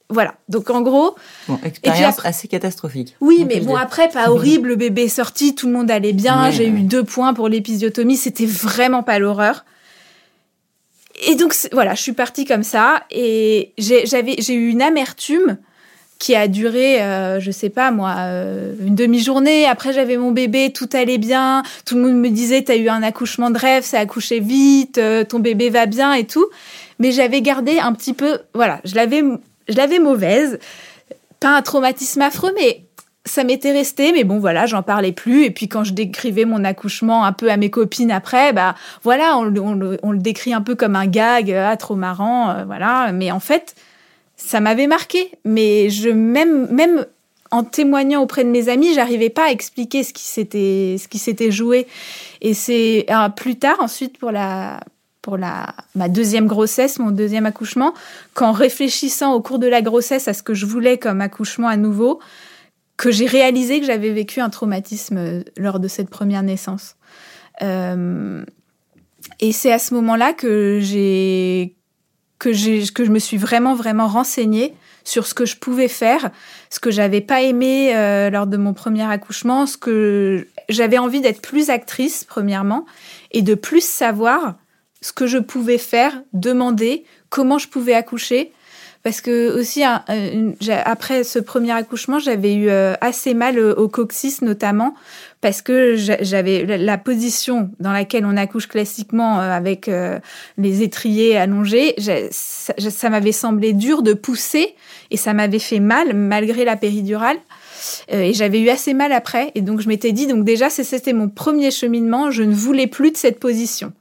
Voilà. 0.09 0.35
Donc 0.49 0.71
en 0.71 0.83
gros... 0.83 1.17
Bon, 1.49 1.59
expérience 1.65 2.25
assez 2.25 2.47
catastrophique. 2.47 3.17
Oui, 3.21 3.45
mais 3.47 3.61
bon, 3.61 3.75
après, 3.75 4.09
pas 4.09 4.31
horrible, 4.31 4.69
le 4.69 4.77
bébé 4.77 5.05
est 5.05 5.09
sorti, 5.09 5.55
tout 5.55 5.67
le 5.67 5.73
monde 5.73 5.91
allait 5.91 6.13
bien, 6.13 6.51
j'ai 6.51 6.69
eu 6.69 6.83
deux 6.83 7.03
points 7.03 7.35
pour 7.35 7.49
l'épisiotomie, 7.49 8.17
c'était 8.17 8.47
vraiment 8.47 9.03
pas 9.03 9.19
l'horreur 9.19 9.65
et 11.25 11.35
donc 11.35 11.55
voilà, 11.73 11.95
je 11.95 12.03
suis 12.03 12.13
partie 12.13 12.45
comme 12.45 12.63
ça 12.63 13.05
et 13.11 13.73
j'avais 13.79 14.37
j'ai 14.39 14.55
eu 14.55 14.69
une 14.69 14.83
amertume 14.83 15.59
qui 16.19 16.35
a 16.35 16.49
duré, 16.49 17.03
euh, 17.03 17.41
je 17.41 17.51
sais 17.51 17.69
pas 17.69 17.91
moi, 17.91 18.15
euh, 18.19 18.75
une 18.81 18.95
demi-journée. 18.95 19.67
Après, 19.67 19.93
j'avais 19.93 20.17
mon 20.17 20.31
bébé, 20.31 20.73
tout 20.73 20.89
allait 20.93 21.19
bien. 21.19 21.63
Tout 21.85 21.97
le 21.97 22.03
monde 22.03 22.17
me 22.17 22.31
disait, 22.31 22.63
t'as 22.63 22.77
eu 22.77 22.89
un 22.89 23.03
accouchement 23.03 23.51
de 23.51 23.59
rêve, 23.59 23.85
ça 23.85 23.99
a 23.99 24.01
accouché 24.01 24.41
vite, 24.41 24.99
euh, 24.99 25.25
ton 25.25 25.41
bébé 25.41 25.69
va 25.69 25.87
bien 25.87 26.15
et 26.15 26.25
tout. 26.25 26.47
Mais 26.99 27.13
j'avais 27.13 27.43
gardé 27.43 27.79
un 27.79 27.93
petit 27.93 28.15
peu, 28.15 28.39
voilà, 28.55 28.81
je 28.85 28.95
l'avais, 28.95 29.23
je 29.69 29.77
l'avais 29.77 29.99
mauvaise. 29.99 30.59
Pas 31.39 31.55
un 31.55 31.61
traumatisme 31.61 32.23
affreux, 32.23 32.53
mais 32.57 32.86
ça 33.27 33.45
m'était 33.45 33.73
resté, 33.73 34.13
mais 34.13 34.25
bon, 34.25 34.39
voilà, 34.39 34.67
j'en 34.67 34.83
parlais 34.83 35.13
plus. 35.13 35.45
Et 35.45 35.51
puis 35.51 35.69
quand 35.69 35.85
je 35.85 35.93
décrivais 35.93 36.45
mon 36.45 36.65
accouchement 36.65 37.25
un 37.25 37.33
peu 37.33 37.51
à 37.51 37.57
mes 37.57 37.71
copines 37.71 38.11
après, 38.11 38.53
bah 38.53 38.75
voilà, 39.03 39.37
on, 39.37 39.43
le 39.45 40.19
décrit 40.19 40.55
un 40.55 40.63
peu 40.63 40.75
comme 40.75 40.97
un 40.97 41.07
gag, 41.07 41.53
ah, 41.53 41.77
trop 41.77 41.97
marrant, 41.97 42.51
euh, 42.51 42.65
voilà. 42.65 43.13
Mais 43.13 43.31
en 43.31 43.41
fait, 43.41 43.75
ça 44.37 44.61
m'avait 44.61 44.87
marqué. 44.87 45.33
Mais 45.45 45.91
je 45.91 46.09
même 46.09 46.69
même 46.71 47.05
en 47.51 47.65
témoignant 47.65 48.23
auprès 48.23 48.45
de 48.45 48.49
mes 48.49 48.69
amis, 48.69 48.95
j'arrivais 48.95 49.31
pas 49.31 49.47
à 49.47 49.51
expliquer 49.51 50.03
ce 50.03 50.13
qui 50.13 50.25
s'était 50.25 50.97
ce 50.99 51.09
qui 51.09 51.19
s'était 51.19 51.51
joué. 51.51 51.87
Et 52.41 52.55
c'est 52.55 53.07
euh, 53.11 53.29
plus 53.29 53.57
tard, 53.57 53.77
ensuite 53.81 54.19
pour 54.19 54.31
la 54.31 54.81
pour 55.21 55.37
la 55.37 55.75
ma 55.97 56.09
deuxième 56.09 56.47
grossesse, 56.47 57.01
mon 57.01 57.11
deuxième 57.11 57.47
accouchement, 57.47 57.95
qu'en 58.35 58.53
réfléchissant 58.53 59.35
au 59.35 59.41
cours 59.41 59.59
de 59.59 59.67
la 59.67 59.83
grossesse 59.83 60.29
à 60.29 60.35
ce 60.35 60.45
que 60.45 60.55
je 60.55 60.67
voulais 60.67 60.99
comme 60.99 61.21
accouchement 61.21 61.67
à 61.67 61.77
nouveau, 61.77 62.21
que 62.97 63.11
j'ai 63.11 63.27
réalisé 63.27 63.81
que 63.81 63.87
j'avais 63.87 64.11
vécu 64.11 64.41
un 64.41 64.51
traumatisme 64.51 65.45
lors 65.57 65.81
de 65.81 65.89
cette 65.89 66.11
première 66.11 66.43
naissance. 66.43 66.97
et 67.61 69.53
c'est 69.53 69.73
à 69.73 69.79
ce 69.79 69.95
moment-là 69.95 70.33
que 70.33 70.79
j'ai 70.81 71.77
que, 72.39 72.93
que 72.93 73.05
je 73.05 73.11
me 73.11 73.19
suis 73.19 73.37
vraiment, 73.37 73.75
vraiment 73.75 74.07
renseignée 74.07 74.75
sur 75.05 75.27
ce 75.27 75.35
que 75.35 75.47
je 75.47 75.57
pouvais 75.57 75.89
faire, 75.89 76.31
ce 76.69 76.81
que 76.81 76.91
j'avais 76.91 77.21
pas 77.21 77.43
aimé 77.43 77.95
euh, 77.95 78.29
lors 78.29 78.47
de 78.47 78.57
mon 78.57 78.75
premier 78.75 79.05
accouchement, 79.05 79.67
ce 79.67 79.77
que 79.77 80.49
j'avais 80.69 80.99
envie 80.99 81.21
d'être 81.21 81.41
plus 81.41 81.71
actrice, 81.71 82.25
premièrement, 82.25 82.85
et 83.31 83.43
de 83.43 83.55
plus 83.55 83.85
savoir 83.85 84.57
ce 85.01 85.13
que 85.13 85.27
je 85.27 85.39
pouvais 85.39 85.79
faire, 85.79 86.23
demander, 86.33 87.05
comment 87.31 87.59
je 87.59 87.69
pouvais 87.69 87.95
accoucher. 87.95 88.53
Parce 89.07 89.21
que 89.21 89.57
aussi, 89.57 89.85
après 89.85 91.23
ce 91.23 91.39
premier 91.39 91.71
accouchement, 91.71 92.19
j'avais 92.19 92.55
eu 92.55 92.69
euh, 92.71 92.95
assez 93.01 93.35
mal 93.35 93.57
au 93.57 93.87
coccyx 93.87 94.43
notamment, 94.43 94.97
parce 95.41 95.63
que 95.63 95.95
j'avais 95.95 96.65
la 96.77 96.99
position 96.99 97.71
dans 97.79 97.93
laquelle 97.93 98.27
on 98.27 98.37
accouche 98.37 98.67
classiquement 98.67 99.39
euh, 99.39 99.53
avec 99.53 99.87
euh, 99.87 100.19
les 100.59 100.83
étriers 100.83 101.37
allongés, 101.37 101.95
ça, 102.33 103.11
m'avait 103.11 103.31
semblé 103.31 103.73
dur 103.75 104.03
de 104.03 104.13
pousser 104.13 104.75
et 105.13 105.17
ça 105.17 105.35
m'avait 105.35 105.61
fait 105.61 105.79
mal 105.79 106.13
malgré 106.13 106.65
la 106.65 106.75
péridurale. 106.75 107.37
Euh, 108.13 108.23
et 108.23 108.35
j'avais 108.35 108.61
eu 108.61 108.71
assez 108.71 108.93
mal 108.93 109.13
après. 109.13 109.53
Et 109.55 109.61
donc 109.61 109.81
je 109.81 109.87
m'étais 109.87 110.11
dit, 110.11 110.27
donc 110.27 110.45
déjà 110.45 110.69
c'était 110.69 111.13
mon 111.13 111.29
premier 111.29 111.71
cheminement, 111.71 112.33
je 112.33 112.43
ne 112.43 112.53
voulais 112.53 112.89
plus 112.89 113.13
de 113.13 113.17
cette 113.17 113.39
position. 113.39 113.93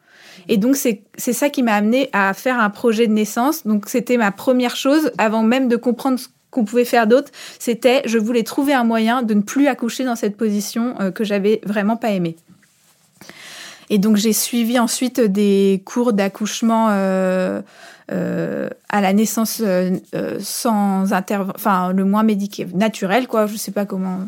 Et 0.48 0.58
donc, 0.58 0.76
c'est 0.76 1.34
ça 1.34 1.50
qui 1.50 1.64
m'a 1.64 1.74
amené 1.74 2.10
à 2.14 2.34
faire 2.34 2.60
un 2.60 2.70
projet 2.70 3.08
de 3.08 3.14
naissance. 3.14 3.66
Donc, 3.66 3.90
c'était 3.90 4.18
ma 4.18 4.32
première 4.32 4.76
chose 4.76 5.12
avant 5.18 5.44
même 5.44 5.68
de 5.68 5.76
comprendre 5.76 6.20
ce 6.20 6.28
qu'on 6.56 6.66
pouvait 6.66 6.86
faire 6.86 7.06
d'autre, 7.06 7.32
c'était 7.60 8.02
je 8.06 8.18
voulais 8.18 8.44
trouver 8.44 8.74
un 8.74 8.86
moyen 8.86 9.22
de 9.22 9.34
ne 9.36 9.42
plus 9.42 9.68
accoucher 9.68 10.06
dans 10.06 10.16
cette 10.16 10.38
position 10.38 10.96
euh, 11.00 11.12
que 11.12 11.24
j'avais 11.24 11.62
vraiment 11.66 11.98
pas 11.98 12.10
aimée. 12.12 12.38
Et 13.92 14.00
donc 14.00 14.16
j'ai 14.16 14.34
suivi 14.34 14.80
ensuite 14.80 15.20
des 15.20 15.84
cours 15.86 16.14
d'accouchement 16.14 16.88
euh, 16.90 17.62
euh, 18.12 18.70
à 18.90 19.02
la 19.02 19.14
naissance 19.14 19.62
sans 20.40 21.14
intervention, 21.14 21.54
enfin 21.56 21.94
le 21.94 22.04
moins 22.04 22.24
médical, 22.24 22.68
naturel 22.74 23.28
quoi. 23.28 23.46
Je 23.46 23.58
sais 23.58 23.72
pas 23.72 23.86
comment 23.86 24.22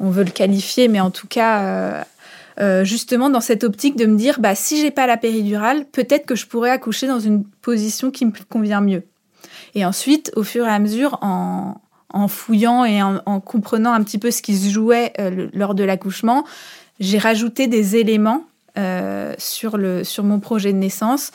on 0.00 0.08
veut 0.08 0.24
le 0.24 0.30
qualifier, 0.30 0.88
mais 0.88 1.00
en 1.00 1.10
tout 1.10 1.26
cas 1.26 2.06
justement 2.82 3.28
dans 3.28 3.40
cette 3.40 3.64
optique 3.64 3.96
de 3.96 4.06
me 4.06 4.16
dire 4.16 4.40
bah 4.40 4.54
si 4.54 4.80
j'ai 4.80 4.90
pas 4.90 5.06
la 5.06 5.16
péridurale, 5.16 5.84
peut-être 5.92 6.24
que 6.24 6.34
je 6.34 6.46
pourrais 6.46 6.70
accoucher 6.70 7.06
dans 7.06 7.20
une 7.20 7.44
position 7.44 8.10
qui 8.10 8.24
me 8.24 8.32
convient 8.48 8.80
mieux. 8.80 9.02
Et 9.76 9.84
ensuite, 9.84 10.32
au 10.36 10.42
fur 10.42 10.66
et 10.66 10.70
à 10.70 10.78
mesure, 10.78 11.18
en, 11.20 11.78
fouillant 12.28 12.86
et 12.86 13.02
en, 13.02 13.40
comprenant 13.40 13.92
un 13.92 14.02
petit 14.02 14.16
peu 14.16 14.30
ce 14.30 14.40
qui 14.40 14.56
se 14.56 14.70
jouait 14.70 15.12
euh, 15.20 15.48
lors 15.52 15.74
de 15.74 15.84
l'accouchement, 15.84 16.44
j'ai 16.98 17.18
rajouté 17.18 17.66
des 17.66 17.96
éléments 17.96 18.44
euh, 18.78 19.34
sur, 19.36 19.76
le, 19.76 20.02
sur 20.02 20.24
mon 20.24 20.40
projet 20.40 20.72
de 20.72 20.78
naissance. 20.78 21.30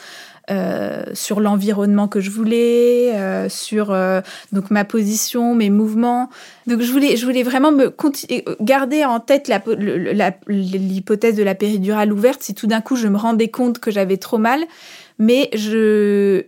Euh, 0.51 1.03
sur 1.13 1.39
l'environnement 1.39 2.09
que 2.09 2.19
je 2.19 2.29
voulais, 2.29 3.13
sur 3.49 3.95
donc 4.51 4.69
ma 4.69 4.83
position, 4.83 5.55
mes 5.55 5.69
mouvements. 5.69 6.29
Donc 6.67 6.81
je 6.81 6.91
voulais, 6.91 7.15
je 7.15 7.25
voulais 7.25 7.43
vraiment 7.43 7.71
me 7.71 7.95
garder 8.61 9.05
en 9.05 9.19
tête 9.21 9.49
l'hypothèse 10.47 11.35
de 11.35 11.43
la 11.43 11.55
péridurale 11.55 12.11
ouverte 12.11 12.43
si 12.43 12.53
tout 12.53 12.67
d'un 12.67 12.81
coup 12.81 12.97
je 12.97 13.07
me 13.07 13.17
rendais 13.17 13.47
compte 13.47 13.79
que 13.79 13.91
j'avais 13.91 14.17
trop 14.17 14.37
mal, 14.37 14.61
mais 15.19 15.49
je 15.53 16.45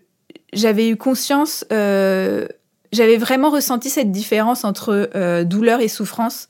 j'avais 0.54 0.90
eu 0.90 0.96
conscience, 0.96 1.66
euh, 1.72 2.48
j'avais 2.92 3.18
vraiment 3.18 3.50
ressenti 3.50 3.90
cette 3.90 4.12
différence 4.12 4.64
entre 4.64 5.10
euh, 5.16 5.44
douleur 5.44 5.82
et 5.82 5.88
souffrance. 5.88 6.48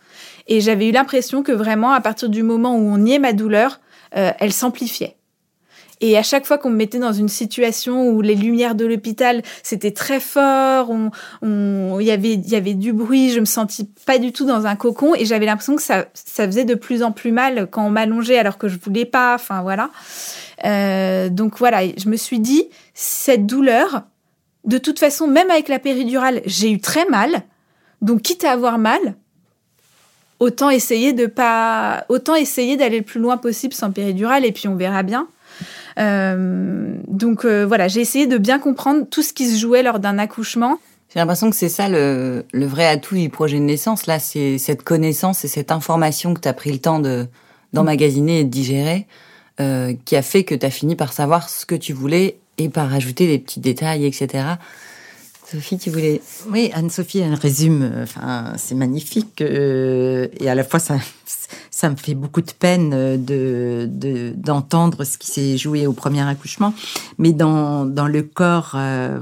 Et 0.47 0.61
j'avais 0.61 0.89
eu 0.89 0.91
l'impression 0.91 1.41
que 1.41 1.51
vraiment, 1.51 1.91
à 1.91 2.01
partir 2.01 2.29
du 2.29 2.43
moment 2.43 2.75
où 2.75 2.81
on 2.81 2.97
niait 2.97 3.19
ma 3.19 3.33
douleur, 3.33 3.79
euh, 4.17 4.31
elle 4.39 4.53
s'amplifiait. 4.53 5.15
Et 6.01 6.17
à 6.17 6.23
chaque 6.23 6.45
fois 6.45 6.57
qu'on 6.57 6.69
me 6.69 6.75
mettait 6.75 6.99
dans 6.99 7.13
une 7.13 7.29
situation 7.29 8.09
où 8.09 8.21
les 8.21 8.35
lumières 8.35 8.75
de 8.75 8.85
l'hôpital, 8.85 9.41
c'était 9.61 9.91
très 9.91 10.19
fort, 10.19 10.89
il 10.91 11.11
on, 11.41 11.99
y, 11.99 12.11
avait, 12.11 12.35
y 12.35 12.55
avait 12.55 12.73
du 12.73 12.93
bruit, 12.93 13.31
je 13.31 13.39
me 13.39 13.45
sentis 13.45 13.89
pas 14.05 14.17
du 14.17 14.31
tout 14.31 14.45
dans 14.45 14.65
un 14.65 14.75
cocon 14.75 15.15
et 15.15 15.25
j'avais 15.25 15.45
l'impression 15.45 15.75
que 15.75 15.81
ça, 15.81 16.05
ça 16.13 16.45
faisait 16.45 16.65
de 16.65 16.75
plus 16.75 17.03
en 17.03 17.11
plus 17.11 17.31
mal 17.31 17.67
quand 17.71 17.85
on 17.85 17.89
m'allongeait 17.89 18.37
alors 18.37 18.57
que 18.57 18.67
je 18.67 18.77
voulais 18.77 19.05
pas, 19.05 19.35
enfin 19.35 19.61
voilà. 19.61 19.89
Euh, 20.65 21.29
donc 21.29 21.57
voilà, 21.57 21.81
je 21.85 22.09
me 22.09 22.15
suis 22.15 22.39
dit, 22.39 22.67
cette 22.93 23.45
douleur, 23.45 24.03
de 24.65 24.77
toute 24.77 24.99
façon, 24.99 25.27
même 25.27 25.51
avec 25.51 25.67
la 25.67 25.79
péridurale, 25.79 26.41
j'ai 26.45 26.71
eu 26.71 26.79
très 26.79 27.05
mal. 27.05 27.43
Donc 28.01 28.21
quitte 28.21 28.43
à 28.43 28.51
avoir 28.51 28.77
mal, 28.77 29.15
autant 30.39 30.69
essayer 30.69 31.13
de 31.13 31.25
pas, 31.25 32.05
autant 32.09 32.35
essayer 32.35 32.75
d'aller 32.75 32.99
le 32.99 33.05
plus 33.05 33.21
loin 33.21 33.37
possible 33.37 33.73
sans 33.73 33.91
péridurale 33.91 34.45
et 34.45 34.51
puis 34.51 34.67
on 34.67 34.75
verra 34.75 35.03
bien. 35.03 35.27
Euh, 35.99 36.95
donc 37.07 37.45
euh, 37.45 37.65
voilà, 37.65 37.87
j'ai 37.87 38.01
essayé 38.01 38.27
de 38.27 38.37
bien 38.37 38.59
comprendre 38.59 39.05
tout 39.09 39.21
ce 39.21 39.33
qui 39.33 39.47
se 39.47 39.59
jouait 39.59 39.83
lors 39.83 39.99
d'un 39.99 40.17
accouchement. 40.17 40.79
J'ai 41.13 41.19
l'impression 41.19 41.49
que 41.49 41.55
c'est 41.55 41.69
ça 41.69 41.89
le, 41.89 42.45
le, 42.51 42.65
vrai 42.65 42.87
atout 42.87 43.15
du 43.15 43.29
projet 43.29 43.59
de 43.59 43.63
naissance. 43.63 44.07
Là, 44.07 44.17
c'est 44.17 44.57
cette 44.57 44.83
connaissance 44.83 45.45
et 45.45 45.47
cette 45.47 45.71
information 45.71 46.33
que 46.33 46.39
tu 46.39 46.47
as 46.47 46.53
pris 46.53 46.71
le 46.71 46.79
temps 46.79 46.99
de 46.99 47.27
d'emmagasiner 47.73 48.41
et 48.41 48.43
de 48.43 48.49
digérer. 48.49 49.07
Euh, 49.59 49.93
qui 50.05 50.15
a 50.15 50.23
fait 50.23 50.43
que 50.43 50.55
tu 50.55 50.65
as 50.65 50.71
fini 50.71 50.95
par 50.95 51.13
savoir 51.13 51.47
ce 51.47 51.67
que 51.67 51.75
tu 51.75 51.93
voulais 51.93 52.37
et 52.57 52.69
par 52.69 52.91
ajouter 52.91 53.27
des 53.27 53.37
petits 53.37 53.59
détails, 53.59 54.03
etc. 54.03 54.45
Sophie, 55.45 55.77
tu 55.77 55.91
voulais... 55.91 56.21
Oui, 56.49 56.71
Anne-Sophie, 56.73 57.19
elle 57.19 57.35
résume, 57.35 57.91
enfin, 58.01 58.53
c'est 58.57 58.73
magnifique. 58.73 59.41
Euh, 59.41 60.27
et 60.39 60.49
à 60.49 60.55
la 60.55 60.63
fois, 60.63 60.79
ça, 60.79 60.97
ça 61.83 61.89
me 61.89 61.95
fait 61.95 62.15
beaucoup 62.15 62.41
de 62.41 62.51
peine 62.51 62.91
de, 63.23 64.33
d'entendre 64.35 65.03
ce 65.03 65.17
qui 65.17 65.27
s'est 65.27 65.57
joué 65.57 65.85
au 65.85 65.93
premier 65.93 66.21
accouchement. 66.21 66.73
Mais 67.17 67.33
dans, 67.33 67.85
dans 67.85 68.07
le 68.07 68.23
corps, 68.23 68.71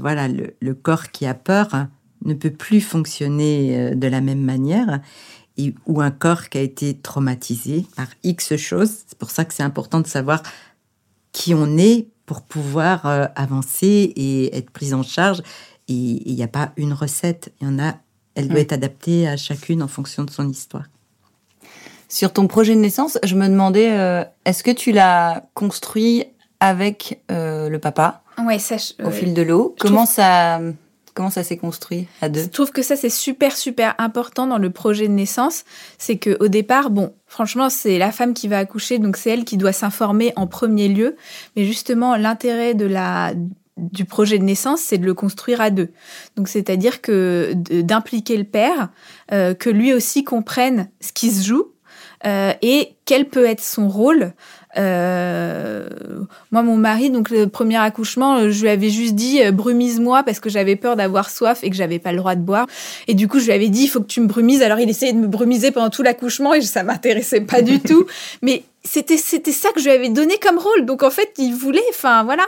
voilà, 0.00 0.28
le, 0.28 0.54
le, 0.60 0.74
corps 0.74 1.10
qui 1.10 1.26
a 1.26 1.34
peur 1.34 1.86
ne 2.24 2.34
peut 2.34 2.50
plus 2.50 2.80
fonctionner 2.80 3.96
de 3.96 4.06
la 4.06 4.20
même 4.20 4.42
manière 4.42 5.00
ou 5.86 6.00
un 6.00 6.10
corps 6.10 6.48
qui 6.48 6.58
a 6.58 6.60
été 6.60 6.94
traumatisé 6.94 7.86
par 7.96 8.06
X 8.22 8.56
choses. 8.56 8.92
C'est 9.06 9.18
pour 9.18 9.30
ça 9.30 9.44
que 9.44 9.54
c'est 9.54 9.62
important 9.62 10.00
de 10.00 10.06
savoir 10.06 10.42
qui 11.32 11.54
on 11.54 11.76
est 11.76 12.08
pour 12.26 12.42
pouvoir 12.42 13.06
euh, 13.06 13.26
avancer 13.34 14.12
et 14.16 14.56
être 14.56 14.70
prise 14.70 14.94
en 14.94 15.02
charge. 15.02 15.42
Et 15.88 15.94
il 15.94 16.34
n'y 16.34 16.42
a 16.42 16.48
pas 16.48 16.72
une 16.76 16.92
recette, 16.92 17.52
il 17.60 17.66
y 17.66 17.70
en 17.70 17.78
a, 17.78 17.96
elle 18.34 18.48
doit 18.48 18.58
mm. 18.58 18.62
être 18.62 18.72
adaptée 18.72 19.28
à 19.28 19.36
chacune 19.36 19.82
en 19.82 19.88
fonction 19.88 20.24
de 20.24 20.30
son 20.30 20.48
histoire. 20.48 20.84
Sur 22.12 22.30
ton 22.34 22.46
projet 22.46 22.74
de 22.74 22.80
naissance, 22.80 23.16
je 23.24 23.34
me 23.36 23.48
demandais, 23.48 23.90
euh, 23.90 24.22
est-ce 24.44 24.62
que 24.62 24.70
tu 24.70 24.92
l'as 24.92 25.44
construit 25.54 26.26
avec 26.60 27.22
euh, 27.30 27.70
le 27.70 27.78
papa 27.78 28.22
Ouais, 28.44 28.58
ça, 28.58 28.76
au 29.02 29.10
fil 29.10 29.32
de 29.32 29.40
l'eau? 29.40 29.74
Comment 29.80 30.04
ça 30.04 30.60
Comment 31.14 31.30
ça 31.30 31.42
s'est 31.42 31.56
construit 31.56 32.08
à 32.20 32.28
deux? 32.28 32.42
Je 32.42 32.48
trouve 32.48 32.70
que 32.70 32.82
ça 32.82 32.96
c'est 32.96 33.08
super 33.08 33.56
super 33.56 33.94
important 33.96 34.46
dans 34.46 34.58
le 34.58 34.68
projet 34.68 35.08
de 35.08 35.14
naissance, 35.14 35.64
c'est 35.96 36.18
que 36.18 36.36
au 36.38 36.48
départ, 36.48 36.90
bon, 36.90 37.14
franchement, 37.26 37.70
c'est 37.70 37.96
la 37.96 38.12
femme 38.12 38.34
qui 38.34 38.46
va 38.46 38.58
accoucher, 38.58 38.98
donc 38.98 39.16
c'est 39.16 39.30
elle 39.30 39.46
qui 39.46 39.56
doit 39.56 39.72
s'informer 39.72 40.34
en 40.36 40.46
premier 40.46 40.88
lieu, 40.88 41.16
mais 41.56 41.64
justement 41.64 42.16
l'intérêt 42.16 42.74
de 42.74 42.84
la 42.84 43.32
du 43.78 44.04
projet 44.04 44.38
de 44.38 44.44
naissance, 44.44 44.80
c'est 44.80 44.98
de 44.98 45.06
le 45.06 45.14
construire 45.14 45.62
à 45.62 45.70
deux. 45.70 45.88
Donc, 46.36 46.48
c'est-à-dire 46.48 47.00
que 47.00 47.54
d'impliquer 47.54 48.36
le 48.36 48.44
père, 48.44 48.90
euh, 49.32 49.54
que 49.54 49.70
lui 49.70 49.94
aussi 49.94 50.24
comprenne 50.24 50.90
ce 51.00 51.10
qui 51.10 51.30
se 51.30 51.42
joue 51.42 51.72
euh, 52.26 52.52
et 52.62 52.94
quel 53.04 53.26
peut 53.26 53.46
être 53.46 53.62
son 53.62 53.88
rôle? 53.88 54.32
Euh, 54.78 55.86
moi, 56.50 56.62
mon 56.62 56.76
mari, 56.76 57.10
donc 57.10 57.30
le 57.30 57.46
premier 57.46 57.76
accouchement, 57.76 58.36
euh, 58.36 58.50
je 58.50 58.62
lui 58.62 58.68
avais 58.68 58.88
juste 58.88 59.14
dit 59.14 59.42
euh, 59.42 59.52
brumise-moi 59.52 60.22
parce 60.22 60.40
que 60.40 60.48
j'avais 60.48 60.76
peur 60.76 60.96
d'avoir 60.96 61.28
soif 61.30 61.62
et 61.62 61.70
que 61.70 61.76
j'avais 61.76 61.98
pas 61.98 62.12
le 62.12 62.18
droit 62.18 62.34
de 62.34 62.40
boire. 62.40 62.66
Et 63.06 63.14
du 63.14 63.28
coup, 63.28 63.38
je 63.38 63.46
lui 63.46 63.52
avais 63.52 63.68
dit 63.68 63.82
il 63.82 63.88
faut 63.88 64.00
que 64.00 64.06
tu 64.06 64.20
me 64.20 64.26
brumises. 64.26 64.62
Alors, 64.62 64.78
il 64.78 64.88
essayait 64.88 65.12
de 65.12 65.18
me 65.18 65.26
brumiser 65.26 65.72
pendant 65.72 65.90
tout 65.90 66.02
l'accouchement 66.02 66.54
et 66.54 66.62
ça 66.62 66.84
m'intéressait 66.84 67.42
pas 67.42 67.60
du 67.60 67.80
tout. 67.80 68.06
Mais 68.40 68.62
c'était 68.84 69.16
c'était 69.16 69.52
ça 69.52 69.70
que 69.70 69.80
je 69.80 69.84
lui 69.84 69.92
avais 69.92 70.08
donné 70.08 70.38
comme 70.38 70.58
rôle. 70.58 70.84
Donc 70.84 71.02
en 71.02 71.10
fait, 71.10 71.32
il 71.38 71.54
voulait, 71.54 71.82
enfin 71.90 72.24
voilà. 72.24 72.44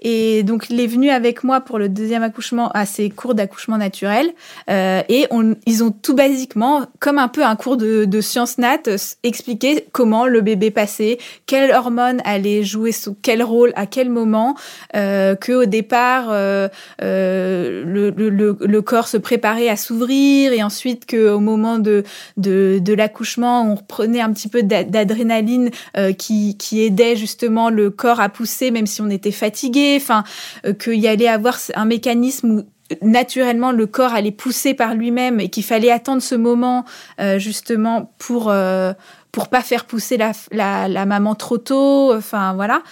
Et 0.00 0.42
donc 0.42 0.66
il 0.70 0.80
est 0.80 0.86
venu 0.86 1.10
avec 1.10 1.44
moi 1.44 1.60
pour 1.60 1.78
le 1.78 1.88
deuxième 1.88 2.22
accouchement 2.22 2.70
à 2.72 2.86
ses 2.86 3.10
cours 3.10 3.34
d'accouchement 3.34 3.76
naturel. 3.76 4.32
Euh, 4.70 5.02
et 5.08 5.26
on, 5.30 5.56
ils 5.66 5.84
ont 5.84 5.90
tout 5.90 6.14
basiquement, 6.14 6.86
comme 7.00 7.18
un 7.18 7.28
peu 7.28 7.44
un 7.44 7.56
cours 7.56 7.76
de, 7.76 8.04
de 8.04 8.20
sciences 8.20 8.58
nat, 8.58 8.78
expliqué 9.22 9.86
comment 9.92 10.26
le 10.26 10.40
bébé 10.40 10.70
passait, 10.70 11.18
quelle 11.46 11.72
hormone 11.72 12.20
allait 12.24 12.62
jouer 12.62 12.92
sous 12.92 13.16
quel 13.20 13.42
rôle 13.42 13.72
à 13.76 13.86
quel 13.86 14.10
moment, 14.10 14.56
euh, 14.96 15.34
que 15.34 15.52
au 15.52 15.64
départ 15.64 16.28
euh, 16.30 16.68
euh, 17.02 17.84
le, 17.84 18.10
le, 18.10 18.56
le, 18.58 18.82
corps 18.82 19.08
se 19.08 19.16
préparait 19.16 19.68
à 19.68 19.76
s'ouvrir 19.76 20.52
et 20.52 20.62
ensuite 20.62 21.06
que 21.06 21.30
au 21.30 21.40
moment 21.40 21.78
de 21.78 22.04
de, 22.36 22.78
de 22.80 22.94
l'accouchement, 22.94 23.70
on 23.70 23.74
reprenait 23.74 24.20
un 24.20 24.32
petit 24.32 24.48
peu 24.48 24.62
d'adrénaline 24.62 25.70
euh, 25.96 26.12
qui, 26.12 26.56
qui 26.56 26.82
aidait 26.82 27.16
justement 27.16 27.70
le 27.70 27.90
corps 27.90 28.20
à 28.20 28.28
pousser 28.28 28.70
même 28.70 28.86
si 28.86 29.00
on 29.00 29.10
était 29.10 29.32
fatigué, 29.32 29.98
enfin 30.00 30.24
euh, 30.66 30.72
qu'il 30.72 30.94
y 30.94 31.08
allait 31.08 31.28
avoir 31.28 31.58
un 31.74 31.84
mécanisme 31.84 32.50
où 32.50 32.64
naturellement 33.02 33.72
le 33.72 33.86
corps 33.86 34.12
allait 34.12 34.30
pousser 34.30 34.74
par 34.74 34.94
lui-même 34.94 35.40
et 35.40 35.48
qu'il 35.48 35.64
fallait 35.64 35.90
attendre 35.90 36.22
ce 36.22 36.34
moment 36.34 36.84
euh, 37.20 37.38
justement 37.38 38.12
pour 38.18 38.50
euh, 38.50 38.92
pour 39.32 39.48
pas 39.48 39.62
faire 39.62 39.84
pousser 39.84 40.16
la, 40.16 41.06
maman 41.06 41.34
trop 41.34 41.58
tôt. 41.58 42.14
Enfin 42.14 42.54
voilà. 42.54 42.82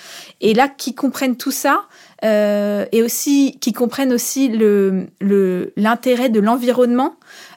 Et 0.41 0.55
là 0.55 0.69
qui 0.69 0.93
comprennent 0.93 1.37
tout 1.37 1.53
ça 1.53 1.85
euh, 2.25 2.85
et 2.91 3.03
aussi 3.03 3.59
qui 3.61 3.73
comprennent 3.73 4.13
aussi 4.13 4.49
l'intérêt 5.77 6.31
de 6.31 6.41
l'environnement 6.41 7.15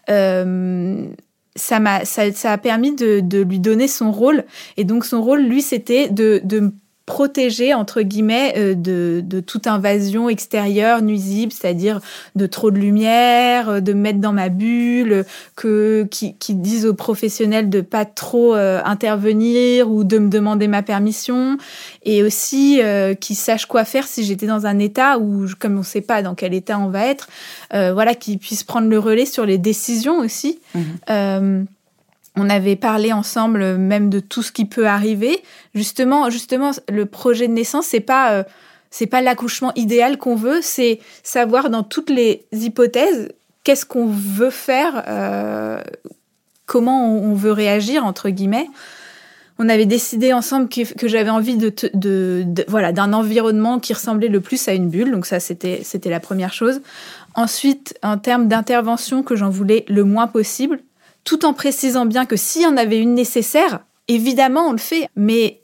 euh, 0.09 1.07
ça 1.55 1.79
m'a 1.79 2.05
ça, 2.05 2.31
ça, 2.33 2.51
a 2.51 2.57
permis 2.57 2.95
de, 2.95 3.19
de, 3.21 3.41
lui 3.41 3.59
donner 3.59 3.87
son 3.87 4.11
rôle. 4.11 4.43
Et 4.77 4.83
donc 4.83 5.05
son 5.05 5.21
rôle 5.21 5.41
lui 5.41 5.61
c'était 5.61 6.09
de, 6.09 6.41
de 6.43 6.71
protégé 7.05 7.73
entre 7.73 8.01
guillemets 8.01 8.53
euh, 8.57 8.73
de, 8.73 9.21
de, 9.23 9.39
toute 9.39 9.67
invasion 9.67 10.27
extérieure 10.27 11.01
nuisible, 11.03 11.51
c'est-à-dire 11.51 12.01
de 12.35 12.47
trop 12.47 12.71
de 12.71 12.77
lumière, 12.77 13.69
euh, 13.69 13.79
de 13.79 13.93
me 13.93 14.01
mettre 14.01 14.19
dans 14.19 14.33
ma 14.33 14.49
bulle, 14.49 15.23
que 15.55 16.07
qui, 16.09 16.35
qui 16.35 16.55
disent 16.55 16.85
aux 16.85 16.95
professionnels 16.95 17.69
de 17.69 17.81
pas 17.81 18.05
trop 18.05 18.55
euh, 18.55 18.81
intervenir 18.83 19.91
ou 19.91 20.03
de 20.03 20.17
me 20.17 20.29
demander 20.29 20.67
ma 20.67 20.81
permission, 20.81 21.57
et 22.03 22.23
aussi 22.23 22.79
euh, 22.81 23.13
qui 23.13 23.35
sachent 23.35 23.67
quoi 23.67 23.85
faire 23.85 24.07
si 24.07 24.23
j'étais 24.23 24.47
dans 24.47 24.65
un 24.65 24.79
état 24.79 25.19
où, 25.19 25.45
comme 25.59 25.77
on 25.77 25.83
sait 25.83 26.01
pas 26.01 26.23
dans 26.23 26.33
quel 26.33 26.53
état 26.53 26.79
on 26.79 26.89
va 26.89 27.05
être, 27.05 27.27
voilà, 27.71 28.15
qu'ils 28.15 28.39
puissent 28.39 28.63
prendre 28.63 28.87
le 28.87 28.97
relais 28.97 29.25
sur 29.25 29.45
les 29.45 29.57
décisions 29.57 30.19
aussi. 30.19 30.59
Mmh 30.73 31.65
on 32.35 32.49
avait 32.49 32.75
parlé 32.75 33.13
ensemble 33.13 33.77
même 33.77 34.09
de 34.09 34.19
tout 34.19 34.43
ce 34.43 34.51
qui 34.51 34.65
peut 34.65 34.87
arriver. 34.87 35.41
Justement, 35.73 36.29
justement, 36.29 36.71
le 36.89 37.05
projet 37.05 37.47
de 37.47 37.53
naissance, 37.53 37.85
c'est 37.87 37.99
pas 37.99 38.31
euh, 38.31 38.43
c'est 38.89 39.07
pas 39.07 39.21
l'accouchement 39.21 39.73
idéal 39.75 40.17
qu'on 40.17 40.35
veut, 40.35 40.59
c'est 40.61 40.99
savoir 41.21 41.69
dans 41.69 41.83
toutes 41.83 42.09
les 42.09 42.45
hypothèses 42.53 43.29
qu'est-ce 43.63 43.85
qu'on 43.85 44.05
veut 44.07 44.51
faire, 44.51 45.03
euh, 45.07 45.81
comment 46.65 47.13
on, 47.13 47.33
veut 47.33 47.51
réagir 47.51 48.05
entre 48.05 48.29
guillemets. 48.29 48.69
On 49.59 49.67
avait 49.67 49.85
décidé 49.85 50.31
ensemble 50.31 50.69
que, 50.69 50.93
que 50.93 51.07
j'avais 51.09 51.29
envie 51.29 51.57
de 51.57 52.45
voilà 52.69 52.93
d'un 52.93 53.11
environnement 53.11 53.79
qui 53.79 53.93
ressemblait 53.93 54.29
le 54.29 54.39
plus 54.39 54.65
à 54.67 54.73
une 54.73 54.89
bulle, 54.89 55.11
donc 55.11 55.25
ça 55.25 55.41
c'était 55.41 55.81
c'était 55.83 56.09
la 56.09 56.21
première 56.21 56.53
chose. 56.53 56.81
Ensuite, 57.33 57.97
en 58.01 58.17
termes 58.17 58.47
d'intervention, 58.47 59.23
que 59.23 59.35
j'en 59.35 59.49
voulais 59.49 59.83
le 59.89 60.05
moins 60.05 60.27
possible 60.27 60.79
tout 61.25 61.45
en 61.45 61.53
précisant 61.53 62.05
bien 62.05 62.25
que 62.25 62.37
s'il 62.37 62.61
y 62.61 62.67
en 62.67 62.77
avait 62.77 62.99
une 62.99 63.13
nécessaire, 63.13 63.81
évidemment 64.07 64.69
on 64.69 64.71
le 64.71 64.77
fait, 64.77 65.09
mais 65.15 65.59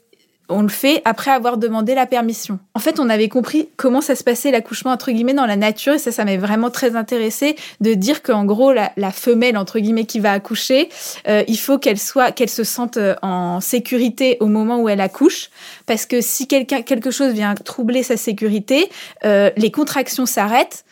on 0.48 0.62
le 0.62 0.68
fait 0.68 1.02
après 1.04 1.30
avoir 1.30 1.56
demandé 1.56 1.94
la 1.94 2.04
permission. 2.04 2.58
En 2.74 2.80
fait, 2.80 3.00
on 3.00 3.08
avait 3.08 3.28
compris 3.28 3.68
comment 3.76 4.00
ça 4.00 4.14
se 4.14 4.22
passait 4.22 4.50
l'accouchement 4.50 4.90
entre 4.90 5.10
guillemets 5.10 5.34
dans 5.34 5.46
la 5.46 5.56
nature 5.56 5.94
et 5.94 5.98
ça, 5.98 6.12
ça 6.12 6.24
m'avait 6.24 6.36
vraiment 6.36 6.70
très 6.70 6.94
intéressé 6.94 7.56
de 7.80 7.94
dire 7.94 8.22
qu'en 8.22 8.44
gros 8.44 8.72
la, 8.72 8.90
femelle 9.12 9.56
entre 9.56 9.78
guillemets 9.78 10.04
qui 10.04 10.20
va 10.20 10.32
accoucher, 10.32 10.88
euh, 11.28 11.42
il 11.48 11.58
faut 11.58 11.78
qu'elle 11.78 11.98
soit, 11.98 12.32
qu'elle 12.32 12.50
se 12.50 12.64
sente 12.64 12.96
euh, 12.96 13.14
en 13.22 13.60
sécurité 13.60 14.36
au 14.40 14.46
moment 14.46 14.80
où 14.80 14.88
elle 14.88 15.00
accouche, 15.00 15.50
parce 15.86 16.06
que 16.06 16.20
si 16.20 16.46
quelqu'un 16.46 16.82
quelque 16.82 17.10
chose 17.10 17.32
vient 17.32 17.54
troubler 17.54 18.02
sa 18.02 18.16
sécurité, 18.16 18.90
euh, 19.24 19.50
les 19.56 19.70
contractions 19.70 20.26
s'arrêtent 20.26 20.84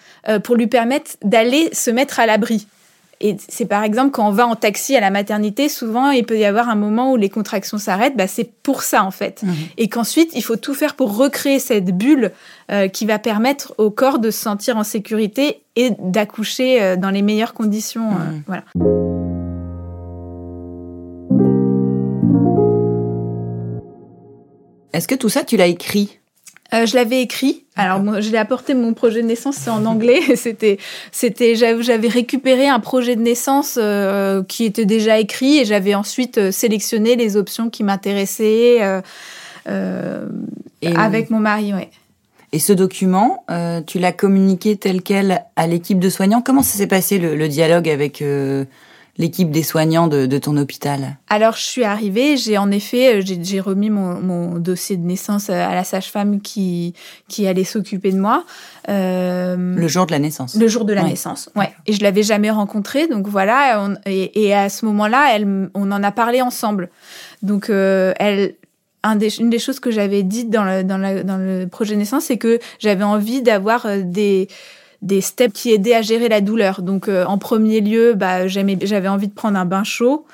pour 0.44 0.54
lui 0.54 0.66
permettre 0.66 1.12
d'aller 1.22 1.70
se 1.72 1.90
mettre 1.90 2.20
à 2.20 2.26
l'abri. 2.26 2.66
Et 3.22 3.37
c'est 3.48 3.66
par 3.66 3.83
exemple 3.83 4.12
quand 4.12 4.26
on 4.26 4.33
va 4.33 4.46
en 4.46 4.56
taxi 4.56 4.96
à 4.96 5.00
la 5.00 5.11
maternité, 5.11 5.68
souvent 5.68 6.11
il 6.11 6.24
peut 6.24 6.38
y 6.38 6.44
avoir 6.46 6.70
un 6.70 6.74
moment 6.74 7.12
où 7.12 7.16
les 7.16 7.28
contractions 7.28 7.76
s'arrêtent. 7.76 8.16
Bah, 8.16 8.26
c'est 8.26 8.50
pour 8.62 8.83
ça 8.83 9.04
en 9.04 9.11
fait. 9.11 9.42
Mhm. 9.42 9.54
Et 9.76 9.88
qu'ensuite 9.88 10.30
il 10.35 10.42
faut 10.42 10.56
tout 10.56 10.74
faire 10.74 10.94
pour 10.94 11.16
recréer 11.16 11.59
cette 11.59 11.96
bulle 11.96 12.33
euh, 12.70 12.88
qui 12.88 13.04
va 13.04 13.18
permettre 13.18 13.74
au 13.76 13.90
corps 13.90 14.20
de 14.20 14.30
se 14.30 14.40
sentir 14.40 14.78
en 14.78 14.85
sécurité 14.85 15.62
et 15.76 15.90
d'accoucher 15.98 16.83
euh, 16.83 16.96
dans 16.96 17.11
les 17.11 17.22
meilleures 17.22 17.52
conditions. 17.52 18.09
Euh, 18.09 18.33
mhm. 18.33 18.42
voilà. 18.46 18.64
Est-ce 24.94 25.06
que 25.06 25.14
tout 25.14 25.28
ça 25.28 25.44
tu 25.44 25.56
l'as 25.59 25.66
écrit? 25.66 26.19
Euh, 26.72 26.87
je 26.87 26.94
l'avais 26.94 27.20
écrit. 27.22 27.64
Alors, 27.76 28.20
je 28.20 28.30
l'ai 28.30 28.38
apporté 28.38 28.74
mon 28.74 28.94
projet 28.94 29.22
de 29.22 29.26
naissance, 29.26 29.56
c'est 29.56 29.70
en 29.70 29.87
anglais. 29.87 30.20
c'était, 30.37 30.78
c'était, 31.12 31.56
j'avais 31.56 32.09
récupéré 32.09 32.68
un 32.68 32.80
projet 32.80 33.16
de 33.16 33.22
naissance 33.22 33.78
euh, 33.80 34.42
qui 34.44 34.64
était 34.64 34.85
déjà 34.85 35.18
écrit 35.18 35.59
et 35.59 35.64
j'avais 35.64 35.94
ensuite 35.94 36.38
euh, 36.38 36.50
sélectionné 36.50 37.16
les 37.16 37.37
options 37.37 37.70
qui 37.70 37.83
m'intéressaient 37.85 38.80
avec 39.66 41.30
mon 41.30 41.40
mari. 41.40 41.72
Ouais. 41.74 41.90
Et 42.52 42.59
ce 42.59 42.72
document, 42.72 43.44
tu 43.87 43.98
l'as 43.98 44.12
communiqué 44.12 44.76
tel 44.76 45.02
quel 45.02 45.44
à 45.54 45.66
l'équipe 45.66 46.00
de 46.00 46.09
soignants. 46.11 46.42
Comment 46.42 46.62
ça 46.62 46.76
s'est 46.76 46.88
passé 46.88 47.18
le, 47.18 47.37
le, 47.37 47.46
dialogue 47.46 47.88
avec 47.88 48.24
l'équipe 49.18 49.51
des 49.51 49.62
soignants 49.62 50.09
de, 50.09 50.38
ton 50.38 50.57
hôpital 50.57 51.18
Alors, 51.29 51.55
je 51.55 51.62
suis 51.62 51.85
arrivée, 51.85 52.37
j'ai 52.37 52.57
en 52.57 52.70
effet, 52.70 53.16
euh, 53.16 53.23
j'ai 53.42 53.61
remis 53.61 53.90
mon, 53.90 54.59
dossier 54.59 54.96
de 54.96 55.05
naissance 55.05 55.51
à 55.51 55.75
la 55.75 55.85
sage-femme 55.85 56.40
qui, 56.40 56.94
qui 57.29 57.46
allait 57.46 57.64
s'occuper 57.64 58.12
de 58.12 58.18
moi. 58.18 58.44
Euh, 58.88 59.57
le 59.57 59.88
jour 59.88 60.07
de 60.07 60.12
la 60.12 60.18
naissance 60.18 60.55
Le 60.55 60.68
jour 60.68 60.85
de 60.85 60.92
la 60.92 61.03
naissance, 61.03 61.51
ouais. 61.57 61.73
Et 61.87 61.92
je 61.92 62.03
l'avais 62.03 62.23
jamais 62.23 62.51
rencontrée, 62.51 63.07
donc 63.09 63.29
voilà. 63.29 63.88
et, 64.07 64.55
à 64.55 64.68
ce 64.68 64.85
moment-là, 64.87 65.38
on 65.75 65.92
en 65.92 66.03
a 66.03 66.12
parlé 66.12 66.40
ensemble. 66.42 66.90
Donc, 67.42 67.70
euh, 67.70 68.12
elle, 68.18 68.55
une 69.05 69.51
des 69.51 69.59
choses 69.59 69.81
que 69.81 69.90
j'avais 69.90 70.23
dites 70.23 70.51
dans 70.51 70.64
le, 70.64 70.85
dans, 70.85 70.99
dans 71.25 71.38
le 71.38 71.66
projet 71.66 71.94
de 71.94 72.01
naissance, 72.01 72.25
c'est 72.25 72.38
que 72.38 72.59
j'avais 72.79 73.05
envie 73.05 73.42
d'avoir 73.42 73.87
des 73.99 74.49
des 75.03 75.21
steps 75.21 75.53
qui 75.55 75.71
aidaient 75.71 75.95
à 75.95 76.03
gérer 76.03 76.29
la 76.29 76.41
douleur. 76.41 76.83
Donc, 76.83 77.09
euh, 77.09 77.25
en 77.25 77.39
premier 77.39 77.81
lieu, 77.81 78.15
bah, 78.15 78.47
j'avais 78.49 79.09
envie 79.09 79.29
de 79.29 79.33
prendre 79.35 79.59
un 79.59 79.65
bain 79.65 79.85
chaud. 79.85 80.27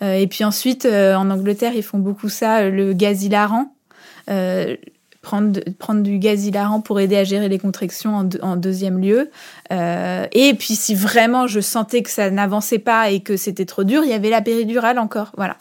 Euh, 0.00 0.14
et 0.14 0.26
puis 0.26 0.44
ensuite, 0.44 0.84
euh, 0.84 1.14
en 1.14 1.30
Angleterre, 1.30 1.72
ils 1.74 1.82
font 1.82 1.98
beaucoup 1.98 2.28
ça, 2.28 2.68
le 2.68 2.92
gaz 2.92 3.24
hilarant 3.24 3.74
prendre, 5.22 5.60
prendre 5.78 6.02
du 6.02 6.18
gaz 6.18 6.44
hilarant 6.46 6.80
pour 6.80 7.00
aider 7.00 7.16
à 7.16 7.24
gérer 7.24 7.48
les 7.48 7.58
contractions 7.58 8.28
en, 8.42 8.56
deuxième 8.56 9.00
lieu. 9.00 9.30
Euh, 9.70 10.26
et 10.32 10.52
puis 10.54 10.74
si 10.74 10.94
vraiment 10.94 11.46
je 11.46 11.60
sentais 11.60 12.02
que 12.02 12.10
ça 12.10 12.30
n'avançait 12.30 12.80
pas 12.80 13.10
et 13.10 13.20
que 13.20 13.36
c'était 13.36 13.64
trop 13.64 13.84
dur, 13.84 14.02
il 14.04 14.10
y 14.10 14.14
avait 14.14 14.30
la 14.30 14.42
péridurale 14.42 14.98
encore. 14.98 15.30
Voilà. 15.36 15.56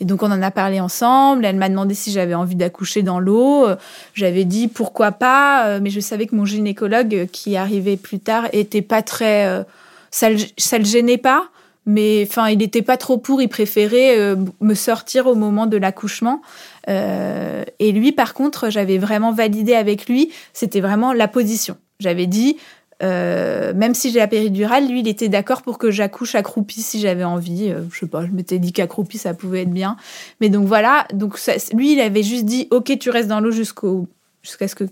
Et 0.00 0.04
donc 0.04 0.22
on 0.22 0.30
en 0.30 0.42
a 0.42 0.50
parlé 0.50 0.80
ensemble. 0.80 1.46
Elle 1.46 1.56
m'a 1.56 1.70
demandé 1.70 1.94
si 1.94 2.12
j'avais 2.12 2.34
envie 2.34 2.56
d'accoucher 2.56 3.02
dans 3.02 3.18
l'eau. 3.18 3.66
J'avais 4.14 4.44
dit 4.44 4.68
pourquoi 4.68 5.12
pas, 5.12 5.66
euh, 5.66 5.80
mais 5.82 5.90
je 5.90 6.00
savais 6.00 6.26
que 6.26 6.36
mon 6.36 6.44
gynécologue 6.44 7.26
qui 7.32 7.56
arrivait 7.56 7.96
plus 7.96 8.20
tard 8.20 8.44
était 8.52 8.82
pas 8.82 9.00
très, 9.00 9.46
euh, 9.46 9.62
ça, 10.10 10.28
ça 10.58 10.78
le 10.78 10.84
gênait 10.84 11.18
pas 11.18 11.48
mais 11.86 12.26
enfin 12.28 12.48
il 12.48 12.58
n'était 12.58 12.82
pas 12.82 12.96
trop 12.96 13.16
pour 13.16 13.40
il 13.40 13.48
préférait 13.48 14.18
euh, 14.18 14.36
me 14.60 14.74
sortir 14.74 15.26
au 15.28 15.34
moment 15.34 15.66
de 15.66 15.76
l'accouchement 15.76 16.42
euh, 16.88 17.64
et 17.78 17.92
lui 17.92 18.12
par 18.12 18.34
contre 18.34 18.70
j'avais 18.70 18.98
vraiment 18.98 19.32
validé 19.32 19.74
avec 19.74 20.08
lui 20.08 20.30
c'était 20.52 20.80
vraiment 20.80 21.12
la 21.12 21.28
position 21.28 21.76
j'avais 22.00 22.26
dit 22.26 22.56
euh, 23.02 23.74
même 23.74 23.94
si 23.94 24.10
j'ai 24.10 24.20
la 24.20 24.26
péridurale, 24.26 24.88
lui, 24.88 25.00
il 25.00 25.08
était 25.08 25.28
d'accord 25.28 25.60
pour 25.60 25.76
que 25.76 25.90
j'accouche 25.90 26.34
accroupie 26.34 26.80
si 26.80 26.98
j'avais 26.98 27.24
envie. 27.24 27.70
je 27.90 27.98
sais 27.98 28.06
pas, 28.06 28.24
je 28.24 28.30
m'étais 28.30 28.58
dit 28.58 28.72
qu'accroupie 28.72 29.18
ça 29.18 29.34
pouvait 29.34 29.62
être 29.62 29.70
bien. 29.70 29.98
Mais 30.40 30.48
donc 30.48 30.66
voilà, 30.66 31.06
donc 31.12 31.38
lui, 31.74 31.92
il 31.92 32.00
avait 32.00 32.22
juste 32.22 32.46
dit, 32.46 32.68
ok, 32.70 32.98
tu 32.98 33.10
restes 33.10 33.28
dans 33.28 33.40
l'eau 33.40 33.50
jusqu'au 33.50 34.08
jusqu'à 34.46 34.68
ce 34.68 34.74
que 34.74 34.84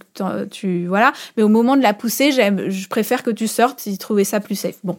tu 0.51 0.87
voilà. 0.87 1.13
Mais 1.37 1.43
au 1.43 1.49
moment 1.49 1.77
de 1.77 1.83
la 1.83 1.95
poussée 1.95 2.33
j'aime 2.33 2.69
je 2.69 2.89
préfère 2.89 3.23
que 3.23 3.31
tu 3.31 3.47
sortes 3.47 3.87
il 3.87 3.97
trouvait 3.99 4.25
ça 4.25 4.41
plus 4.41 4.57
safe. 4.57 4.79
Bon. 4.85 4.99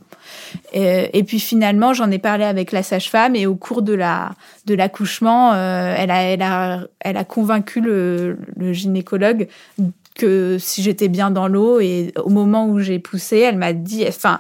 Et, 0.73 1.23
puis 1.23 1.39
finalement 1.39 1.93
j'en 1.93 2.09
ai 2.09 2.19
parlé 2.19 2.45
avec 2.45 2.71
la 2.71 2.83
sage-femme 2.83 3.35
et 3.35 3.45
au 3.45 3.55
cours 3.55 3.81
de 3.81 3.93
la 3.93 4.31
de 4.65 4.73
l'accouchement 4.73 5.53
euh, 5.53 5.93
elle 5.97 6.11
a 6.11 6.21
elle 6.23 6.41
a 6.41 6.81
elle 6.99 7.17
a 7.17 7.23
convaincu 7.23 7.81
le, 7.81 8.37
le 8.57 8.73
gynécologue 8.73 9.47
que 10.15 10.57
si 10.59 10.81
j'étais 10.81 11.09
bien 11.09 11.29
dans 11.29 11.47
l'eau 11.47 11.79
et 11.79 12.13
au 12.23 12.29
moment 12.29 12.67
où 12.67 12.79
j'ai 12.79 12.99
poussé 12.99 13.39
elle 13.39 13.57
m'a 13.57 13.73
dit 13.73 14.05
enfin 14.07 14.39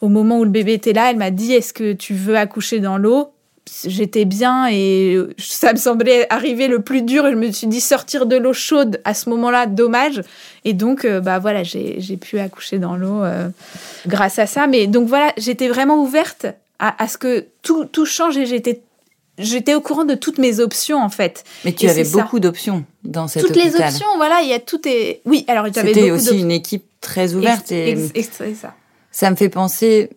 au 0.00 0.08
moment 0.08 0.38
où 0.38 0.44
le 0.44 0.50
bébé 0.50 0.74
était 0.74 0.92
là 0.92 1.10
elle 1.10 1.16
m'a 1.16 1.30
dit 1.30 1.52
est-ce 1.52 1.72
que 1.72 1.92
tu 1.92 2.14
veux 2.14 2.36
accoucher 2.36 2.80
dans 2.80 2.98
l'eau? 2.98 3.30
J'étais 3.86 4.24
bien 4.24 4.68
et 4.70 5.18
ça 5.38 5.72
me 5.72 5.78
semblait 5.78 6.26
arriver 6.30 6.68
le 6.68 6.80
plus 6.80 7.02
dur. 7.02 7.26
Et 7.26 7.32
je 7.32 7.36
me 7.36 7.50
suis 7.50 7.66
dit 7.66 7.80
sortir 7.80 8.26
de 8.26 8.36
l'eau 8.36 8.52
chaude 8.52 9.00
à 9.04 9.14
ce 9.14 9.28
moment-là, 9.30 9.66
dommage. 9.66 10.22
Et 10.64 10.72
donc, 10.72 11.04
euh, 11.04 11.20
bah 11.20 11.38
voilà, 11.38 11.62
j'ai 11.62 12.16
pu 12.20 12.38
accoucher 12.38 12.78
dans 12.78 12.96
l'eau 12.96 13.22
euh, 13.22 13.48
grâce 14.06 14.38
à 14.38 14.46
ça. 14.46 14.66
Mais 14.66 14.86
donc 14.86 15.08
voilà, 15.08 15.32
j'étais 15.36 15.68
vraiment 15.68 16.02
ouverte 16.02 16.46
à, 16.78 17.08
ce 17.08 17.16
que 17.16 17.46
tout, 17.62 17.86
tout 17.86 18.04
change 18.04 18.36
et 18.36 18.44
j'étais 18.44 18.82
j'étais 19.38 19.74
au 19.74 19.80
courant 19.80 20.04
de 20.04 20.14
toutes 20.14 20.38
mes 20.38 20.60
options 20.60 21.02
en 21.02 21.08
fait. 21.08 21.44
Mais 21.64 21.72
tu 21.72 21.88
avais 21.88 22.04
beaucoup 22.04 22.40
d'options 22.40 22.84
dans 23.04 23.26
cette 23.26 23.46
Toutes 23.46 23.56
les 23.56 23.74
options, 23.74 24.06
voilà, 24.16 24.42
il 24.42 24.50
y 24.50 24.52
a 24.52 24.60
tout 24.60 24.86
est. 24.86 25.22
Oui, 25.24 25.44
alors 25.48 25.66
j'avais 25.72 25.94
C'était 25.94 26.10
aussi 26.10 26.38
une 26.38 26.50
équipe 26.50 26.84
très 27.00 27.34
ouverte 27.34 27.72
et. 27.72 27.96
ça. 28.54 28.74
Ça 29.10 29.30
me 29.30 29.36
fait 29.36 29.48
penser 29.48 30.10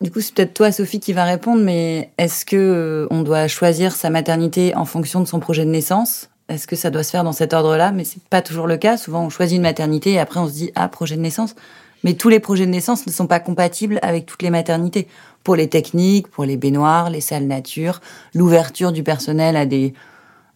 du 0.00 0.10
coup, 0.10 0.20
c'est 0.20 0.34
peut-être 0.34 0.54
toi, 0.54 0.72
Sophie, 0.72 0.98
qui 0.98 1.12
va 1.12 1.24
répondre, 1.24 1.62
mais 1.62 2.10
est-ce 2.16 2.44
que 2.46 2.56
euh, 2.56 3.06
on 3.10 3.22
doit 3.22 3.48
choisir 3.48 3.92
sa 3.92 4.08
maternité 4.08 4.74
en 4.74 4.86
fonction 4.86 5.20
de 5.20 5.26
son 5.26 5.40
projet 5.40 5.64
de 5.64 5.70
naissance? 5.70 6.30
Est-ce 6.48 6.66
que 6.66 6.74
ça 6.74 6.90
doit 6.90 7.02
se 7.02 7.10
faire 7.10 7.22
dans 7.22 7.32
cet 7.32 7.52
ordre-là? 7.52 7.92
Mais 7.92 8.04
c'est 8.04 8.22
pas 8.24 8.42
toujours 8.42 8.66
le 8.66 8.76
cas. 8.76 8.96
Souvent, 8.96 9.24
on 9.24 9.30
choisit 9.30 9.56
une 9.56 9.62
maternité 9.62 10.12
et 10.12 10.18
après, 10.18 10.40
on 10.40 10.48
se 10.48 10.52
dit 10.52 10.72
ah 10.74 10.88
projet 10.88 11.16
de 11.16 11.20
naissance. 11.20 11.54
Mais 12.02 12.14
tous 12.14 12.30
les 12.30 12.40
projets 12.40 12.64
de 12.64 12.70
naissance 12.70 13.06
ne 13.06 13.12
sont 13.12 13.26
pas 13.26 13.40
compatibles 13.40 13.98
avec 14.02 14.24
toutes 14.24 14.42
les 14.42 14.50
maternités. 14.50 15.06
Pour 15.44 15.54
les 15.54 15.68
techniques, 15.68 16.28
pour 16.28 16.44
les 16.44 16.56
baignoires, 16.56 17.10
les 17.10 17.20
salles 17.20 17.46
nature, 17.46 18.00
l'ouverture 18.34 18.92
du 18.92 19.02
personnel 19.02 19.54
à 19.54 19.66
des, 19.66 19.92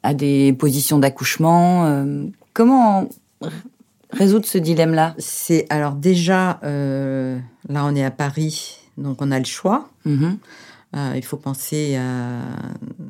à 0.02 0.14
des 0.14 0.54
positions 0.54 0.98
d'accouchement. 0.98 1.84
Euh, 1.86 2.24
comment 2.54 3.08
résoudre 4.10 4.46
ce 4.46 4.58
dilemme-là? 4.58 5.14
C'est 5.18 5.66
alors 5.68 5.92
déjà, 5.92 6.60
euh, 6.64 7.38
là 7.68 7.84
on 7.84 7.94
est 7.94 8.04
à 8.04 8.10
Paris, 8.10 8.83
donc 8.98 9.22
on 9.22 9.30
a 9.30 9.38
le 9.38 9.44
choix. 9.44 9.90
Mm-hmm. 10.06 10.36
Euh, 10.96 11.12
il 11.16 11.24
faut 11.24 11.36
penser 11.36 11.96
à 11.96 12.42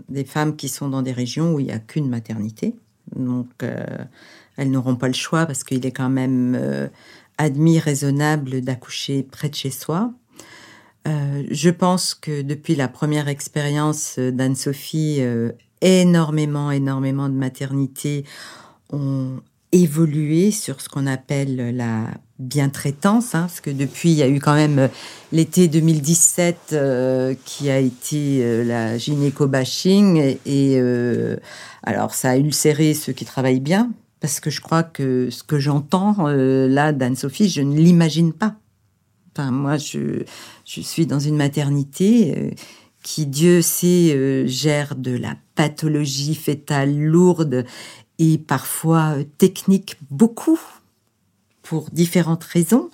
des 0.08 0.24
femmes 0.24 0.56
qui 0.56 0.68
sont 0.68 0.88
dans 0.88 1.02
des 1.02 1.12
régions 1.12 1.54
où 1.54 1.60
il 1.60 1.66
n'y 1.66 1.72
a 1.72 1.78
qu'une 1.78 2.08
maternité. 2.08 2.74
Donc, 3.14 3.48
elles 4.56 4.70
n'auront 4.70 4.96
pas 4.96 5.08
le 5.08 5.14
choix 5.14 5.44
parce 5.44 5.62
qu'il 5.64 5.84
est 5.84 5.92
quand 5.92 6.08
même 6.08 6.58
admis 7.36 7.78
raisonnable 7.78 8.62
d'accoucher 8.62 9.22
près 9.22 9.50
de 9.50 9.54
chez 9.54 9.70
soi. 9.70 10.12
Euh, 11.06 11.44
je 11.50 11.70
pense 11.70 12.14
que 12.14 12.42
depuis 12.42 12.74
la 12.74 12.88
première 12.88 13.28
expérience 13.28 14.18
d'Anne-Sophie, 14.18 15.18
euh, 15.20 15.52
énormément, 15.82 16.70
énormément 16.70 17.28
de 17.28 17.34
maternités 17.34 18.24
ont 18.90 19.40
évolué 19.74 20.50
sur 20.50 20.80
ce 20.80 20.88
qu'on 20.88 21.06
appelle 21.06 21.76
la 21.76 22.06
bientraitance, 22.38 23.34
hein, 23.34 23.42
parce 23.42 23.60
que 23.60 23.70
depuis, 23.70 24.10
il 24.10 24.16
y 24.16 24.22
a 24.22 24.28
eu 24.28 24.40
quand 24.40 24.54
même 24.54 24.88
l'été 25.32 25.68
2017 25.68 26.56
euh, 26.72 27.34
qui 27.44 27.70
a 27.70 27.78
été 27.78 28.64
la 28.64 28.96
gynéco-bashing, 28.98 30.38
et, 30.46 30.80
alors 31.82 32.14
ça 32.14 32.30
a 32.30 32.36
ulcéré 32.36 32.94
ceux 32.94 33.12
qui 33.12 33.24
travaillent 33.24 33.60
bien, 33.60 33.90
parce 34.24 34.40
que 34.40 34.48
je 34.48 34.62
crois 34.62 34.82
que 34.82 35.28
ce 35.28 35.42
que 35.42 35.58
j'entends 35.58 36.16
euh, 36.20 36.66
là 36.66 36.94
d'Anne-Sophie, 36.94 37.50
je 37.50 37.60
ne 37.60 37.76
l'imagine 37.76 38.32
pas. 38.32 38.56
Enfin, 39.30 39.50
moi, 39.50 39.76
je, 39.76 40.22
je 40.64 40.80
suis 40.80 41.04
dans 41.04 41.18
une 41.18 41.36
maternité 41.36 42.34
euh, 42.34 42.50
qui, 43.02 43.26
Dieu 43.26 43.60
sait, 43.60 44.14
euh, 44.14 44.46
gère 44.46 44.94
de 44.94 45.14
la 45.14 45.36
pathologie 45.56 46.34
fétale 46.34 46.96
lourde 46.96 47.66
et 48.18 48.38
parfois 48.38 49.16
technique 49.38 49.96
beaucoup, 50.10 50.60
pour 51.62 51.90
différentes 51.90 52.44
raisons. 52.44 52.90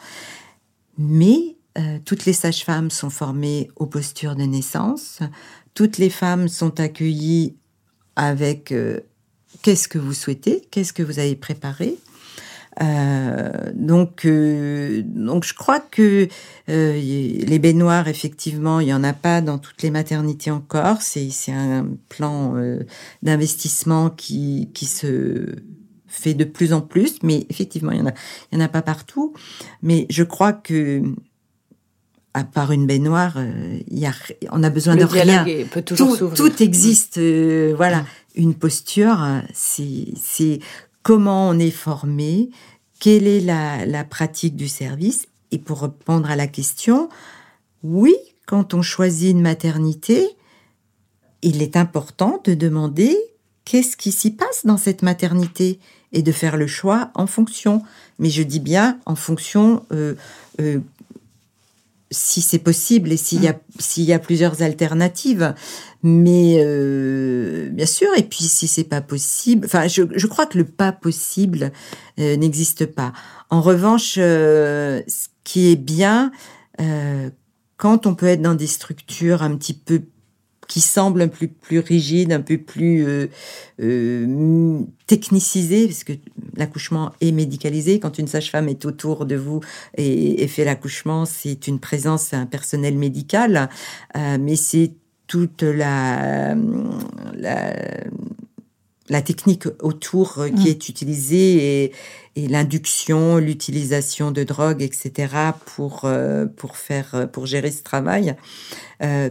Mais 0.98 1.56
toutes 2.04 2.24
les 2.24 2.33
sages-femmes 2.33 2.90
sont 2.90 3.11
formées 3.11 3.70
aux 3.76 3.87
postures 3.87 4.37
de 4.37 4.44
naissance. 4.44 5.20
Toutes 5.74 5.98
les 5.98 6.11
femmes 6.11 6.48
sont 6.48 6.78
accueillies 6.80 7.56
avec 8.16 8.74
qu'est-ce 9.62 9.88
que 9.88 9.98
vous 9.98 10.14
souhaitez, 10.14 10.66
qu'est-ce 10.70 10.92
que 10.92 11.02
vous 11.02 11.18
avez 11.18 11.37
préparé. 11.37 11.96
Euh, 12.80 13.50
donc, 13.74 14.24
euh, 14.24 15.02
donc 15.04 15.44
je 15.44 15.54
crois 15.54 15.80
que 15.80 16.28
euh, 16.68 16.92
les 16.92 17.59
baignoires, 17.59 18.09
effectivement, 18.09 18.80
il 18.80 18.88
y 18.88 18.94
en 18.94 19.02
a 19.02 19.12
pas 19.12 19.40
dans 19.40 19.59
toutes 19.59 19.83
les 19.83 19.90
maternités 19.90 20.50
encore. 20.50 21.02
C'est 21.02 21.30
c'est 21.30 21.52
un 21.52 21.88
plan 22.09 22.54
d'investissement 23.22 24.11
qui 24.11 24.70
qui 24.72 24.87
se 24.87 25.46
fait 26.06 26.35
de 26.35 26.44
plus 26.44 26.72
en 26.72 26.80
plus, 26.80 27.16
mais 27.22 27.46
effectivement, 27.50 27.92
il 27.92 27.98
y 27.98 28.02
en 28.02 28.06
a 28.06 28.14
il 28.52 28.59
y 28.59 28.62
en 28.62 28.64
a 28.64 28.68
pas 28.68 28.83
partout. 28.83 29.35
Mais 29.83 30.06
je 30.09 30.22
crois 30.22 30.52
que 30.52 31.02
à 32.33 32.44
part 32.44 32.70
une 32.70 32.87
baignoire, 32.87 33.38
il 33.88 33.98
y 33.98 34.06
a, 34.06 34.12
on 34.52 34.62
a 34.62 34.70
besoin 34.70 34.94
de 34.94 35.04
rien. 35.04 35.44
Peut 35.72 35.83
toujours 35.83 36.16
tout, 36.16 36.28
tout 36.28 36.62
existe, 36.62 37.20
voilà 37.74 38.04
une 38.37 38.54
posture, 38.54 39.18
c'est 39.52 40.61
comment 41.02 41.48
on 41.48 41.58
est 41.58 41.70
formé, 41.70 42.50
quelle 42.98 43.26
est 43.26 43.40
la, 43.40 44.04
pratique 44.04 44.56
du 44.56 44.68
service? 44.68 45.26
Et 45.50 45.58
pour 45.58 45.82
répondre 45.82 46.30
à 46.30 46.36
la 46.36 46.46
question, 46.46 47.08
oui, 47.82 48.14
quand 48.46 48.74
on 48.74 48.82
choisit 48.82 49.30
une 49.30 49.40
maternité, 49.40 50.28
il 51.42 51.62
est 51.62 51.76
important 51.76 52.40
de 52.44 52.54
demander 52.54 53.16
qu'est-ce 53.64 53.96
qui 53.96 54.12
s'y 54.12 54.30
passe 54.30 54.66
dans 54.66 54.76
cette 54.76 55.02
maternité 55.02 55.80
et 56.12 56.22
de 56.22 56.32
faire 56.32 56.56
le 56.56 56.66
choix 56.66 57.10
en 57.14 57.26
fonction. 57.26 57.82
Mais 58.18 58.30
je 58.30 58.42
dis 58.42 58.60
bien 58.60 58.98
en 59.06 59.14
fonction 59.14 59.84
euh, 59.92 60.14
euh, 60.60 60.80
si 62.10 62.40
c'est 62.40 62.58
possible 62.58 63.12
et 63.12 63.16
s'il 63.16 63.42
y 63.42 63.48
a 63.48 63.58
s'il 63.78 64.04
y 64.04 64.12
a 64.12 64.18
plusieurs 64.18 64.62
alternatives. 64.62 65.54
Mais 66.02 66.56
euh, 66.58 67.68
bien 67.70 67.86
sûr 67.86 68.08
et 68.16 68.22
puis 68.22 68.44
si 68.44 68.66
c'est 68.66 68.84
pas 68.84 69.02
possible 69.02 69.66
enfin 69.66 69.86
je, 69.86 70.02
je 70.14 70.26
crois 70.26 70.46
que 70.46 70.56
le 70.56 70.64
pas 70.64 70.92
possible 70.92 71.72
euh, 72.18 72.36
n'existe 72.36 72.86
pas. 72.86 73.12
En 73.50 73.60
revanche 73.60 74.14
euh, 74.18 75.02
ce 75.06 75.28
qui 75.44 75.70
est 75.70 75.76
bien 75.76 76.32
quand 77.76 78.06
on 78.06 78.14
peut 78.14 78.26
être 78.26 78.40
dans 78.40 78.54
des 78.54 78.66
structures 78.66 79.42
un 79.42 79.54
petit 79.54 79.74
peu 79.74 80.00
qui 80.70 80.80
semble 80.80 81.22
un 81.22 81.28
peu 81.28 81.48
plus 81.48 81.80
rigide, 81.80 82.33
un 82.33 82.40
peu 82.40 82.56
plus 82.56 83.04
euh, 83.04 83.26
euh, 83.83 84.78
technicisé, 85.09 85.88
parce 85.88 86.04
que 86.04 86.12
l'accouchement 86.56 87.11
est 87.20 87.33
médicalisé. 87.33 87.98
Quand 87.98 88.18
une 88.18 88.28
sage-femme 88.28 88.68
est 88.68 88.85
autour 88.85 89.26
de 89.26 89.35
vous 89.35 89.61
et, 89.96 90.46
fait 90.46 90.64
l'accouchement, 90.64 91.26
c'est 91.26 91.66
une 91.66 91.80
présence, 91.80 92.33
un 92.33 92.46
personnel 92.46 92.94
médical, 92.96 93.68
euh, 94.16 94.38
mais 94.40 94.54
c'est 94.54 94.92
toute 95.26 95.62
la, 95.62 96.54
la, 97.35 97.74
la 99.09 99.22
technique 99.22 99.64
autour 99.80 100.44
qui 100.54 100.66
mm. 100.66 100.68
est 100.68 100.88
utilisée 100.88 101.83
et, 101.85 101.92
et 102.37 102.46
l'induction, 102.46 103.38
l'utilisation 103.38 104.30
de 104.30 104.44
drogue, 104.44 104.83
etc. 104.83 105.35
pour 105.66 106.09
pour 106.56 106.76
faire 106.76 107.28
pour 107.33 107.46
gérer 107.46 107.72
ce 107.72 107.83
travail. 107.83 108.37
Euh, 109.02 109.30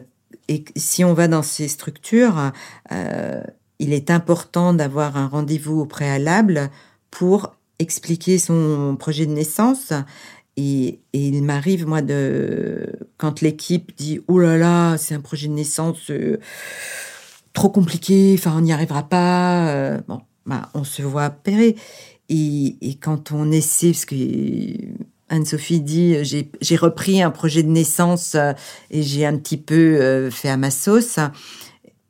et 0.50 0.66
si 0.76 1.06
on 1.06 1.14
va 1.14 1.28
dans 1.28 1.44
ces 1.44 1.68
structures, 1.68 2.52
euh, 2.92 3.42
il 3.78 3.94
est 3.94 4.10
important 4.10 4.74
d'avoir 4.74 5.16
un 5.16 5.28
rendez-vous 5.28 5.82
au 5.82 5.86
préalable 5.86 6.72
pour 7.12 7.56
expliquer 7.78 8.40
son 8.40 8.98
projet 9.00 9.28
de 9.28 9.32
naissance. 9.32 9.94
Et, 10.58 11.00
il 11.14 11.44
m'arrive, 11.44 11.88
moi, 11.88 12.02
de 12.02 12.92
quand 13.18 13.42
l'équipe 13.42 13.96
dit 13.96 14.20
«Oh 14.28 14.40
là 14.40 14.58
là, 14.58 14.98
c'est 14.98 15.14
un 15.14 15.22
projet 15.22 15.48
de 15.48 15.54
naissance 15.54 16.10
euh, 16.10 16.40
trop 17.54 17.70
compliqué, 17.70 18.36
enfin, 18.38 18.54
on 18.58 18.62
n'y 18.62 18.74
arrivera 18.74 19.04
pas. 19.04 19.70
Euh, 19.70 20.02
bon, 20.08 20.22
bah, 20.48 20.70
on 20.74 20.84
se 20.84 21.04
voit 21.04 21.30
pérer. 21.30 21.76
Et, 22.28 22.76
et 22.82 22.96
quand 22.96 23.32
on 23.32 23.52
essaie, 23.52 23.92
parce 23.92 24.06
que 24.06 24.16
Anne-Sophie 25.30 25.82
dit 25.82 26.18
j'ai 26.24 26.76
repris 26.76 27.22
un 27.22 27.32
projet 27.32 27.64
de 27.64 27.70
naissance 27.70 28.36
euh, 28.36 28.54
et 28.92 29.04
j'ai 29.04 29.26
un 29.26 29.38
petit 29.38 29.58
peu 29.58 29.76
euh, 29.76 30.32
fait 30.32 30.50
à 30.50 30.58
ma 30.58 30.72
sauce. 30.72 31.20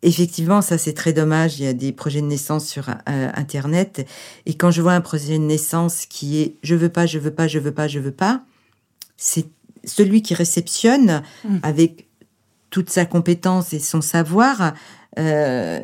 Effectivement, 0.02 0.62
ça 0.62 0.78
c'est 0.78 0.94
très 0.94 1.14
dommage. 1.14 1.60
Il 1.60 1.66
y 1.66 1.68
a 1.68 1.74
des 1.74 1.92
projets 1.92 2.22
de 2.22 2.28
naissance 2.28 2.66
sur 2.66 2.90
euh, 2.90 3.30
Internet 3.34 4.08
et 4.46 4.54
quand 4.54 4.72
je 4.72 4.82
vois 4.82 4.94
un 4.94 5.02
projet 5.02 5.38
de 5.38 5.44
naissance 5.44 6.06
qui 6.06 6.42
est 6.42 6.56
je 6.64 6.76
veux 6.76 6.90
pas, 6.90 7.06
je 7.06 7.20
veux 7.20 7.32
pas, 7.32 7.48
je 7.48 7.60
veux 7.60 7.74
pas, 7.74 7.88
je 7.88 8.00
veux 8.00 8.12
pas, 8.12 8.44
c'est 9.18 9.46
celui 9.84 10.22
qui 10.22 10.34
réceptionne 10.34 11.22
mmh. 11.44 11.58
avec 11.64 12.08
toute 12.70 12.90
sa 12.90 13.06
compétence 13.06 13.74
et 13.74 13.80
son 13.80 14.02
savoir 14.02 14.74
euh, 15.18 15.80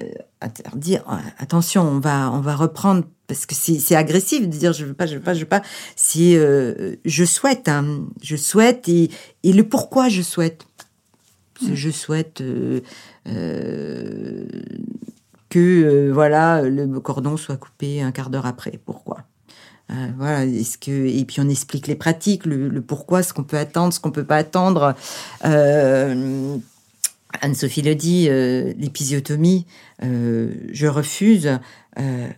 dire 0.76 1.04
attention, 1.40 1.84
on 1.84 2.00
va 2.00 2.32
on 2.32 2.42
va 2.42 2.56
reprendre 2.56 3.06
parce 3.28 3.46
que 3.46 3.56
c'est 3.56 3.96
agressif 3.96 4.48
de 4.48 4.58
dire 4.58 4.74
je 4.74 4.86
veux 4.86 4.94
pas, 4.94 5.06
je 5.06 5.16
veux 5.16 5.22
pas, 5.22 5.34
je 5.34 5.42
veux 5.42 5.46
pas. 5.46 5.62
C'est 5.96 6.36
euh, 6.36 6.96
je 7.06 7.26
souhaite, 7.26 7.68
hein, 7.68 8.06
je 8.22 8.36
souhaite 8.36 8.88
et, 8.88 9.10
et 9.44 9.54
le 9.54 9.64
pourquoi 9.68 10.10
je 10.10 10.22
souhaite. 10.22 10.66
Mm. 11.62 11.74
Je 11.74 11.90
souhaite 11.90 12.42
euh, 12.42 12.82
euh, 13.28 14.46
que 15.50 16.12
voilà 16.12 16.62
le 16.62 17.00
cordon 17.00 17.38
soit 17.38 17.58
coupé 17.58 18.02
un 18.02 18.12
quart 18.12 18.30
d'heure 18.30 18.46
après. 18.46 18.80
Pourquoi? 18.84 19.24
Voilà, 20.18 20.46
est-ce 20.46 20.80
que 20.80 20.90
et 20.92 21.26
puis 21.26 21.38
on 21.42 21.48
explique 21.48 21.86
les 21.86 21.94
pratiques, 21.94 22.48
le, 22.48 22.70
le 22.70 22.82
pourquoi, 22.82 23.22
ce 23.22 23.34
qu'on 23.34 23.44
peut 23.44 23.58
attendre, 23.58 23.94
ce 23.94 24.00
qu'on 24.00 24.10
peut 24.12 24.24
pas 24.24 24.38
attendre. 24.38 24.96
Anne-Sophie 27.42 27.82
le 27.82 27.96
dit, 27.96 28.28
euh, 28.30 28.74
l'épisiotomie, 28.78 29.66
euh, 30.04 30.54
je 30.72 30.88
refuse. 30.88 31.60
Euh, 32.00 32.30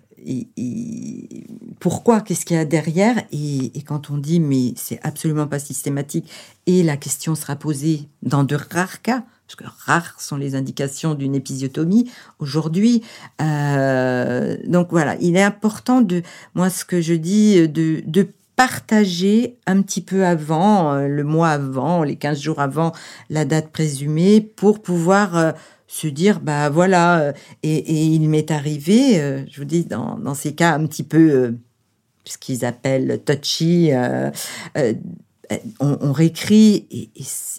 pourquoi 1.80 2.22
Qu'est-ce 2.22 2.46
qu'il 2.46 2.58
y 2.58 2.60
a 2.60 2.66
derrière? 2.66 3.24
Et, 3.32 3.72
quand 3.86 4.10
on 4.10 4.18
dit 4.18 4.40
mais 4.40 4.74
c'est 4.76 5.00
absolument 5.04 5.48
pas 5.48 5.60
systématique 5.60 6.30
et 6.66 6.84
la 6.84 6.98
question 6.98 7.36
sera 7.36 7.56
posée 7.56 8.10
dans 8.24 8.44
de 8.44 8.56
rares 8.56 9.02
cas, 9.02 9.24
parce 9.46 9.56
que 9.56 9.64
rares 9.86 10.20
sont 10.20 10.36
les 10.36 10.56
indications 10.56 11.14
d'une 11.14 11.36
épisiotomie 11.36 12.12
aujourd'hui. 12.40 13.04
donc 13.40 14.88
voilà, 14.90 15.16
il 15.22 15.38
est 15.38 15.44
important 15.44 16.02
de, 16.02 16.24
moi 16.56 16.70
ce 16.70 16.84
que 16.84 17.00
je 17.00 17.14
dis, 17.14 17.70
de 17.70 18.28
partager 18.58 19.60
un 19.68 19.82
petit 19.84 20.02
peu 20.02 20.26
avant, 20.26 20.92
euh, 20.92 21.08
le 21.08 21.24
mois 21.24 21.50
avant, 21.50 22.04
les 22.04 22.18
15 22.18 22.42
jours 22.42 22.60
avant 22.60 22.92
la 23.30 23.46
date 23.46 23.70
présumée, 23.70 24.42
pour 24.42 24.82
pouvoir 24.82 25.38
euh, 25.38 25.52
se 25.86 26.08
dire, 26.08 26.42
bah 26.42 26.70
voilà, 26.70 27.20
euh, 27.20 27.34
et, 27.62 28.04
il 28.04 28.28
m'est 28.28 28.50
arrivé, 28.52 29.46
je 29.48 29.58
vous 29.58 29.66
dis, 29.66 29.86
dans, 29.86 30.34
ces 30.34 30.54
cas 30.56 30.74
un 30.74 30.88
petit 30.88 31.04
peu, 31.04 31.56
ce 32.26 32.38
qu'ils 32.40 32.66
appellent 32.66 33.22
touchy, 33.24 33.92
on, 35.80 36.12
réécrit 36.12 36.88
et, 36.92 37.10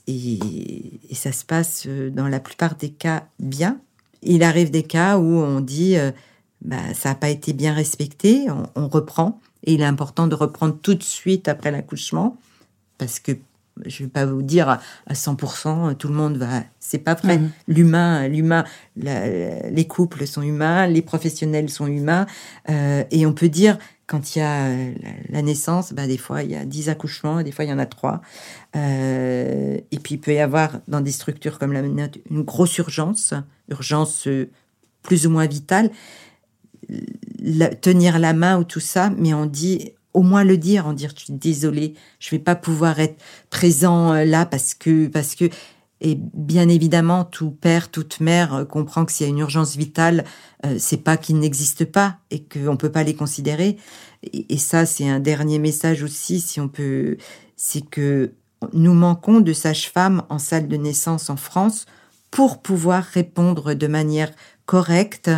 et, 0.08 1.14
ça 1.14 1.32
se 1.32 1.44
passe 1.44 1.86
dans 1.86 2.28
la 2.28 2.40
plupart 2.40 2.74
des 2.74 2.90
cas 2.90 3.28
bien. 3.38 3.80
Il 4.22 4.42
arrive 4.42 4.70
des 4.70 4.82
cas 4.82 5.16
où 5.16 5.38
on 5.38 5.60
dit 5.60 5.96
bah, 6.62 6.76
ça 6.94 7.10
n'a 7.10 7.14
pas 7.14 7.30
été 7.30 7.52
bien 7.52 7.72
respecté, 7.72 8.46
on, 8.74 8.88
reprend. 8.88 9.40
Et 9.64 9.74
il 9.74 9.80
est 9.80 9.86
important 9.86 10.26
de 10.26 10.34
reprendre 10.34 10.76
tout 10.80 10.94
de 10.94 11.02
suite 11.02 11.48
après 11.48 11.70
l'accouchement 11.70 12.36
parce 12.98 13.20
que 13.20 13.32
je 13.86 14.02
vais 14.02 14.08
pas 14.08 14.26
vous 14.26 14.42
dire 14.42 14.68
à 14.68 15.14
100%, 15.14 15.96
tout 15.96 16.08
le 16.08 16.14
monde 16.14 16.36
va. 16.36 16.62
C'est 16.80 16.98
pas 16.98 17.14
vrai. 17.14 17.38
Mhm. 17.38 17.50
L'humain, 17.68 18.28
l'humain, 18.28 18.64
les 18.96 19.86
couples 19.88 20.26
sont 20.26 20.42
humains, 20.42 20.86
les 20.86 21.02
professionnels 21.02 21.70
sont 21.70 21.86
humains, 21.86 22.26
euh, 22.68 23.04
et 23.10 23.26
on 23.26 23.32
peut 23.32 23.48
dire 23.48 23.78
quand 24.06 24.34
il 24.34 24.38
y 24.38 24.42
a 24.42 24.70
la 25.28 25.42
naissance, 25.42 25.92
bah, 25.92 26.06
des 26.06 26.16
fois 26.16 26.42
il 26.42 26.50
y 26.50 26.56
a 26.56 26.64
10 26.64 26.88
accouchements, 26.88 27.42
des 27.42 27.52
fois 27.52 27.64
il 27.66 27.68
y 27.68 27.72
en 27.72 27.78
a 27.78 27.86
3. 27.86 28.22
Euh, 28.74 29.78
et 29.90 29.98
puis 29.98 30.14
il 30.14 30.18
peut 30.18 30.32
y 30.32 30.40
avoir 30.40 30.80
dans 30.88 31.02
des 31.02 31.12
structures 31.12 31.58
comme 31.58 31.72
la 31.72 31.80
une 31.80 32.42
grosse 32.42 32.76
urgence, 32.78 33.34
urgence 33.68 34.26
euh, 34.26 34.50
plus 35.02 35.26
ou 35.26 35.30
moins 35.30 35.46
vitale, 35.46 35.90
tenir 37.80 38.18
la 38.18 38.32
main 38.32 38.58
ou 38.58 38.64
tout 38.64 38.80
ça, 38.80 39.10
mais 39.16 39.34
on 39.34 39.46
dit 39.46 39.92
au 40.14 40.22
moins 40.22 40.44
le 40.44 40.56
dire, 40.56 40.86
en 40.86 40.92
dire 40.92 41.12
je 41.16 41.24
suis 41.24 41.32
désolée, 41.32 41.94
je 42.18 42.30
vais 42.30 42.38
pas 42.38 42.56
pouvoir 42.56 42.98
être 42.98 43.20
présent 43.50 44.12
euh, 44.12 44.24
là 44.24 44.46
parce 44.46 44.74
que 44.74 45.06
parce 45.06 45.34
que 45.34 45.44
et 46.00 46.16
bien 46.16 46.68
évidemment 46.68 47.24
tout 47.24 47.50
père, 47.50 47.90
toute 47.90 48.20
mère 48.20 48.54
euh, 48.54 48.64
comprend 48.64 49.04
que 49.04 49.12
s'il 49.12 49.26
y 49.26 49.28
a 49.28 49.32
une 49.32 49.38
urgence 49.38 49.76
vitale, 49.76 50.24
euh, 50.64 50.76
c'est 50.78 51.04
pas 51.04 51.16
qu'il 51.16 51.38
n'existe 51.38 51.84
pas 51.84 52.16
et 52.30 52.42
qu'on 52.42 52.76
peut 52.76 52.90
pas 52.90 53.02
les 53.02 53.14
considérer. 53.14 53.76
Et, 54.32 54.54
et 54.54 54.58
ça 54.58 54.86
c'est 54.86 55.08
un 55.08 55.20
dernier 55.20 55.58
message 55.58 56.02
aussi 56.02 56.40
si 56.40 56.60
on 56.60 56.68
peut, 56.68 57.16
c'est 57.56 57.84
que 57.84 58.32
nous 58.72 58.94
manquons 58.94 59.40
de 59.40 59.52
sages-femmes 59.52 60.22
en 60.30 60.38
salle 60.38 60.68
de 60.68 60.76
naissance 60.76 61.30
en 61.30 61.36
France 61.36 61.86
pour 62.30 62.60
pouvoir 62.60 63.04
répondre 63.04 63.74
de 63.74 63.86
manière 63.86 64.32
correcte 64.68 65.30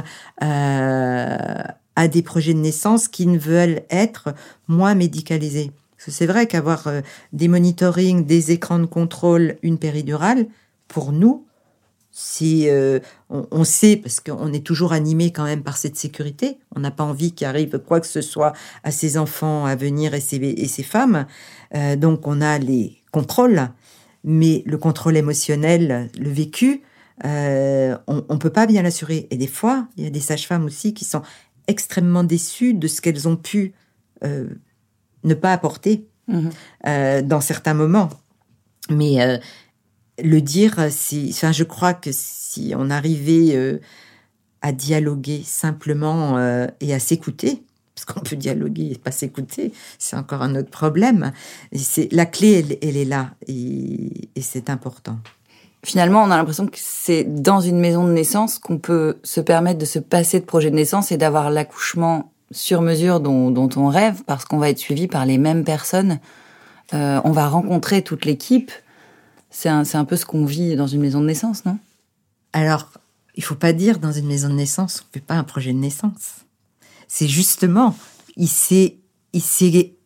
euh, 0.43 1.63
à 1.95 2.09
des 2.09 2.23
projets 2.23 2.53
de 2.53 2.59
naissance 2.59 3.07
qui 3.07 3.29
ne 3.29 3.39
veulent 3.39 3.83
être 3.89 4.35
moins 4.67 4.97
médicalisés. 4.97 5.71
c'est 5.99 6.27
vrai 6.27 6.49
qu'avoir 6.49 6.89
euh, 6.89 7.01
des 7.33 7.47
monitorings, 7.47 8.27
des 8.27 8.51
écrans 8.51 8.81
de 8.81 8.87
contrôle, 8.87 9.57
une 9.63 9.79
péridurale, 9.79 10.49
pour 10.89 11.13
nous, 11.13 11.47
si 12.11 12.69
euh, 12.69 12.99
on, 13.29 13.63
sait, 13.63 13.95
parce 13.95 14.19
qu'on 14.19 14.53
est 14.53 14.67
toujours 14.67 14.93
animé 14.93 15.31
quand 15.31 15.45
même 15.45 15.63
par 15.63 15.77
cette 15.77 15.97
sécurité, 15.97 16.59
on 16.75 16.81
n'a 16.81 16.91
pas 16.91 17.05
envie 17.05 17.31
qu'il 17.31 17.47
arrive 17.47 17.79
quoi 17.79 18.01
que 18.01 18.09
ce 18.09 18.23
soit 18.23 18.53
à 18.83 18.91
ses 18.91 19.17
enfants 19.17 19.65
à 19.65 19.77
venir 19.77 20.13
et 20.13 20.21
ses, 20.21 20.83
femmes, 20.83 21.27
donc 21.99 22.27
on 22.27 22.41
a 22.41 22.59
les 22.59 22.97
contrôles, 23.13 23.69
mais 24.25 24.65
le 24.67 24.77
contrôle 24.77 25.17
émotionnel, 25.17 26.11
le 26.19 26.31
vécu, 26.31 26.83
on 27.23 28.35
ne 28.35 28.39
peut 28.39 28.51
pas 28.51 28.67
bien 28.67 28.83
l'assurer. 28.83 29.27
Et 29.31 29.37
des 29.37 29.47
fois, 29.47 29.87
il 29.97 30.05
y 30.05 30.07
a 30.07 30.11
des 30.11 30.21
sages-femmes 30.21 30.65
aussi 30.65 30.95
qui 30.95 31.05
sont 31.05 31.23
extrêmement 31.71 32.25
déçues 32.25 32.75
de 32.75 32.89
ce 32.89 33.01
qu'elles 33.01 33.29
ont 33.29 33.37
pu 33.37 33.73
euh, 34.25 34.49
ne 35.23 35.35
pas 35.35 35.53
apporter 35.53 36.07
mhm. 36.29 36.51
euh, 36.87 37.23
dans 37.23 37.41
certains 37.41 37.75
moments. 37.75 38.11
Mais 38.91 39.23
euh, 39.23 39.39
le 40.23 40.41
dire, 40.41 40.89
si, 40.91 41.31
enfin, 41.33 41.53
je 41.53 41.65
crois 41.65 41.95
que 41.95 42.11
si 42.13 42.75
on 42.77 42.91
arrivait 42.91 43.81
à 44.63 44.73
dialoguer 44.73 45.43
simplement 45.45 46.39
et 46.81 46.93
à 46.93 46.99
s'écouter, 46.99 47.63
parce 47.95 48.05
qu'on 48.05 48.21
peut 48.21 48.37
dialoguer 48.37 48.91
et 48.93 48.99
pas 48.99 49.13
s'écouter, 49.13 49.73
c'est 49.99 50.17
encore 50.17 50.43
un 50.43 50.57
autre 50.57 50.71
problème. 50.71 51.33
C'est 51.75 52.13
la 52.13 52.27
clé, 52.27 52.79
elle, 52.83 52.97
est 52.97 53.05
là 53.05 53.31
et 53.47 54.29
c'est 54.41 54.69
important 54.69 55.19
finalement, 55.85 56.23
on 56.23 56.31
a 56.31 56.37
l'impression 56.37 56.67
que 56.67 56.79
c'est 56.79 57.25
dans 57.25 57.61
une 57.61 57.79
maison 57.79 58.07
de 58.07 58.13
naissance 58.13 58.59
qu'on 58.59 58.79
peut 58.79 59.19
se 59.23 59.41
permettre 59.41 59.79
de 59.79 59.85
se 59.85 59.99
passer 59.99 60.41
de 60.41 60.45
projet 60.45 60.71
de 60.71 60.77
naissance 60.77 61.13
et 61.13 61.17
d'avoir 61.17 61.51
l'accouchement 61.51 62.33
sur 62.51 62.83
mesure 62.83 63.21
dont, 63.21 63.51
dont, 63.51 63.69
on 63.77 63.89
rêve, 63.89 64.23
parce 64.27 64.45
qu'on 64.45 64.59
va 64.59 64.71
être 64.71 64.79
suivi 64.79 65.07
par 65.07 65.25
les 65.25 65.39
mêmes 65.39 65.65
personnes. 65.65 66.19
Euh, 66.93 67.21
on 67.25 67.31
va 67.31 67.49
rencontrer 67.49 68.03
toute 68.03 68.25
l'équipe. 68.25 68.73
C'est 69.51 69.69
un, 69.69 69.85
un, 69.93 70.05
peu 70.05 70.17
ce 70.17 70.27
qu'on 70.27 70.45
vit 70.45 70.77
dans 70.77 70.87
une 70.87 71.01
maison 71.01 71.21
de 71.21 71.27
naissance, 71.27 71.65
non? 71.65 71.79
Alors, 72.53 72.91
il 73.37 73.45
faut 73.45 73.55
pas 73.55 73.73
dire 73.73 73.99
dans 73.99 74.13
une 74.13 74.27
maison 74.27 74.49
de 74.49 74.55
naissance, 74.55 75.05
on 75.09 75.13
fait 75.13 75.25
pas 75.25 75.35
un 75.35 75.45
projet 75.45 75.73
de 75.73 75.79
naissance. 75.79 76.45
C'est 77.07 77.29
justement, 77.29 77.97
il 78.37 78.49
s'est, 78.49 78.99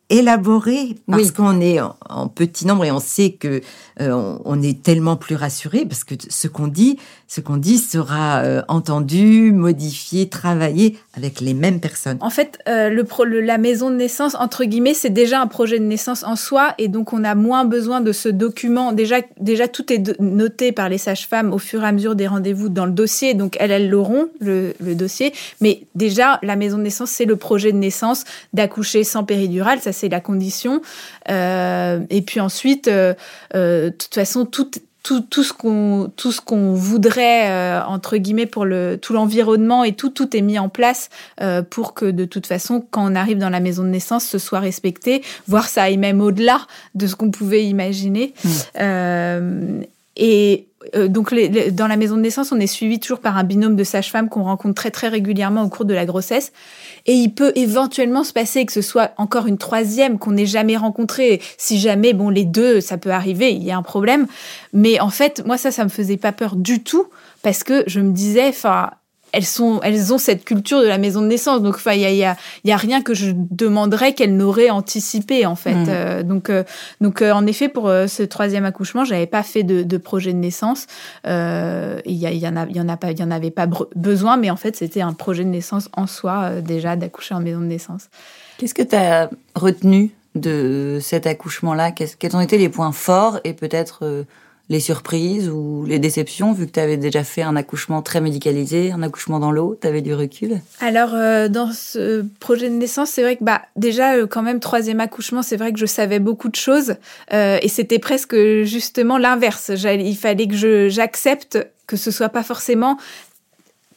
élaboré 0.09 0.95
parce 1.07 1.31
qu'on 1.31 1.59
est 1.61 1.79
en, 1.81 2.27
petit 2.27 2.67
nombre 2.67 2.85
et 2.85 2.91
on 2.91 2.99
sait 2.99 3.31
que 3.31 3.61
euh, 4.01 4.37
on, 4.45 4.61
est 4.61 4.83
tellement 4.83 5.15
plus 5.15 5.35
rassuré 5.35 5.85
parce 5.85 6.03
que 6.03 6.13
ce 6.29 6.47
qu'on 6.47 6.67
dit, 6.67 6.97
ce 7.27 7.41
qu'on 7.41 7.57
dit 7.57 7.79
sera 7.79 8.39
euh, 8.39 8.61
entendu, 8.67 9.51
modifié, 9.51 10.29
travaillé 10.29 10.97
avec 11.15 11.41
les 11.41 11.53
mêmes 11.53 11.79
personnes. 11.79 12.17
En 12.21 12.29
fait, 12.29 12.59
euh, 12.67 12.89
le, 12.89 13.39
la 13.41 13.57
maison 13.57 13.89
de 13.89 13.95
naissance 13.95 14.35
entre 14.35 14.65
guillemets, 14.65 14.93
c'est 14.93 15.09
déjà 15.09 15.41
un 15.41 15.47
projet 15.47 15.79
de 15.79 15.85
naissance 15.85 16.23
en 16.23 16.35
soi 16.35 16.75
et 16.77 16.87
donc 16.87 17.11
on 17.13 17.23
a 17.23 17.33
moins 17.33 17.65
besoin 17.65 18.01
de 18.01 18.11
ce 18.11 18.29
document. 18.29 18.91
Déjà, 18.91 19.17
déjà 19.39 19.67
tout 19.67 19.91
est 19.91 20.19
noté 20.19 20.71
par 20.71 20.89
les 20.89 20.99
sages-femmes 20.99 21.51
au 21.51 21.57
fur 21.57 21.83
et 21.83 21.87
à 21.87 21.91
mesure 21.91 22.15
des 22.15 22.27
rendez-vous 22.27 22.69
dans 22.69 22.85
le 22.85 22.91
dossier, 22.91 23.33
donc 23.33 23.57
elles 23.59 23.71
elles 23.71 23.89
l'auront 23.89 24.29
le, 24.39 24.73
le 24.79 24.93
dossier. 24.93 25.33
Mais 25.61 25.81
déjà, 25.95 26.39
la 26.43 26.55
maison 26.55 26.77
de 26.77 26.83
naissance, 26.83 27.09
c'est 27.09 27.25
le 27.25 27.35
projet 27.35 27.71
de 27.71 27.77
naissance 27.77 28.23
d'accoucher 28.53 29.03
sans 29.03 29.23
péridurale. 29.23 29.79
Ça 29.81 29.91
c'est 29.95 30.09
la 30.09 30.19
condition. 30.19 30.81
Euh, 31.29 31.99
et 32.09 32.21
puis 32.21 32.39
ensuite, 32.39 32.87
euh, 32.87 33.13
euh, 33.55 33.85
de 33.85 33.95
toute 33.95 34.13
façon, 34.13 34.45
tout, 34.45 34.69
tout, 35.03 35.21
tout, 35.21 35.43
ce 35.43 35.53
qu'on 35.53 36.11
tout 36.15 36.31
ce 36.31 36.41
qu'on 36.41 36.73
voudrait 36.73 37.83
entre 37.83 38.17
guillemets 38.17 38.47
pour 38.47 38.65
le 38.65 38.97
tout 38.99 39.13
l'environnement 39.13 39.83
et 39.83 39.93
tout 39.93 40.09
tout 40.09 40.35
est 40.35 40.41
mis 40.41 40.57
en 40.57 40.67
place 40.67 41.09
pour 41.69 41.93
que 41.93 42.09
de 42.09 42.25
toute 42.25 42.47
façon 42.47 42.83
quand 42.89 43.11
on 43.11 43.13
arrive 43.13 43.37
dans 43.37 43.51
la 43.51 43.59
maison 43.59 43.83
de 43.83 43.89
naissance 43.89 44.25
ce 44.25 44.39
soit 44.39 44.59
respecté 44.59 45.21
voire 45.47 45.67
ça 45.67 45.83
aille 45.83 45.97
même 45.97 46.21
au-delà 46.21 46.61
de 46.95 47.05
ce 47.05 47.15
qu'on 47.15 47.29
pouvait 47.29 47.65
imaginer 47.65 48.33
mmh. 48.43 49.81
et 50.17 50.67
donc 51.07 51.33
dans 51.71 51.87
la 51.87 51.97
maison 51.97 52.15
de 52.15 52.21
naissance 52.21 52.51
on 52.51 52.59
est 52.59 52.67
suivi 52.67 52.99
toujours 52.99 53.19
par 53.19 53.37
un 53.37 53.43
binôme 53.43 53.75
de 53.75 53.83
sages-femmes 53.83 54.29
qu'on 54.29 54.43
rencontre 54.43 54.75
très 54.75 54.91
très 54.91 55.07
régulièrement 55.07 55.63
au 55.63 55.69
cours 55.69 55.85
de 55.85 55.93
la 55.93 56.05
grossesse 56.05 56.51
et 57.05 57.13
il 57.13 57.33
peut 57.33 57.51
éventuellement 57.55 58.23
se 58.23 58.33
passer 58.33 58.65
que 58.65 58.73
ce 58.73 58.81
soit 58.81 59.11
encore 59.17 59.47
une 59.47 59.57
troisième 59.57 60.17
qu'on 60.17 60.31
n'ait 60.31 60.45
jamais 60.45 60.77
rencontrée. 60.77 61.41
Si 61.57 61.79
jamais, 61.79 62.13
bon, 62.13 62.29
les 62.29 62.45
deux, 62.45 62.81
ça 62.81 62.97
peut 62.97 63.11
arriver, 63.11 63.53
il 63.53 63.63
y 63.63 63.71
a 63.71 63.77
un 63.77 63.83
problème. 63.83 64.27
Mais 64.73 64.99
en 64.99 65.09
fait, 65.09 65.43
moi, 65.45 65.57
ça, 65.57 65.71
ça 65.71 65.83
me 65.83 65.89
faisait 65.89 66.17
pas 66.17 66.31
peur 66.31 66.55
du 66.55 66.83
tout 66.83 67.07
parce 67.43 67.63
que 67.63 67.83
je 67.87 67.99
me 67.99 68.11
disais, 68.11 68.47
enfin, 68.47 68.91
elles 69.35 69.45
sont, 69.45 69.81
elles 69.83 70.13
ont 70.13 70.17
cette 70.17 70.45
culture 70.45 70.79
de 70.81 70.87
la 70.87 70.97
maison 70.97 71.21
de 71.21 71.27
naissance. 71.27 71.61
Donc, 71.61 71.77
il 71.85 71.99
y 71.99 72.05
a, 72.05 72.11
y, 72.11 72.23
a, 72.23 72.37
y 72.63 72.71
a, 72.71 72.77
rien 72.77 73.01
que 73.01 73.13
je 73.13 73.31
demanderais 73.35 74.13
qu'elles 74.13 74.35
n'auraient 74.35 74.69
anticipé, 74.69 75.45
en 75.45 75.55
fait. 75.55 75.73
Mmh. 75.73 75.85
Euh, 75.89 76.23
donc, 76.23 76.49
euh, 76.49 76.63
donc, 77.01 77.21
euh, 77.21 77.33
en 77.33 77.45
effet, 77.45 77.67
pour 77.67 77.89
ce 77.89 78.23
troisième 78.23 78.63
accouchement, 78.63 79.03
j'avais 79.03 79.27
pas 79.27 79.43
fait 79.43 79.63
de, 79.63 79.83
de, 79.83 79.97
projet 79.97 80.31
de 80.31 80.37
naissance. 80.37 80.87
Il 81.25 82.01
y, 82.05 82.25
y, 82.25 82.47
en 82.47 82.55
a, 82.55 82.65
y 82.67 82.79
en 82.79 82.87
a 82.87 82.97
pas, 82.97 83.11
il 83.11 83.19
y 83.19 83.23
en 83.23 83.31
avait 83.31 83.51
pas 83.51 83.67
besoin, 83.95 84.37
mais 84.37 84.49
en 84.49 84.55
fait, 84.55 84.75
c'était 84.77 85.01
un 85.01 85.13
projet 85.13 85.43
de 85.43 85.49
naissance 85.49 85.89
en 85.93 86.07
soi 86.07 86.61
déjà 86.61 86.95
d'accoucher 86.95 87.35
en 87.35 87.41
maison 87.41 87.59
de 87.59 87.65
naissance. 87.65 88.09
Qu'est-ce 88.57 88.73
que 88.73 88.83
tu 88.83 88.95
as 88.95 89.29
retenu 89.53 90.11
de 90.35 90.99
cet 91.01 91.27
accouchement-là? 91.27 91.91
Quels 91.91 92.35
ont 92.37 92.41
été 92.41 92.57
les 92.57 92.69
points 92.69 92.93
forts 92.93 93.39
et 93.43 93.53
peut-être 93.53 94.25
les 94.69 94.79
surprises 94.79 95.47
ou 95.49 95.85
les 95.87 95.99
déceptions, 95.99 96.51
vu 96.51 96.65
que 96.65 96.71
tu 96.71 96.79
avais 96.79 96.97
déjà 96.97 97.23
fait 97.23 97.43
un 97.43 97.55
accouchement 97.55 98.01
très 98.01 98.19
médicalisé, 98.19 98.91
un 98.91 99.03
accouchement 99.03 99.39
dans 99.39 99.51
l'eau, 99.51 99.77
tu 99.79 99.87
avais 99.87 100.01
du 100.01 100.13
recul 100.13 100.59
Alors, 100.79 101.13
euh, 101.13 101.47
dans 101.49 101.71
ce 101.71 102.25
projet 102.39 102.69
de 102.69 102.75
naissance, 102.75 103.09
c'est 103.09 103.21
vrai 103.21 103.35
que 103.35 103.43
bah, 103.43 103.61
déjà, 103.75 104.15
euh, 104.15 104.27
quand 104.27 104.41
même, 104.41 104.59
troisième 104.59 104.99
accouchement, 104.99 105.43
c'est 105.43 105.57
vrai 105.57 105.71
que 105.71 105.79
je 105.79 105.85
savais 105.85 106.19
beaucoup 106.19 106.49
de 106.49 106.55
choses. 106.55 106.95
Euh, 107.33 107.59
et 107.61 107.67
c'était 107.67 107.99
presque 107.99 108.35
justement 108.63 109.17
l'inverse. 109.17 109.71
Il 109.75 110.17
fallait 110.17 110.47
que 110.47 110.89
j'accepte 110.89 111.59
que 111.85 111.97
ce 111.97 112.09
soit 112.09 112.29
pas 112.29 112.43
forcément 112.43 112.97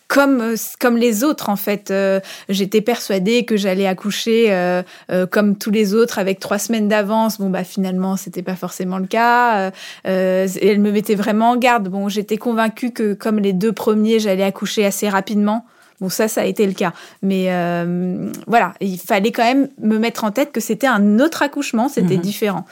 comme 0.09 0.41
euh, 0.41 0.57
comme 0.81 0.97
les 0.97 1.23
autres 1.23 1.51
en 1.51 1.57
fait. 1.57 1.91
Euh, 1.91 2.21
j'étais 2.49 2.81
persuadée 2.81 3.45
que 3.45 3.57
j'allais 3.57 3.87
accoucher 3.87 4.47
euh, 4.49 4.83
comme 5.31 5.57
tous 5.57 5.71
les 5.71 5.95
autres 5.95 6.19
avec 6.19 6.41
trois 6.41 6.59
semaines 6.59 6.89
d'avance. 6.89 7.39
Bon 7.39 7.51
bah 7.51 7.65
finalement 7.65 8.17
c'était 8.17 8.43
pas 8.43 8.57
forcément 8.57 8.99
le 8.99 9.07
cas. 9.07 9.71
elle 10.05 10.81
me 10.81 10.91
mettait 10.91 11.15
vraiment 11.15 11.51
en 11.51 11.57
garde. 11.57 11.89
Bon 11.89 12.09
j'étais 12.09 12.39
convaincue 12.39 12.93
que 12.93 13.15
comme 13.15 13.39
les 13.39 13.53
deux 13.53 13.73
premiers 13.73 14.19
j'allais 14.19 14.45
accoucher 14.45 14.85
assez 14.85 15.09
rapidement. 15.09 15.67
Bon, 16.01 16.09
ça, 16.09 16.29
ça 16.29 16.43
a 16.43 16.45
été 16.45 16.65
le 16.65 16.75
cas. 16.75 16.93
Mais 17.23 17.47
euh, 17.49 18.31
voilà, 18.47 18.75
il 18.81 18.99
fallait 18.99 19.33
quand 19.33 19.43
même 19.43 19.69
me 19.81 19.99
mettre 19.99 20.23
en 20.23 20.31
tête 20.31 20.53
que 20.53 20.61
c'était 20.61 20.87
un 20.87 21.19
autre 21.19 21.43
accouchement, 21.43 21.89
c'était 21.89 22.17
mhm. 22.17 22.23
différent. 22.23 22.65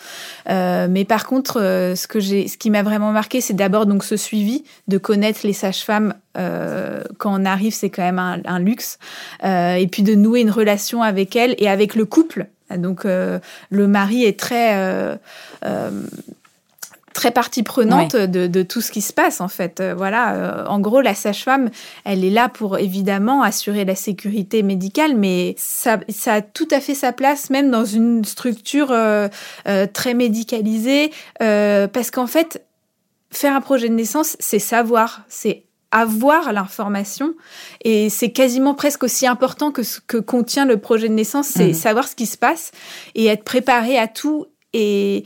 Euh, 0.48 0.86
mais 0.88 1.04
par 1.04 1.26
contre, 1.26 1.60
euh, 1.60 1.96
ce 1.96 2.06
que 2.06 2.20
j'ai, 2.20 2.46
ce 2.46 2.56
qui 2.56 2.70
m'a 2.70 2.84
vraiment 2.84 3.10
marqué, 3.10 3.40
c'est 3.40 3.54
d'abord 3.54 3.86
donc 3.86 4.04
ce 4.04 4.16
suivi, 4.16 4.62
de 4.86 4.98
connaître 4.98 5.40
les 5.42 5.52
sages-femmes 5.52 6.14
euh, 6.38 7.02
quand 7.18 7.40
on 7.40 7.44
arrive, 7.44 7.74
c'est 7.74 7.90
quand 7.90 8.02
même 8.02 8.20
un, 8.20 8.40
un 8.44 8.60
luxe. 8.60 8.98
Euh, 9.44 9.74
et 9.74 9.88
puis 9.88 10.04
de 10.04 10.14
nouer 10.14 10.40
une 10.40 10.50
relation 10.50 11.02
avec 11.02 11.34
elles 11.34 11.56
et 11.58 11.68
avec 11.68 11.96
le 11.96 12.04
couple 12.04 12.46
Donc 12.76 13.04
le 13.04 13.86
mari 13.88 14.24
est 14.24 14.38
très 14.38 15.18
très 17.16 17.30
partie 17.30 17.62
prenante 17.62 18.14
de, 18.14 18.62
tout 18.62 18.82
ce 18.82 18.92
qui 18.92 19.00
se 19.00 19.12
passe 19.12 19.40
en 19.40 19.48
fait. 19.48 19.80
Euh, 19.80 19.94
voilà, 19.96 20.34
euh, 20.34 20.66
en 20.66 20.78
gros, 20.78 21.00
la 21.00 21.14
sage-femme, 21.14 21.70
elle 22.04 22.24
est 22.24 22.30
là 22.30 22.50
pour 22.50 22.78
évidemment 22.78 23.42
assurer 23.42 23.86
la 23.86 23.94
sécurité 23.94 24.62
médicale, 24.62 25.16
mais 25.16 25.54
ça, 25.56 25.98
ça 26.10 26.34
a 26.34 26.40
tout 26.42 26.68
à 26.70 26.80
fait 26.80 26.94
sa 26.94 27.12
place 27.12 27.48
même 27.48 27.70
dans 27.70 27.86
une 27.86 28.22
structure 28.24 28.88
euh, 28.90 29.28
très 29.94 30.12
médicalisée, 30.12 31.10
parce 31.38 32.10
qu'en 32.10 32.26
fait, 32.26 32.62
faire 33.30 33.56
un 33.56 33.62
projet 33.62 33.88
de 33.88 33.94
naissance, 33.94 34.36
c'est 34.38 34.58
savoir, 34.58 35.22
c'est 35.28 35.64
avoir 35.92 36.52
l'information 36.52 37.34
et 37.82 38.10
c'est 38.10 38.30
quasiment 38.30 38.74
presque 38.74 39.04
aussi 39.04 39.26
important 39.26 39.70
que 39.70 39.82
ce 39.82 40.00
que 40.00 40.18
contient 40.18 40.66
le 40.66 40.76
projet 40.76 41.08
de 41.08 41.14
naissance, 41.14 41.46
c'est 41.46 41.70
mmh. 41.70 41.74
savoir 41.74 42.08
ce 42.08 42.14
qui 42.14 42.26
se 42.26 42.36
passe 42.36 42.72
et 43.14 43.26
être 43.26 43.44
préparé 43.44 43.96
à 43.96 44.06
tout 44.06 44.46
et 44.76 45.24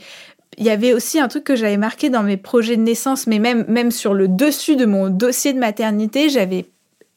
il 0.61 0.67
y 0.67 0.69
avait 0.69 0.93
aussi 0.93 1.19
un 1.19 1.27
truc 1.27 1.43
que 1.43 1.55
j'avais 1.55 1.75
marqué 1.75 2.11
dans 2.11 2.21
mes 2.21 2.37
projets 2.37 2.77
de 2.77 2.83
naissance, 2.83 3.25
mais 3.25 3.39
même, 3.39 3.89
sur 3.89 4.13
le 4.13 4.27
dessus 4.27 4.75
de 4.75 4.85
mon 4.85 5.09
dossier 5.09 5.53
de 5.53 5.59
maternité, 5.59 6.29
j'avais 6.29 6.67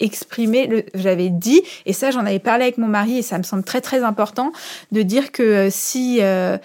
exprimé, 0.01 0.86
j'avais 0.95 1.28
dit, 1.28 1.61
et 1.84 1.92
ça 1.92 2.11
j'en 2.11 2.24
avais 2.24 2.38
parlé 2.38 2.64
avec 2.64 2.78
mon 2.78 2.86
mari, 2.86 3.18
et 3.18 3.22
ça 3.22 3.36
me 3.36 3.42
semble 3.42 3.62
très 3.62 3.82
très 3.82 4.03
important, 4.03 4.51
de 4.92 5.03
dire 5.03 5.30
que 5.30 5.42
euh, 5.42 5.68
si... 5.70 6.18
Euh, 6.22 6.57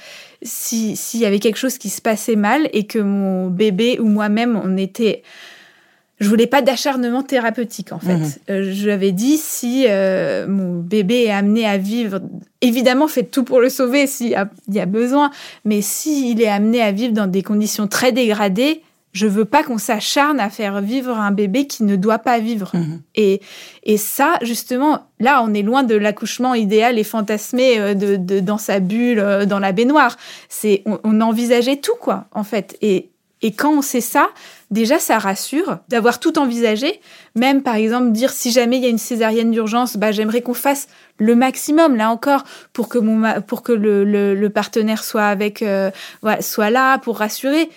s'il 0.41 1.19
y 1.19 1.25
avait 1.25 1.39
quelque 1.39 1.57
chose 1.57 1.77
qui 1.77 1.89
se 1.89 2.01
passait 2.01 2.37
mal 2.37 2.69
et 2.71 2.85
que 2.85 2.99
mon 2.99 3.47
bébé 3.47 3.99
ou 3.99 4.05
moi-même 4.05 4.57
on 4.63 4.77
était 4.77 5.21
je 6.19 6.27
voulais 6.27 6.47
pas 6.47 6.61
d'acharnement 6.61 7.23
thérapeutique 7.23 7.91
en 7.91 7.99
fait. 7.99 8.17
Mhm. 8.17 8.31
Euh, 8.49 8.71
je 8.73 8.83
lui 8.85 8.91
avais 8.91 9.11
dit 9.11 9.37
si 9.37 9.85
euh, 9.87 10.47
mon 10.47 10.79
bébé 10.79 11.25
est 11.25 11.31
amené 11.31 11.65
à 11.65 11.77
vivre, 11.77 12.19
évidemment 12.61 13.07
faites 13.07 13.31
tout 13.31 13.43
pour 13.43 13.61
le 13.61 13.69
sauver 13.69 14.05
s'il 14.05 14.27
y, 14.27 14.73
y, 14.73 14.79
a 14.79 14.85
besoin, 14.85 15.31
mais 15.65 15.81
s'il 15.81 16.41
est 16.41 16.49
amené 16.49 16.81
à 16.81 16.91
vivre 16.91 17.13
dans 17.13 17.27
des 17.27 17.41
conditions 17.41 17.87
très 17.87 18.11
dégradées, 18.11 18.81
je 19.11 19.27
veux 19.27 19.45
pas 19.45 19.63
qu'on 19.63 19.79
s'acharne 19.79 20.39
à 20.39 20.49
faire 20.49 20.81
vivre 20.81 21.17
un 21.17 21.31
bébé 21.31 21.65
qui 21.65 21.83
ne 21.83 21.95
doit 21.95 22.19
pas 22.19 22.39
vivre. 22.39 22.71
Mhm. 22.73 23.01
Et, 23.15 23.41
et 23.83 23.97
ça, 23.97 24.37
justement, 24.43 25.07
là, 25.19 25.41
on 25.43 25.53
est 25.53 25.63
loin 25.63 25.83
de 25.83 25.95
l'accouchement 25.95 26.53
idéal 26.53 26.99
et 26.99 27.03
fantasmé 27.03 27.79
euh, 27.79 27.93
de, 27.95 28.17
de, 28.17 28.39
dans 28.39 28.59
sa 28.59 28.79
bulle, 28.79 29.45
dans 29.47 29.57
la 29.59 29.71
baignoire. 29.71 30.15
C'est 30.47 30.83
on, 30.85 30.99
on 31.03 31.21
envisageait 31.21 31.77
tout 31.77 31.95
quoi, 31.99 32.25
en 32.33 32.43
fait. 32.43 32.77
Et 32.81 33.08
et 33.41 33.53
quand 33.53 33.71
on 33.71 33.81
sait 33.81 34.01
ça, 34.01 34.29
déjà 34.69 34.99
ça 34.99 35.17
rassure 35.17 35.77
d'avoir 35.87 36.19
tout 36.19 36.37
envisagé. 36.37 36.99
Même 37.35 37.63
par 37.63 37.75
exemple 37.75 38.11
dire 38.11 38.31
si 38.31 38.51
jamais 38.51 38.77
il 38.77 38.83
y 38.83 38.85
a 38.85 38.89
une 38.89 38.97
césarienne 38.97 39.51
d'urgence, 39.51 39.97
bah 39.97 40.11
j'aimerais 40.11 40.41
qu'on 40.41 40.53
fasse 40.53 40.87
le 41.17 41.35
maximum 41.35 41.95
là 41.95 42.11
encore 42.11 42.43
pour 42.73 42.89
que 42.89 42.97
mon 42.97 43.41
pour 43.41 43.63
que 43.63 43.71
le, 43.71 44.03
le, 44.03 44.49
partenaire 44.49 45.03
soit 45.03 45.25
avec 45.25 45.61
euh, 45.61 45.91
soit 46.41 46.69
là 46.69 46.97
pour 46.97 47.17
rassurer 47.17 47.69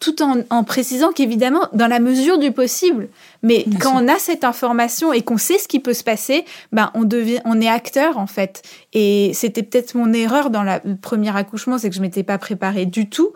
tout 0.00 0.22
en, 0.22 0.40
en 0.50 0.64
précisant 0.64 1.12
qu'évidemment, 1.12 1.66
dans 1.72 1.86
la 1.86 1.98
mesure 1.98 2.38
du 2.38 2.52
possible, 2.52 3.08
mais 3.42 3.64
quand 3.80 3.92
on 3.94 4.06
a 4.06 4.18
cette 4.18 4.44
information 4.44 5.12
et 5.14 5.22
qu'on 5.22 5.38
sait 5.38 5.56
ce 5.56 5.66
qui 5.66 5.80
peut 5.80 5.94
se 5.94 6.04
passer, 6.04 6.44
ben 6.72 6.90
on 6.94 7.04
devient, 7.04 7.40
on 7.46 7.58
est 7.60 7.68
acteur 7.68 8.18
en 8.18 8.26
fait. 8.26 8.62
Et 8.92 9.30
c'était 9.32 9.62
peut-être 9.62 9.94
mon 9.94 10.12
erreur 10.12 10.50
dans 10.50 10.62
la, 10.62 10.80
le 10.84 10.96
premier 10.96 11.34
accouchement, 11.34 11.78
c'est 11.78 11.88
que 11.88 11.96
je 11.96 12.02
m'étais 12.02 12.22
pas 12.22 12.36
préparée 12.36 12.84
du 12.84 13.08
tout. 13.08 13.32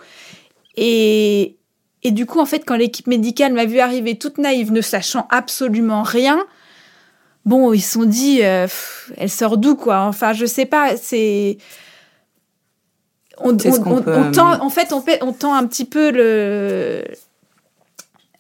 Et, 0.80 1.56
et 2.04 2.12
du 2.12 2.24
coup, 2.24 2.38
en 2.38 2.46
fait, 2.46 2.60
quand 2.64 2.76
l'équipe 2.76 3.08
médicale 3.08 3.52
m'a 3.52 3.64
vu 3.64 3.80
arriver 3.80 4.16
toute 4.16 4.38
naïve, 4.38 4.72
ne 4.72 4.80
sachant 4.80 5.26
absolument 5.28 6.04
rien, 6.04 6.38
bon, 7.44 7.72
ils 7.72 7.80
se 7.80 7.92
sont 7.94 8.04
dit, 8.04 8.44
euh, 8.44 8.68
elle 9.16 9.28
sort 9.28 9.58
d'où, 9.58 9.74
quoi? 9.74 10.02
Enfin, 10.02 10.32
je 10.32 10.46
sais 10.46 10.66
pas, 10.66 10.96
c'est... 10.96 11.58
On, 13.40 13.56
tend, 13.56 14.60
en 14.60 14.70
fait, 14.70 14.92
on, 14.92 15.04
on 15.20 15.32
tend 15.32 15.54
un 15.54 15.66
petit 15.66 15.84
peu 15.84 16.10
le 16.10 17.04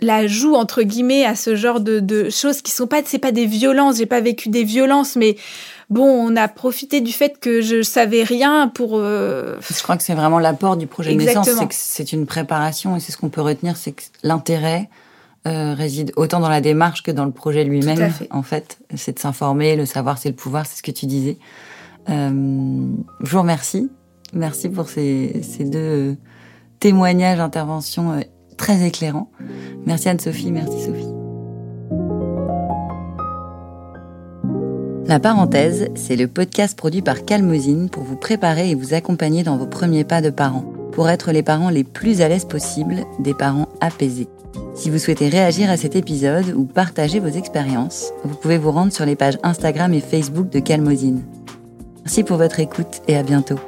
la 0.00 0.26
joue 0.26 0.54
entre 0.54 0.82
guillemets 0.82 1.24
à 1.24 1.34
ce 1.34 1.56
genre 1.56 1.80
de, 1.80 2.00
de 2.00 2.30
choses 2.30 2.62
qui 2.62 2.70
sont 2.70 2.86
pas 2.86 3.02
c'est 3.04 3.18
pas 3.18 3.32
des 3.32 3.46
violences 3.46 3.96
j'ai 3.96 4.06
pas 4.06 4.20
vécu 4.20 4.48
des 4.48 4.62
violences 4.62 5.16
mais 5.16 5.36
bon, 5.90 6.04
on 6.04 6.36
a 6.36 6.48
profité 6.48 7.00
du 7.00 7.12
fait 7.12 7.38
que 7.38 7.60
je 7.60 7.82
savais 7.82 8.22
rien 8.22 8.68
pour. 8.68 8.92
Euh, 8.94 9.56
je 9.60 9.82
crois 9.82 9.96
que 9.96 10.02
c'est 10.02 10.14
vraiment 10.14 10.38
l'apport 10.38 10.76
du 10.76 10.86
projet 10.86 11.14
de 11.14 11.18
naissance, 11.18 11.48
c'est 11.48 11.68
que 11.68 11.74
c'est 11.74 12.12
une 12.12 12.26
préparation 12.26 12.96
et 12.96 13.00
c'est 13.00 13.12
ce 13.12 13.16
qu'on 13.16 13.30
peut 13.30 13.42
retenir, 13.42 13.76
c'est 13.76 13.92
que 13.92 14.02
l'intérêt 14.22 14.88
euh, 15.46 15.72
réside 15.72 16.12
autant 16.16 16.40
dans 16.40 16.48
la 16.48 16.60
démarche 16.60 17.02
que 17.02 17.10
dans 17.10 17.24
le 17.24 17.30
projet 17.30 17.64
lui-même. 17.64 18.12
En 18.30 18.42
fait, 18.42 18.78
c'est 18.96 19.14
de 19.14 19.18
s'informer, 19.18 19.76
le 19.76 19.86
savoir, 19.86 20.18
c'est 20.18 20.28
le 20.28 20.34
pouvoir, 20.34 20.66
c'est 20.66 20.76
ce 20.76 20.82
que 20.82 20.90
tu 20.90 21.06
disais. 21.06 21.38
Euh, 22.08 22.30
je 23.22 23.30
vous 23.30 23.38
remercie, 23.38 23.88
merci 24.32 24.68
pour 24.68 24.88
ces, 24.88 25.40
ces 25.42 25.64
deux 25.64 26.16
témoignages, 26.80 27.40
interventions 27.40 28.12
euh, 28.12 28.20
très 28.56 28.84
éclairants. 28.84 29.30
Merci 29.86 30.08
Anne-Sophie, 30.08 30.52
merci 30.52 30.84
Sophie. 30.84 31.27
La 35.08 35.18
parenthèse, 35.18 35.88
c'est 35.94 36.16
le 36.16 36.28
podcast 36.28 36.76
produit 36.76 37.00
par 37.00 37.24
Calmosine 37.24 37.88
pour 37.88 38.02
vous 38.02 38.14
préparer 38.14 38.68
et 38.68 38.74
vous 38.74 38.92
accompagner 38.92 39.42
dans 39.42 39.56
vos 39.56 39.66
premiers 39.66 40.04
pas 40.04 40.20
de 40.20 40.28
parents, 40.28 40.70
pour 40.92 41.08
être 41.08 41.32
les 41.32 41.42
parents 41.42 41.70
les 41.70 41.82
plus 41.82 42.20
à 42.20 42.28
l'aise 42.28 42.44
possible, 42.44 43.06
des 43.18 43.32
parents 43.32 43.70
apaisés. 43.80 44.28
Si 44.74 44.90
vous 44.90 44.98
souhaitez 44.98 45.30
réagir 45.30 45.70
à 45.70 45.78
cet 45.78 45.96
épisode 45.96 46.52
ou 46.54 46.66
partager 46.66 47.20
vos 47.20 47.28
expériences, 47.28 48.12
vous 48.22 48.36
pouvez 48.36 48.58
vous 48.58 48.70
rendre 48.70 48.92
sur 48.92 49.06
les 49.06 49.16
pages 49.16 49.38
Instagram 49.42 49.94
et 49.94 50.00
Facebook 50.00 50.50
de 50.50 50.58
Calmosine. 50.58 51.22
Merci 52.04 52.22
pour 52.22 52.36
votre 52.36 52.60
écoute 52.60 53.00
et 53.08 53.16
à 53.16 53.22
bientôt. 53.22 53.58